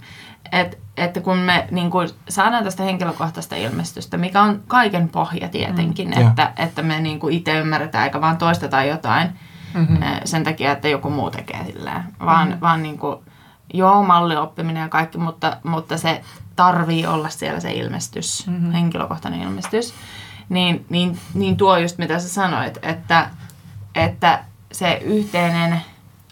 Et, 0.51 0.79
että 0.97 1.21
kun 1.21 1.37
me 1.37 1.67
niin 1.71 1.91
kuin 1.91 2.09
saadaan 2.29 2.63
tästä 2.63 2.83
henkilökohtaista 2.83 3.55
ilmestystä, 3.55 4.17
mikä 4.17 4.41
on 4.41 4.63
kaiken 4.67 5.09
pohja 5.09 5.49
tietenkin, 5.49 6.07
mm. 6.09 6.27
että, 6.27 6.53
että 6.57 6.81
me 6.81 6.99
niin 6.99 7.19
kuin 7.19 7.33
itse 7.33 7.59
ymmärretään 7.59 8.03
eikä 8.03 8.21
vaan 8.21 8.37
toistetaan 8.37 8.87
jotain 8.87 9.29
mm-hmm. 9.73 9.97
sen 10.25 10.43
takia, 10.43 10.71
että 10.71 10.87
joku 10.87 11.09
muu 11.09 11.31
tekee 11.31 11.65
silleen. 11.65 12.03
Vaan, 12.25 12.47
mm-hmm. 12.47 12.61
vaan 12.61 12.83
niin 12.83 12.97
kuin, 12.97 13.17
joo, 13.73 14.03
mallioppiminen 14.03 14.81
ja 14.81 14.89
kaikki, 14.89 15.17
mutta, 15.17 15.57
mutta 15.63 15.97
se 15.97 16.21
tarvii 16.55 17.07
olla 17.07 17.29
siellä 17.29 17.59
se 17.59 17.71
ilmestys, 17.71 18.47
mm-hmm. 18.47 18.71
henkilökohtainen 18.71 19.41
ilmestys 19.41 19.93
niin, 20.49 20.85
niin, 20.89 21.19
niin 21.33 21.57
tuo 21.57 21.77
just 21.77 21.97
mitä 21.97 22.19
sä 22.19 22.29
sanoit, 22.29 22.79
että, 22.81 23.29
että 23.95 24.43
se 24.71 24.93
yhteinen 25.03 25.81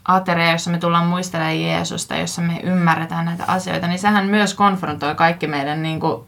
ateria, 0.05 0.51
jossa 0.51 0.71
me 0.71 0.77
tullaan 0.77 1.07
muistelemaan 1.07 1.61
Jeesusta, 1.61 2.15
jossa 2.15 2.41
me 2.41 2.59
ymmärretään 2.63 3.25
näitä 3.25 3.43
asioita, 3.47 3.87
niin 3.87 3.99
sehän 3.99 4.25
myös 4.25 4.53
konfrontoi 4.53 5.15
kaikki 5.15 5.47
meidän, 5.47 5.83
niin 5.83 5.99
kuin, 5.99 6.23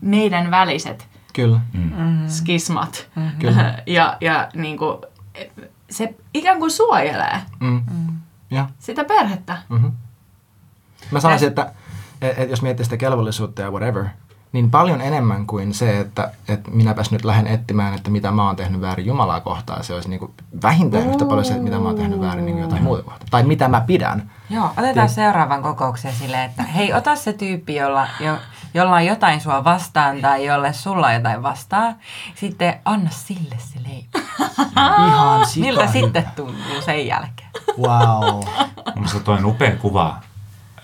meidän 0.00 0.50
väliset 0.50 1.08
Kyllä. 1.32 1.60
Mm. 1.72 2.28
skismat. 2.28 3.08
Mm-hmm. 3.16 3.38
Kyllä. 3.38 3.78
ja 3.86 4.16
ja 4.20 4.48
niin 4.54 4.78
kuin, 4.78 4.98
se 5.90 6.14
ikään 6.34 6.58
kuin 6.58 6.70
suojelee 6.70 7.40
mm. 7.60 7.82
Ja. 8.50 8.68
sitä 8.78 9.04
perhettä. 9.04 9.58
Mm-hmm. 9.68 9.92
Mä 11.10 11.20
sanoisin, 11.20 11.48
että, 11.48 11.72
että 12.20 12.42
jos 12.42 12.62
miettii 12.62 12.84
sitä 12.84 12.96
kelvollisuutta 12.96 13.62
ja 13.62 13.70
whatever, 13.70 14.04
niin 14.52 14.70
paljon 14.70 15.00
enemmän 15.00 15.46
kuin 15.46 15.74
se, 15.74 16.00
että, 16.00 16.30
että 16.48 16.70
minäpäs 16.70 17.10
nyt 17.10 17.24
lähden 17.24 17.46
etsimään, 17.46 17.94
että 17.94 18.10
mitä 18.10 18.30
mä 18.30 18.46
oon 18.46 18.56
tehnyt 18.56 18.80
väärin 18.80 19.06
Jumalaa 19.06 19.40
kohtaan. 19.40 19.84
Se 19.84 19.94
olisi 19.94 20.08
niin 20.08 20.20
kuin 20.20 20.32
vähintään 20.62 21.10
yhtä 21.10 21.24
paljon 21.24 21.44
se, 21.44 21.50
että 21.52 21.64
mitä 21.64 21.78
mä 21.78 21.84
oon 21.84 21.96
tehnyt 21.96 22.20
väärin 22.20 22.46
niin 22.46 22.58
jotain 22.58 22.82
muuta 22.82 23.02
kohtaan. 23.02 23.28
Tai 23.30 23.42
mitä 23.42 23.68
mä 23.68 23.80
pidän. 23.80 24.30
Joo, 24.50 24.70
otetaan 24.76 25.08
Ti- 25.08 25.14
seuraavan 25.14 25.62
kokouksen 25.62 26.12
silleen, 26.12 26.50
että 26.50 26.62
hei, 26.62 26.92
ota 26.92 27.16
se 27.16 27.32
tyyppi, 27.32 27.74
jolla, 27.74 28.08
jo, 28.20 28.38
jolla 28.74 28.94
on 28.96 29.06
jotain 29.06 29.40
sua 29.40 29.64
vastaan 29.64 30.20
tai 30.20 30.46
jolle 30.46 30.72
sulla 30.72 31.06
on 31.06 31.14
jotain 31.14 31.42
vastaan. 31.42 31.96
Sitten 32.34 32.74
anna 32.84 33.10
sille 33.10 33.56
se 33.58 33.78
leipä. 33.88 34.18
Ihan 35.08 35.46
Miltä 35.56 35.86
sitten 35.86 36.24
tuntuu 36.36 36.82
sen 36.84 37.06
jälkeen? 37.06 37.50
Wow. 37.78 38.44
Mielestäni 38.94 39.24
toi 39.24 39.38
on 39.38 39.44
upea 39.44 39.76
kuva 39.76 40.16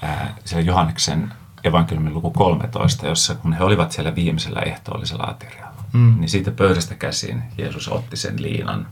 äh, 0.04 0.18
siellä 0.44 0.66
Johanneksen 0.66 1.32
evankeliumin 1.64 2.14
luku 2.14 2.30
13, 2.30 3.06
jossa 3.06 3.34
kun 3.34 3.52
he 3.52 3.64
olivat 3.64 3.92
siellä 3.92 4.14
viimeisellä 4.14 4.60
ehtoollisella 4.60 5.24
aterialla, 5.24 5.82
mm. 5.92 6.20
niin 6.20 6.28
siitä 6.28 6.50
pöydästä 6.50 6.94
käsin 6.94 7.42
Jeesus 7.58 7.88
otti 7.88 8.16
sen 8.16 8.42
liinan, 8.42 8.86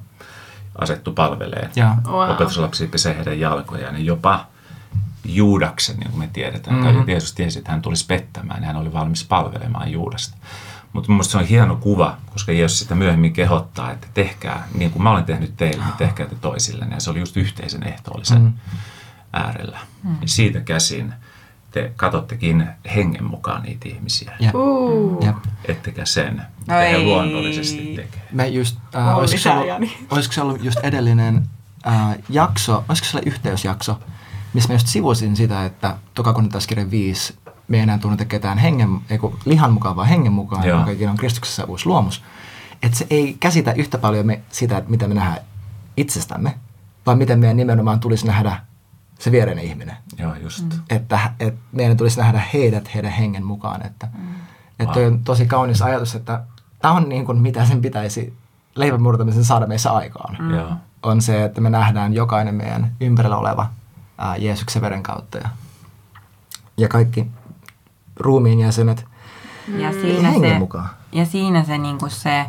asettu 0.79 1.13
palvelee. 1.13 1.71
Ja. 1.77 1.97
Wow. 2.07 2.31
Opetuslapsi 2.31 2.87
pesee 2.87 3.17
heidän 3.17 3.41
jalkojaan, 3.41 3.95
niin 3.95 4.07
jopa 4.07 4.47
Juudaksen, 5.25 5.97
niin 5.97 6.11
kuin 6.11 6.19
me 6.19 6.31
tiedetään, 6.33 6.77
mm-hmm. 6.77 7.09
Jeesus 7.09 7.35
tiesi, 7.35 7.59
että 7.59 7.71
hän 7.71 7.83
tulisi 7.83 8.07
pettämään, 8.07 8.61
niin 8.61 8.67
hän 8.67 8.77
oli 8.77 8.93
valmis 8.93 9.25
palvelemaan 9.25 9.93
Juudasta. 9.93 10.37
Mutta 10.93 11.13
minusta 11.13 11.33
se 11.33 11.39
on 11.39 11.45
hieno 11.45 11.77
kuva, 11.77 12.17
koska 12.33 12.53
Jeesus 12.53 12.79
sitä 12.79 12.95
myöhemmin 12.95 13.33
kehottaa, 13.33 13.91
että 13.91 14.07
tehkää 14.15 14.69
niin 14.75 14.91
kuin 14.91 15.03
mä 15.03 15.11
olen 15.11 15.25
tehnyt 15.25 15.57
teille, 15.57 15.85
niin 15.85 15.97
tehkää 15.99 16.27
te 16.27 16.35
toisille. 16.35 16.87
Ja 16.91 17.01
se 17.01 17.11
oli 17.11 17.21
just 17.21 17.37
yhteisen 17.37 17.83
ehtoollisen 17.83 18.43
mm. 18.43 18.53
äärellä. 19.33 19.79
Mm. 20.03 20.17
Ja 20.21 20.29
siitä 20.29 20.61
käsin 20.61 21.15
te 21.77 21.93
katottekin 21.97 22.69
hengen 22.95 23.25
mukaan 23.25 23.63
niitä 23.63 23.89
ihmisiä. 23.89 24.33
Jep. 24.41 24.55
Uh. 24.55 25.25
Jep. 25.25 25.37
Ettekä 25.65 26.05
sen, 26.05 26.43
mitä 26.59 26.75
he 26.75 26.99
luonnollisesti 26.99 27.93
tekee. 27.97 28.23
Me 28.33 28.49
just, 28.49 28.79
äh, 28.95 29.19
olisiko, 29.19 29.43
se 29.43 29.51
ollut, 29.51 29.91
olisiko 30.11 30.33
se 30.33 30.43
ollut 30.43 30.65
just 30.65 30.79
edellinen 30.83 31.43
äh, 31.87 32.19
jakso, 32.29 32.85
olisiko 32.89 33.09
se 33.09 33.17
ollut 33.17 33.27
yhteysjakso, 33.27 33.99
missä 34.55 34.69
mä 34.69 34.75
just 34.75 34.87
sivusin 34.87 35.37
sitä, 35.37 35.65
että 35.65 35.97
tokakunnittaskirja 36.15 36.91
5 36.91 37.35
me 37.69 37.77
ei 37.77 37.83
enää 37.83 37.99
tunneta 37.99 38.25
ketään 38.25 38.59
hengen, 38.59 38.89
ei 39.11 39.19
kun 39.19 39.39
lihan 39.45 39.73
mukaan, 39.73 39.97
vaan 39.97 40.09
hengen 40.09 40.33
mukaan, 40.33 40.69
joka 40.69 41.11
on 41.11 41.17
Kristuksessa 41.17 41.65
uusi 41.65 41.87
luomus. 41.87 42.25
Että 42.83 42.99
se 42.99 43.07
ei 43.11 43.37
käsitä 43.41 43.73
yhtä 43.73 43.99
paljon 43.99 44.27
me 44.27 44.41
sitä, 44.49 44.79
että 44.79 44.91
mitä 44.91 45.09
me 45.09 45.15
nähdään 45.15 45.39
itsestämme, 45.97 46.55
vaan 47.07 47.19
miten 47.19 47.39
meidän 47.39 47.57
nimenomaan 47.57 48.01
tulisi 48.01 48.27
nähdä 48.27 48.61
se 49.19 49.33
viereinen 49.33 49.65
ihminen. 49.65 49.97
Joo, 50.19 50.35
just. 50.35 50.63
Mm. 50.63 50.83
Että, 50.91 51.21
että 51.41 51.61
meidän 51.73 51.97
tulisi 51.97 52.21
nähdä 52.21 52.43
heidät 52.55 52.95
heidän 52.95 53.13
hengen 53.13 53.45
mukaan. 53.45 53.87
Että, 53.87 54.09
mm. 54.19 54.35
että 54.79 55.01
wow. 55.01 55.13
on 55.13 55.25
tosi 55.25 55.47
kaunis 55.47 55.83
ajatus, 55.83 56.15
että 56.15 56.43
tämä 56.83 56.95
on 56.95 57.09
niin 57.09 57.27
kuin 57.27 57.39
mitä 57.39 57.65
sen 57.65 57.83
pitäisi 57.83 58.37
leivän 58.75 59.03
murtamisen 59.03 59.45
saada 59.45 59.67
meissä 59.67 59.91
aikaan. 59.91 60.37
Mm. 60.41 60.77
On 61.03 61.23
se, 61.23 61.45
että 61.45 61.61
me 61.61 61.71
nähdään 61.71 62.15
jokainen 62.15 62.55
meidän 62.55 62.93
ympärillä 63.01 63.37
oleva 63.37 63.67
ää, 64.19 64.37
Jeesuksen 64.37 64.83
veren 64.83 65.03
kautta 65.03 65.39
ja, 65.39 65.49
ja 66.77 66.89
kaikki 66.89 67.31
ruumiin 68.17 68.59
jäsenet 68.59 69.07
ja 69.69 69.91
mm. 69.91 70.01
siinä 70.01 70.31
hengen 70.31 70.53
se, 70.53 70.59
mukaan. 70.59 70.89
Ja 71.13 71.27
siinä 71.27 71.65
se, 71.65 71.79
niin 71.79 71.99
kuin 71.99 72.11
se 72.11 72.47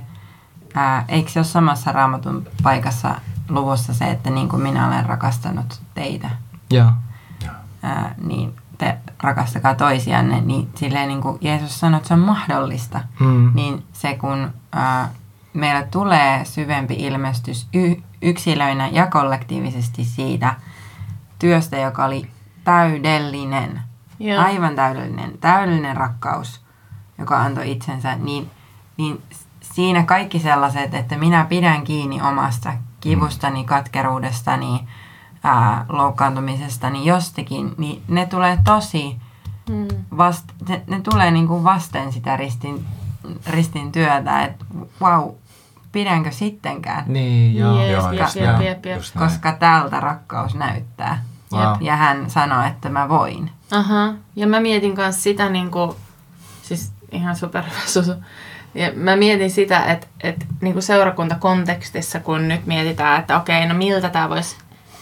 ää, 0.73 1.05
eikö 1.07 1.31
se 1.31 1.39
ole 1.39 1.45
samassa 1.45 1.91
raamatun 1.91 2.47
paikassa 2.63 3.15
luvussa 3.49 3.93
se, 3.93 4.05
että 4.05 4.29
niin 4.29 4.49
kuin 4.49 4.61
minä 4.61 4.87
olen 4.87 5.05
rakastanut 5.05 5.81
teitä, 5.93 6.29
Joo. 6.71 6.91
Ää, 7.83 8.15
niin 8.23 8.55
te 8.77 8.97
rakastakaa 9.23 9.75
toisianne, 9.75 10.41
niin 10.41 10.69
silleen 10.75 11.07
niin 11.07 11.21
kuin 11.21 11.37
Jeesus 11.41 11.79
sanoi, 11.79 11.97
että 11.97 12.07
se 12.07 12.13
on 12.13 12.19
mahdollista, 12.19 12.99
hmm. 13.19 13.51
niin 13.53 13.83
se 13.93 14.15
kun 14.15 14.51
ää, 14.71 15.09
meillä 15.53 15.83
tulee 15.83 16.45
syvempi 16.45 16.93
ilmestys 16.93 17.67
y- 17.73 18.01
yksilöinä 18.21 18.87
ja 18.87 19.07
kollektiivisesti 19.07 20.03
siitä 20.03 20.55
työstä, 21.39 21.77
joka 21.77 22.05
oli 22.05 22.27
täydellinen, 22.63 23.81
Joo. 24.19 24.43
aivan 24.43 24.75
täydellinen, 24.75 25.37
täydellinen 25.37 25.97
rakkaus, 25.97 26.61
joka 27.17 27.37
antoi 27.37 27.71
itsensä, 27.71 28.15
niin, 28.15 28.51
niin 28.97 29.21
siinä 29.61 30.03
kaikki 30.03 30.39
sellaiset, 30.39 30.93
että 30.93 31.17
minä 31.17 31.45
pidän 31.45 31.83
kiinni 31.83 32.21
omasta 32.21 32.73
kivustani, 32.99 33.63
katkeruudestani, 33.63 34.87
ää, 35.43 35.85
loukkaantumisestani 35.89 37.05
jostakin, 37.05 37.75
niin 37.77 38.01
ne 38.07 38.25
tulee 38.25 38.57
tosi 38.63 39.17
mm. 39.69 39.87
vast, 40.17 40.45
ne, 40.69 40.81
ne 40.87 41.01
tulee 41.01 41.31
niinku 41.31 41.63
vasten 41.63 42.13
sitä 42.13 42.37
ristin, 42.37 42.85
ristin 43.47 43.91
työtä, 43.91 44.43
että 44.43 44.65
wow, 45.01 45.29
pidänkö 45.91 46.31
sittenkään? 46.31 47.03
Niin, 47.07 47.55
joo. 47.55 47.77
Yes, 47.79 47.91
joo, 47.91 48.11
yes, 48.11 48.35
jep, 48.35 48.61
jep, 48.61 48.85
jep. 48.85 49.01
Koska 49.19 49.51
tältä 49.51 49.99
rakkaus 49.99 50.55
näyttää. 50.55 51.23
Wow. 51.53 51.75
Ja 51.81 51.95
hän 51.95 52.29
sanoi, 52.29 52.67
että 52.67 52.89
mä 52.89 53.09
voin. 53.09 53.51
Aha. 53.71 54.13
Ja 54.35 54.47
mä 54.47 54.59
mietin 54.59 54.93
myös 54.95 55.23
sitä, 55.23 55.49
niin 55.49 55.71
kuin, 55.71 55.91
siis 56.61 56.91
ihan 57.11 57.35
super 57.35 57.63
susu. 57.85 58.13
Ja 58.75 58.91
mä 58.95 59.15
mietin 59.15 59.51
sitä, 59.51 59.85
että, 59.85 60.07
että 60.23 60.45
niin 60.61 60.73
kuin 60.73 60.83
seurakuntakontekstissa, 60.83 62.19
kun 62.19 62.47
nyt 62.47 62.65
mietitään, 62.65 63.19
että 63.19 63.37
okei, 63.37 63.67
no 63.67 63.73
miltä 63.73 64.09
tämä 64.09 64.29
voisi 64.29 64.55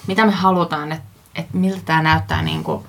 mitä 0.08 0.26
me 0.26 0.32
halutaan, 0.32 0.92
että, 0.92 1.08
että 1.36 1.58
miltä 1.58 1.82
tämä 1.86 2.02
näyttää 2.02 2.42
niin 2.42 2.64
kuin 2.64 2.84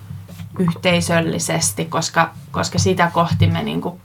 yhteisöllisesti, 0.58 1.84
koska, 1.84 2.30
koska 2.50 2.78
sitä 2.78 3.10
kohti 3.12 3.46
me 3.46 3.62
niin 3.62 3.80
kuin 3.80 4.00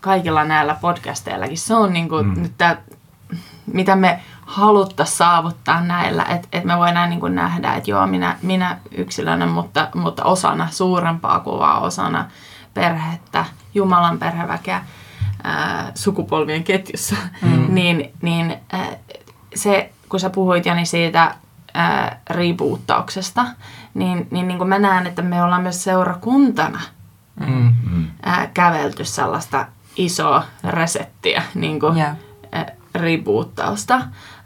kaikilla 0.00 0.44
näillä 0.44 0.74
podcasteillakin, 0.74 1.58
se 1.58 1.74
on 1.74 1.92
niin 1.92 2.08
kuin 2.08 2.26
mm. 2.26 2.42
nyt 2.42 2.52
mitä 3.72 3.96
me 3.96 4.20
haluttaisiin 4.46 5.16
saavuttaa 5.16 5.80
näillä, 5.80 6.24
että, 6.24 6.48
että 6.52 6.66
me 6.66 6.78
voidaan 6.78 7.10
niin 7.10 7.20
kuin 7.20 7.34
nähdä, 7.34 7.74
että 7.74 7.90
joo, 7.90 8.06
minä, 8.06 8.36
minä 8.42 8.78
yksilönä, 8.90 9.46
mutta, 9.46 9.88
mutta 9.94 10.24
osana 10.24 10.68
suurempaa 10.70 11.40
kuvaa, 11.40 11.80
osana 11.80 12.30
perhettä, 12.74 13.44
Jumalan 13.74 14.18
perheväkeä, 14.18 14.84
ää, 15.44 15.92
sukupolvien 15.94 16.64
ketjussa, 16.64 17.16
mm. 17.42 17.66
niin, 17.74 18.12
niin 18.22 18.56
ää, 18.72 18.86
se, 19.54 19.92
kun 20.08 20.20
sä 20.20 20.30
puhuit 20.30 20.66
Jani 20.66 20.86
siitä 20.86 21.34
ää, 21.74 22.20
riipuuttauksesta, 22.30 23.46
niin, 23.94 24.28
niin, 24.30 24.48
niin 24.48 24.58
kuin 24.58 24.68
mä 24.68 24.78
näen, 24.78 25.06
että 25.06 25.22
me 25.22 25.42
ollaan 25.42 25.62
myös 25.62 25.84
seurakuntana 25.84 26.80
mm. 27.46 27.74
ää, 28.22 28.50
kävelty 28.54 29.04
sellaista 29.04 29.66
isoa 29.96 30.44
resettiä, 30.64 31.42
niin 31.54 31.80
kuin, 31.80 31.96
yeah. 31.96 32.16
riipuuttausta. 32.94 34.00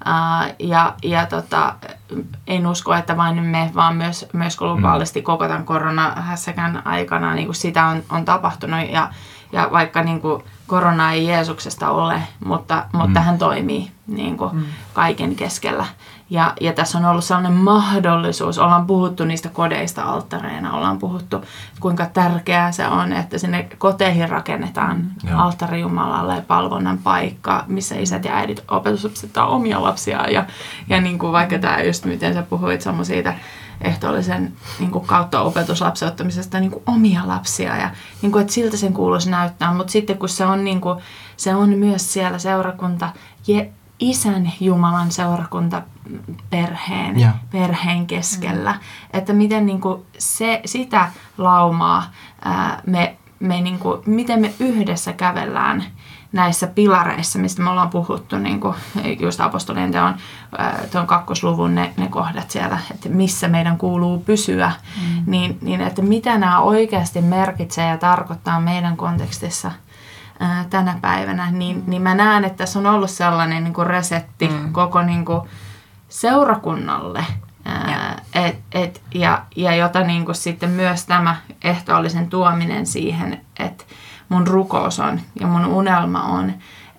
Ää, 0.04 0.54
ja, 0.58 0.94
ja 1.02 1.26
tota, 1.26 1.74
en 2.46 2.66
usko, 2.66 2.94
että 2.94 3.16
vain 3.16 3.42
me, 3.42 3.70
vaan 3.74 3.96
myös, 3.96 4.26
myös 4.32 4.56
globaalisti 4.56 5.22
koko 5.22 5.48
tämän 5.48 5.64
koronahässäkän 5.64 6.86
aikana 6.86 7.34
niin 7.34 7.46
kuin 7.46 7.56
sitä 7.56 7.86
on, 7.86 8.02
on 8.10 8.24
tapahtunut. 8.24 8.90
Ja, 8.90 9.10
ja 9.52 9.68
vaikka 9.72 10.02
niin 10.02 10.20
kuin, 10.20 10.42
korona 10.66 11.12
ei 11.12 11.26
Jeesuksesta 11.26 11.90
ole, 11.90 12.22
mutta, 12.44 12.84
mutta 12.92 13.20
mm. 13.20 13.24
hän 13.24 13.38
toimii 13.38 13.90
niin 14.06 14.36
kuin, 14.36 14.56
mm. 14.56 14.64
kaiken 14.92 15.36
keskellä. 15.36 15.86
Ja, 16.30 16.54
ja 16.60 16.72
tässä 16.72 16.98
on 16.98 17.04
ollut 17.04 17.24
sellainen 17.24 17.52
mahdollisuus, 17.52 18.58
ollaan 18.58 18.86
puhuttu 18.86 19.24
niistä 19.24 19.48
kodeista 19.48 20.02
alttareina, 20.02 20.72
ollaan 20.72 20.98
puhuttu 20.98 21.44
kuinka 21.80 22.06
tärkeää 22.06 22.72
se 22.72 22.86
on, 22.86 23.12
että 23.12 23.38
sinne 23.38 23.68
koteihin 23.78 24.28
rakennetaan 24.28 25.10
alttari 25.34 25.80
Jumalalle 25.80 26.34
ja 26.34 26.42
palvonnan 26.46 26.98
paikka, 26.98 27.64
missä 27.66 27.94
isät 27.94 28.24
ja 28.24 28.36
äidit 28.36 28.64
opetusopsettaa 28.70 29.46
omia 29.46 29.82
lapsiaan. 29.82 30.32
Ja, 30.32 30.46
ja 30.88 31.00
niin 31.00 31.18
kuin 31.18 31.32
vaikka 31.32 31.58
tämä 31.58 31.82
just 31.82 32.04
miten 32.04 32.34
sä 32.34 32.42
puhuit 32.42 32.80
Samu 32.80 33.04
siitä 33.04 33.34
ehtoollisen 33.80 34.52
niin 34.78 34.90
kuin 34.90 35.06
kautta 35.06 35.40
opetuslapsen 35.40 36.08
ottamisesta 36.08 36.60
niin 36.60 36.70
kuin 36.70 36.82
omia 36.86 37.22
lapsia. 37.26 37.76
Ja 37.76 37.90
niin 38.22 38.32
kuin, 38.32 38.42
että 38.42 38.52
siltä 38.52 38.76
sen 38.76 38.92
kuuluisi 38.92 39.30
näyttää, 39.30 39.72
mutta 39.72 39.90
sitten 39.90 40.18
kun 40.18 40.28
se 40.28 40.46
on, 40.46 40.64
niin 40.64 40.80
kuin, 40.80 40.98
se 41.36 41.54
on 41.54 41.78
myös 41.78 42.12
siellä 42.12 42.38
seurakunta, 42.38 43.10
je, 43.46 43.72
isän 44.00 44.52
Jumalan 44.60 45.10
seurakunta 45.10 45.82
perheen, 46.50 47.20
ja. 47.20 47.30
perheen 47.50 48.06
keskellä. 48.06 48.72
Mm. 48.72 48.78
Että 49.18 49.32
miten 49.32 49.66
niin 49.66 49.80
kuin 49.80 50.02
se, 50.18 50.60
sitä 50.64 51.10
laumaa 51.38 52.10
ää, 52.44 52.82
me, 52.86 53.16
me 53.40 53.60
niin 53.60 53.78
kuin, 53.78 54.00
miten 54.06 54.40
me 54.40 54.54
yhdessä 54.60 55.12
kävellään 55.12 55.84
näissä 56.32 56.66
pilareissa, 56.66 57.38
mistä 57.38 57.62
me 57.62 57.70
ollaan 57.70 57.90
puhuttu, 57.90 58.38
niin 58.38 58.60
kuin 58.60 58.74
just 59.20 59.40
apostolien 59.40 59.92
teon 59.92 60.14
tuon 60.92 61.06
kakkosluvun 61.06 61.74
ne, 61.74 61.92
ne 61.96 62.08
kohdat 62.08 62.50
siellä, 62.50 62.78
että 62.90 63.08
missä 63.08 63.48
meidän 63.48 63.78
kuuluu 63.78 64.18
pysyä, 64.18 64.72
mm. 65.02 65.22
niin, 65.26 65.58
niin 65.60 65.80
että 65.80 66.02
mitä 66.02 66.38
nämä 66.38 66.60
oikeasti 66.60 67.20
merkitsee 67.20 67.88
ja 67.88 67.98
tarkoittaa 67.98 68.60
meidän 68.60 68.96
kontekstissa– 68.96 69.72
ää, 70.40 70.64
tänä 70.70 70.98
päivänä, 71.00 71.50
niin, 71.50 71.76
mm. 71.76 71.82
niin 71.86 72.02
mä 72.02 72.14
näen, 72.14 72.44
että 72.44 72.58
tässä 72.58 72.78
on 72.78 72.86
ollut 72.86 73.10
sellainen 73.10 73.64
niin 73.64 73.74
kuin 73.74 73.86
resetti 73.86 74.48
mm. 74.48 74.72
koko 74.72 75.02
niin 75.02 75.24
kuin 75.24 75.48
seurakunnalle. 76.08 77.24
Ää, 77.64 77.90
ja. 77.90 78.42
Et, 78.46 78.58
et, 78.72 79.02
ja, 79.14 79.44
ja 79.56 79.74
jota 79.74 80.00
niin 80.00 80.24
kuin 80.24 80.34
sitten 80.34 80.70
myös 80.70 81.06
tämä 81.06 81.36
ehtoollisen 81.64 82.30
tuominen 82.30 82.86
siihen, 82.86 83.40
että 83.58 83.84
mun 84.28 84.46
rukous 84.46 85.00
on 85.00 85.20
ja 85.40 85.46
mun 85.46 85.66
unelma 85.66 86.22
on, 86.22 86.52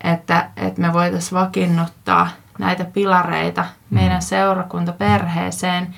että, 0.04 0.50
että 0.56 0.80
me 0.80 0.92
voitaisiin 0.92 1.40
vakiinnuttaa 1.40 2.28
näitä 2.58 2.84
pilareita 2.84 3.62
mm. 3.62 3.94
meidän 3.94 4.22
seurakuntaperheeseen 4.22 5.94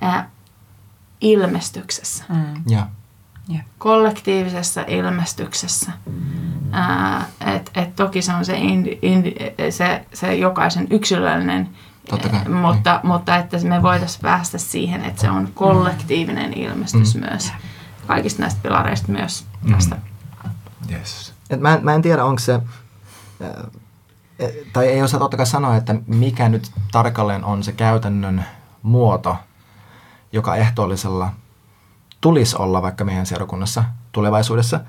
ää, 0.00 0.28
ilmestyksessä. 1.20 2.24
Mm. 2.28 2.62
Ja 2.68 2.86
yeah. 3.50 3.64
kollektiivisessa 3.78 4.84
ilmestyksessä. 4.86 5.92
Ää, 6.72 7.26
et, 7.46 7.70
et 7.74 7.96
toki 7.96 8.22
se 8.22 8.34
on 8.34 8.44
se, 8.44 8.56
indi, 8.56 8.98
indi, 9.02 9.34
se, 9.70 10.06
se 10.12 10.34
jokaisen 10.34 10.86
yksilöllinen, 10.90 11.68
Totta 12.10 12.28
kai. 12.28 12.48
mutta, 12.48 12.92
niin. 12.92 13.06
mutta 13.06 13.36
että 13.36 13.58
me 13.58 13.82
voitaisiin 13.82 14.22
päästä 14.22 14.58
siihen, 14.58 15.04
että 15.04 15.20
se 15.20 15.30
on 15.30 15.48
kollektiivinen 15.54 16.52
ilmestys 16.52 17.14
mm. 17.14 17.20
myös. 17.20 17.52
Kaikista 18.06 18.42
näistä 18.42 18.60
pilareista 18.62 19.12
myös 19.12 19.46
mm. 19.62 19.74
tästä. 19.74 19.96
Yes. 20.90 21.34
Et 21.50 21.60
mä, 21.60 21.74
en, 21.74 21.84
mä 21.84 21.94
en 21.94 22.02
tiedä, 22.02 22.24
onko 22.24 22.38
se, 22.38 22.60
tai 24.72 24.86
ei 24.86 25.02
osaa 25.02 25.20
totta 25.20 25.36
kai 25.36 25.46
sanoa, 25.46 25.76
että 25.76 25.94
mikä 26.06 26.48
nyt 26.48 26.70
tarkalleen 26.92 27.44
on 27.44 27.62
se 27.62 27.72
käytännön 27.72 28.44
muoto, 28.82 29.36
joka 30.32 30.56
ehtoollisella 30.56 31.30
tulisi 32.20 32.56
olla 32.56 32.82
vaikka 32.82 33.04
meidän 33.04 33.26
seurakunnassa 33.26 33.84
tulevaisuudessa. 34.12 34.80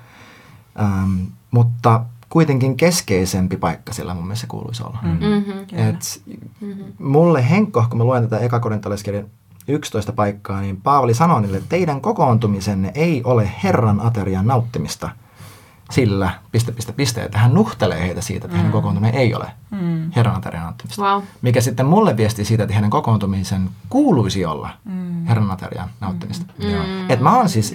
Ähm, 0.80 1.22
mutta 1.54 2.04
kuitenkin 2.28 2.76
keskeisempi 2.76 3.56
paikka 3.56 3.92
sillä 3.92 4.14
mun 4.14 4.24
mielestä 4.24 4.46
kuuluisi 4.46 4.82
olla. 4.82 4.98
Mm-hmm, 5.02 5.60
Et 5.72 6.22
mm-hmm. 6.60 6.84
Mulle 6.98 7.50
Henkko, 7.50 7.86
kun 7.90 7.98
mä 7.98 8.04
luen 8.04 8.22
tätä 8.22 8.38
ekakorintalaiskirjan 8.38 9.26
11 9.68 10.12
paikkaa, 10.12 10.60
niin 10.60 10.80
Paavali 10.80 11.14
sanoo 11.14 11.40
niille, 11.40 11.56
että 11.56 11.68
teidän 11.68 12.00
kokoontumisenne 12.00 12.92
ei 12.94 13.22
ole 13.24 13.50
Herran 13.64 14.00
aterian 14.00 14.46
nauttimista– 14.46 15.10
sillä, 15.90 16.30
piste, 16.52 16.72
piste, 16.72 16.92
piste, 16.92 17.22
että 17.22 17.38
hän 17.38 17.54
nuhtelee 17.54 18.02
heitä 18.02 18.20
siitä, 18.20 18.44
että 18.44 18.56
mm. 18.56 18.56
hänen 18.56 18.72
kokoontuminen 18.72 19.14
ei 19.14 19.34
ole 19.34 19.46
mm. 19.70 20.10
Herran 20.16 20.36
aterian 20.36 20.64
nauttimista. 20.64 21.02
Wow. 21.02 21.22
Mikä 21.42 21.60
sitten 21.60 21.86
mulle 21.86 22.16
viesti 22.16 22.44
siitä, 22.44 22.62
että 22.62 22.74
hänen 22.74 22.90
kokoontumisen 22.90 23.70
kuuluisi 23.88 24.44
olla 24.44 24.70
mm. 24.84 25.24
Herran 25.26 25.50
aterian 25.50 25.88
nauttimista. 26.00 26.46
Mm. 26.58 26.64
mm. 26.66 27.10
Et 27.10 27.20
mä 27.20 27.36
oon 27.36 27.48
siis 27.48 27.74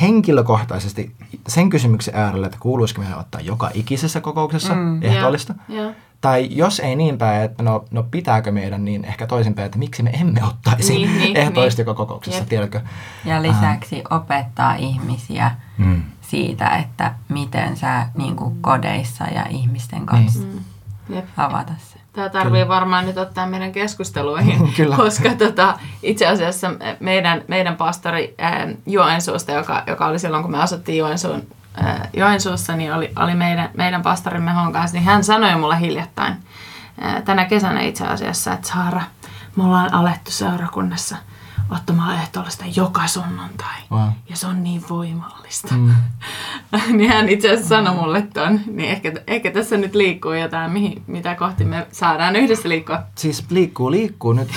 henkilökohtaisesti 0.00 1.14
sen 1.48 1.70
kysymyksen 1.70 2.14
äärellä, 2.14 2.46
että 2.46 2.58
kuuluisiko 2.60 3.00
meidän 3.00 3.18
ottaa 3.18 3.40
joka 3.40 3.70
ikisessä 3.74 4.20
kokouksessa 4.20 4.74
mm. 4.74 5.02
ehtoollista. 5.02 5.54
Yeah. 5.70 5.84
Yeah. 5.84 5.96
Tai 6.20 6.48
jos 6.50 6.80
ei 6.80 6.96
niin 6.96 7.18
päin, 7.18 7.42
että 7.42 7.62
no, 7.62 7.84
no 7.90 8.02
pitääkö 8.02 8.52
meidän, 8.52 8.84
niin 8.84 9.04
ehkä 9.04 9.26
toisinpäin, 9.26 9.66
että 9.66 9.78
miksi 9.78 10.02
me 10.02 10.10
emme 10.10 10.44
ottaisi 10.44 10.92
niin, 10.92 11.18
niin, 11.18 11.36
ehtoollista 11.42 11.80
niin. 11.80 11.86
joka 11.86 11.94
kokouksessa, 11.94 12.44
tiedätkö? 12.44 12.80
Ja 13.24 13.42
lisäksi 13.42 13.96
ähm. 13.96 14.22
opettaa 14.22 14.74
ihmisiä 14.74 15.50
mm 15.78 16.02
siitä, 16.30 16.68
että 16.68 17.14
miten 17.28 17.76
sä 17.76 18.06
niin 18.14 18.36
kuin 18.36 18.62
kodeissa 18.62 19.24
ja 19.24 19.46
ihmisten 19.50 20.06
kanssa 20.06 20.44
niin. 20.44 20.64
mm. 21.08 21.22
avata 21.36 21.72
se. 21.78 21.98
Tämä 22.12 22.28
tarvii 22.28 22.62
Kyllä. 22.62 22.68
varmaan 22.68 23.06
nyt 23.06 23.18
ottaa 23.18 23.46
meidän 23.46 23.72
keskusteluihin, 23.72 24.68
Kyllä. 24.76 24.96
koska 24.96 25.34
tota, 25.34 25.78
itse 26.02 26.26
asiassa 26.26 26.70
meidän, 27.00 27.44
meidän 27.48 27.76
pastori 27.76 28.34
ää, 28.38 28.68
Joensuusta, 28.86 29.52
joka, 29.52 29.82
joka 29.86 30.06
oli 30.06 30.18
silloin, 30.18 30.42
kun 30.42 30.52
me 30.52 30.62
asuttiin 30.62 30.98
Joensuun, 30.98 31.42
Joensuussa, 32.12 32.76
niin 32.76 32.94
oli, 32.94 33.12
oli 33.16 33.34
meidän, 33.34 33.70
meidän 33.76 34.02
pastorimme 34.02 34.52
Hon 34.52 34.72
kanssa, 34.72 34.96
niin 34.96 35.04
hän 35.04 35.24
sanoi 35.24 35.56
mulle 35.56 35.80
hiljattain, 35.80 36.34
tänä 37.24 37.44
kesänä 37.44 37.80
itse 37.80 38.06
asiassa, 38.06 38.52
että 38.52 38.68
Saara, 38.68 39.02
me 39.56 39.64
ollaan 39.64 39.94
alettu 39.94 40.30
seurakunnassa– 40.30 41.16
ottamaan 41.70 42.14
ehtoollista 42.14 42.64
joka 42.76 43.06
sunnuntai. 43.06 43.76
Wow. 43.90 44.08
Ja 44.28 44.36
se 44.36 44.46
on 44.46 44.64
niin 44.64 44.82
voimallista. 44.90 45.74
Mm. 45.74 45.94
niin 46.96 47.10
hän 47.10 47.28
itse 47.28 47.48
asiassa 47.48 47.68
sanoi 47.68 47.94
mulle 47.94 48.22
ton. 48.22 48.60
Niin 48.66 48.90
ehkä, 48.90 49.12
ehkä 49.26 49.50
tässä 49.50 49.76
nyt 49.76 49.94
liikkuu 49.94 50.32
jotain, 50.32 50.72
mihin, 50.72 51.02
mitä 51.06 51.34
kohti 51.34 51.64
me 51.64 51.86
saadaan 51.92 52.36
yhdessä 52.36 52.68
liikkua. 52.68 53.02
Siis 53.14 53.44
liikkuu, 53.50 53.90
liikkuu. 53.90 54.32
Nyt 54.32 54.48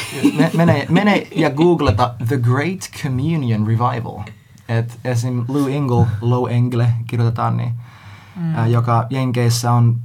mene, 0.53 0.85
mene 0.89 1.27
ja 1.35 1.49
googleta 1.49 2.13
The 2.27 2.37
Great 2.37 2.91
Communion 3.03 3.67
Revival. 3.67 4.19
Et 4.77 4.99
esim. 5.05 5.45
Lou 5.47 5.67
Engle, 5.67 6.05
Low 6.21 6.51
Engle 6.51 6.89
kirjoitetaan, 7.07 7.57
niin, 7.57 7.73
mm. 8.35 8.55
ää, 8.55 8.67
joka 8.67 9.07
Jenkeissä 9.09 9.71
on 9.71 9.99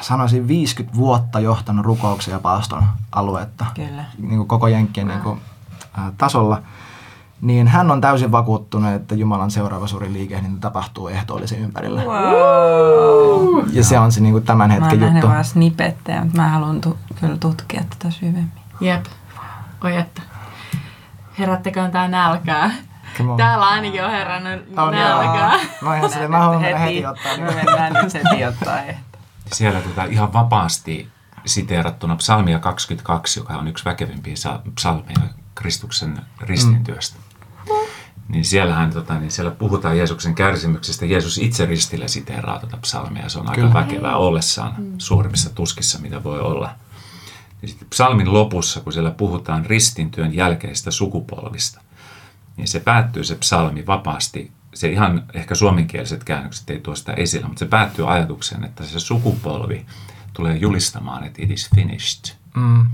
sanoisin 0.00 0.48
50 0.48 0.96
vuotta 0.96 1.40
johtanut 1.40 1.86
rukouksen 1.86 2.32
ja 2.32 2.38
paaston 2.38 2.82
aluetta. 3.12 3.66
Kyllä. 3.74 4.04
Niin 4.18 4.36
kuin 4.36 4.48
koko 4.48 4.68
Jenkkien 4.68 5.08
niin 5.08 5.20
kuin, 5.20 5.40
tasolla, 6.18 6.62
niin 7.40 7.68
hän 7.68 7.90
on 7.90 8.00
täysin 8.00 8.32
vakuuttunut, 8.32 8.92
että 8.92 9.14
Jumalan 9.14 9.50
seuraava 9.50 9.86
suuri 9.86 10.12
liikehdintä 10.12 10.60
tapahtuu 10.60 11.08
ehtoollisen 11.08 11.58
ympärillä. 11.58 12.02
Wow. 12.04 13.64
Ja 13.72 13.84
se 13.84 13.98
on 13.98 14.12
se 14.12 14.20
niin 14.20 14.32
kuin 14.32 14.44
tämän 14.44 14.70
hetken 14.70 14.98
mä 14.98 15.06
juttu. 15.06 15.26
Mä 15.26 15.32
vaan 15.32 15.44
snippettejä, 15.44 16.20
mutta 16.20 16.36
mä 16.36 16.48
haluan 16.48 16.80
tu- 16.80 16.98
kyllä 17.20 17.36
tutkia 17.36 17.84
tätä 17.90 18.10
syvemmin. 18.10 18.50
Jep. 18.80 19.04
Oi 19.84 19.96
että. 19.96 20.22
Herättäköön 21.38 21.90
tää 21.90 22.08
nälkää. 22.08 22.70
Täällä 23.36 23.66
ainakin 23.66 24.04
on 24.04 24.10
herännyt 24.10 24.78
on 24.78 24.90
nälkää. 24.90 25.52
Joo. 25.52 25.60
No 25.82 25.94
ihan 25.94 26.10
sille, 26.10 26.28
mä 26.28 26.38
haluan 26.38 26.60
heti, 26.60 26.80
heti 26.80 27.06
ottaa. 27.06 27.36
Me 27.36 27.54
mennään 27.54 27.92
nyt 27.92 28.14
heti 28.14 28.44
ottaa 28.44 28.78
Siellä 29.52 29.80
tota, 29.80 30.04
ihan 30.04 30.32
vapaasti 30.32 31.08
siteerattuna 31.46 32.16
psalmia 32.16 32.58
22, 32.58 33.40
joka 33.40 33.54
on 33.54 33.68
yksi 33.68 33.84
väkevimpiä 33.84 34.34
psalmeja 34.74 35.18
Kristuksen 35.54 36.20
ristintyöstä. 36.40 37.16
Mm. 37.18 37.74
Niin 38.28 38.44
siellähän 38.44 38.92
tota, 38.92 39.18
niin 39.18 39.30
siellä 39.30 39.50
puhutaan 39.50 39.98
Jeesuksen 39.98 40.34
kärsimyksestä. 40.34 41.06
Jeesus 41.06 41.38
itse 41.38 41.66
ristillä 41.66 42.08
siteeraa 42.08 42.58
tuota 42.58 42.76
psalmia. 42.76 43.28
Se 43.28 43.38
on 43.38 43.46
Kyllä. 43.54 43.68
aika 43.68 43.78
väkevää 43.78 44.16
ollessaan 44.16 44.74
mm. 44.78 44.94
suurimmissa 44.98 45.50
tuskissa, 45.54 45.98
mitä 45.98 46.24
voi 46.24 46.40
olla. 46.40 46.70
Ja 47.62 47.68
sitten 47.68 47.88
psalmin 47.90 48.32
lopussa, 48.32 48.80
kun 48.80 48.92
siellä 48.92 49.10
puhutaan 49.10 49.66
ristintyön 49.66 50.34
jälkeistä 50.34 50.90
sukupolvista, 50.90 51.80
niin 52.56 52.68
se 52.68 52.80
päättyy 52.80 53.24
se 53.24 53.34
psalmi 53.34 53.86
vapaasti. 53.86 54.52
Se 54.74 54.88
ihan 54.88 55.24
ehkä 55.34 55.54
suomenkieliset 55.54 56.24
käännökset 56.24 56.70
ei 56.70 56.80
tuosta 56.80 57.12
esillä, 57.12 57.46
mutta 57.46 57.58
se 57.58 57.66
päättyy 57.66 58.12
ajatukseen, 58.12 58.64
että 58.64 58.84
se 58.84 59.00
sukupolvi 59.00 59.86
tulee 60.32 60.56
julistamaan, 60.56 61.24
että 61.24 61.42
it 61.42 61.50
is 61.50 61.70
finished. 61.74 62.36
Mm. 62.54 62.86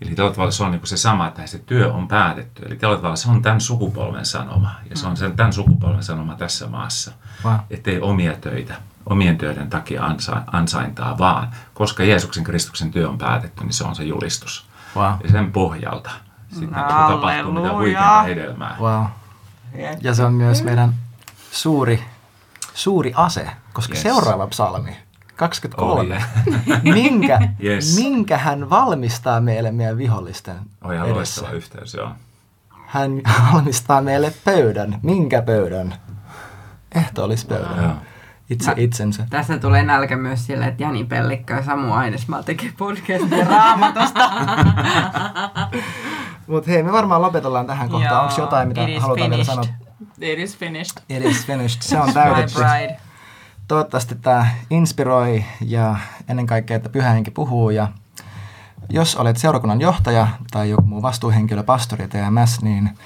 Eli 0.00 0.14
tavalla 0.14 0.50
se 0.50 0.64
on 0.64 0.70
niin 0.70 0.86
se 0.86 0.96
sama, 0.96 1.28
että 1.28 1.46
se 1.46 1.58
työ 1.58 1.92
on 1.92 2.08
päätetty. 2.08 2.62
Eli 2.66 2.76
tavalla 2.76 3.16
se 3.16 3.30
on 3.30 3.42
tämän 3.42 3.60
sukupolven 3.60 4.26
sanoma. 4.26 4.74
Ja 4.90 4.96
se 4.96 5.06
on 5.06 5.16
sen, 5.16 5.36
tämän 5.36 5.52
sukupolven 5.52 6.02
sanoma 6.02 6.34
tässä 6.34 6.66
maassa. 6.66 7.12
Wow. 7.44 7.54
Ettei 7.70 8.00
omia 8.00 8.36
töitä, 8.36 8.74
omien 9.06 9.38
töiden 9.38 9.70
takia 9.70 10.04
ansa, 10.04 10.42
ansaintaa, 10.46 11.18
vaan 11.18 11.50
koska 11.74 12.04
Jeesuksen 12.04 12.44
Kristuksen 12.44 12.90
työ 12.90 13.08
on 13.08 13.18
päätetty, 13.18 13.64
niin 13.64 13.72
se 13.72 13.84
on 13.84 13.96
se 13.96 14.04
julistus. 14.04 14.66
Wow. 14.96 15.12
Ja 15.24 15.30
sen 15.30 15.52
pohjalta 15.52 16.10
sitten 16.50 16.68
tapahtuu 16.88 17.52
mitä 17.52 17.72
huikeaa 17.72 18.22
hedelmää. 18.22 18.76
Wow. 18.80 19.04
Ja 20.00 20.14
se 20.14 20.24
on 20.24 20.32
myös 20.34 20.62
meidän 20.64 20.94
suuri, 21.50 22.02
suuri 22.74 23.12
ase, 23.16 23.50
koska 23.72 23.94
Yes. 23.94 24.02
seuraava 24.02 24.46
psalmi, 24.46 24.96
23, 25.36 26.00
Oh, 26.00 26.06
yeah. 26.06 26.82
minkä, 26.82 27.38
Yes. 27.64 27.96
minkä 27.96 28.38
hän 28.38 28.70
valmistaa 28.70 29.40
meille 29.40 29.72
meidän 29.72 29.98
vihollisten 29.98 30.56
On 30.84 30.94
ihan 30.94 31.06
edessä. 31.08 31.40
loistava 31.40 31.50
yhteys, 31.56 31.94
joo. 31.94 32.08
Hän 32.86 33.10
valmistaa 33.52 34.02
meille 34.02 34.32
pöydän. 34.44 34.98
Minkä 35.02 35.42
pöydän? 35.42 35.94
Ehtoollispöydän. 36.94 37.82
Joo. 37.82 37.92
Itse 38.50 38.66
Mä- 38.70 38.74
itsensä. 38.76 39.26
Tässä 39.30 39.58
tulee 39.58 39.82
nälkä 39.82 40.16
myös 40.16 40.46
sille, 40.46 40.64
että 40.66 40.82
Jani 40.82 41.04
Pellikka 41.04 41.54
ja 41.54 41.62
Samu 41.64 41.92
Ainesmaa 41.92 42.42
tekee 42.42 42.72
podcastia 42.78 43.44
raamatusta. 43.48 44.30
Mutta 46.46 46.70
hei, 46.70 46.82
me 46.82 46.92
varmaan 46.92 47.22
lopetellaan 47.22 47.66
tähän 47.66 47.88
kohtaan. 47.88 48.12
Joo, 48.14 48.22
Onko 48.22 48.40
jotain, 48.40 48.68
mitä 48.68 48.80
halutaan 49.00 49.30
vielä 49.30 49.44
sanoa? 49.44 49.64
It 50.20 50.38
is 50.38 50.56
finished. 50.58 51.02
It 51.08 51.24
is 51.24 51.46
finished. 51.46 51.82
Se 51.82 52.00
on 52.00 52.12
täytetty. 52.14 52.60
Toivottavasti 53.68 54.14
tämä 54.14 54.46
inspiroi 54.70 55.44
ja 55.60 55.96
ennen 56.28 56.46
kaikkea, 56.46 56.76
että 56.76 56.88
pyhä 56.88 57.10
henki 57.10 57.30
puhuu. 57.30 57.70
Ja 57.70 57.88
jos 58.88 59.16
olet 59.16 59.36
seurakunnan 59.36 59.80
johtaja 59.80 60.28
tai 60.50 60.70
joku 60.70 60.82
muu 60.82 61.02
vastuuhenkilö, 61.02 61.62
pastori, 61.62 62.08
TMS, 62.08 62.62
niin 62.62 62.98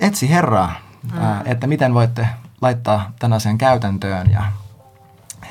etsi 0.00 0.30
Herraa, 0.30 0.72
ää, 1.18 1.42
että 1.44 1.66
miten 1.66 1.94
voitte 1.94 2.26
laittaa 2.60 3.12
tämän 3.18 3.36
asian 3.36 3.58
käytäntöön 3.58 4.30
ja 4.30 4.42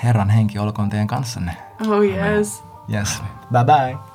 Herran 0.04 0.30
henki 0.30 0.60
olkoon 0.60 0.90
teidän 0.90 1.08
kanssanne. 1.08 1.58
Oh 1.88 2.04
yes. 2.04 2.64
Yes. 2.94 3.22
Bye 3.52 3.64
bye. 3.66 4.09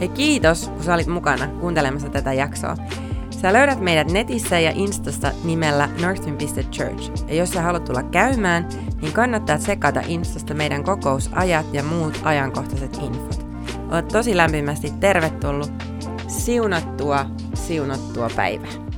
Hei 0.00 0.08
kiitos, 0.08 0.68
kun 0.68 0.82
sä 0.82 0.94
olit 0.94 1.06
mukana 1.06 1.46
kuuntelemassa 1.46 2.08
tätä 2.08 2.32
jaksoa. 2.32 2.76
Sä 3.30 3.52
löydät 3.52 3.80
meidät 3.80 4.10
netissä 4.10 4.58
ja 4.58 4.72
Instasta 4.74 5.32
nimellä 5.44 5.88
northwind.church. 6.02 7.28
Ja 7.28 7.34
jos 7.34 7.50
sä 7.50 7.62
haluat 7.62 7.84
tulla 7.84 8.02
käymään, 8.02 8.68
niin 9.02 9.12
kannattaa 9.12 9.58
tsekata 9.58 10.02
Instasta 10.06 10.54
meidän 10.54 10.84
kokousajat 10.84 11.66
ja 11.72 11.82
muut 11.82 12.20
ajankohtaiset 12.22 12.98
infot. 13.02 13.46
Olet 13.90 14.08
tosi 14.08 14.36
lämpimästi 14.36 14.92
tervetullut. 15.00 15.72
Siunattua, 16.28 17.26
siunattua 17.54 18.30
päivää. 18.36 18.89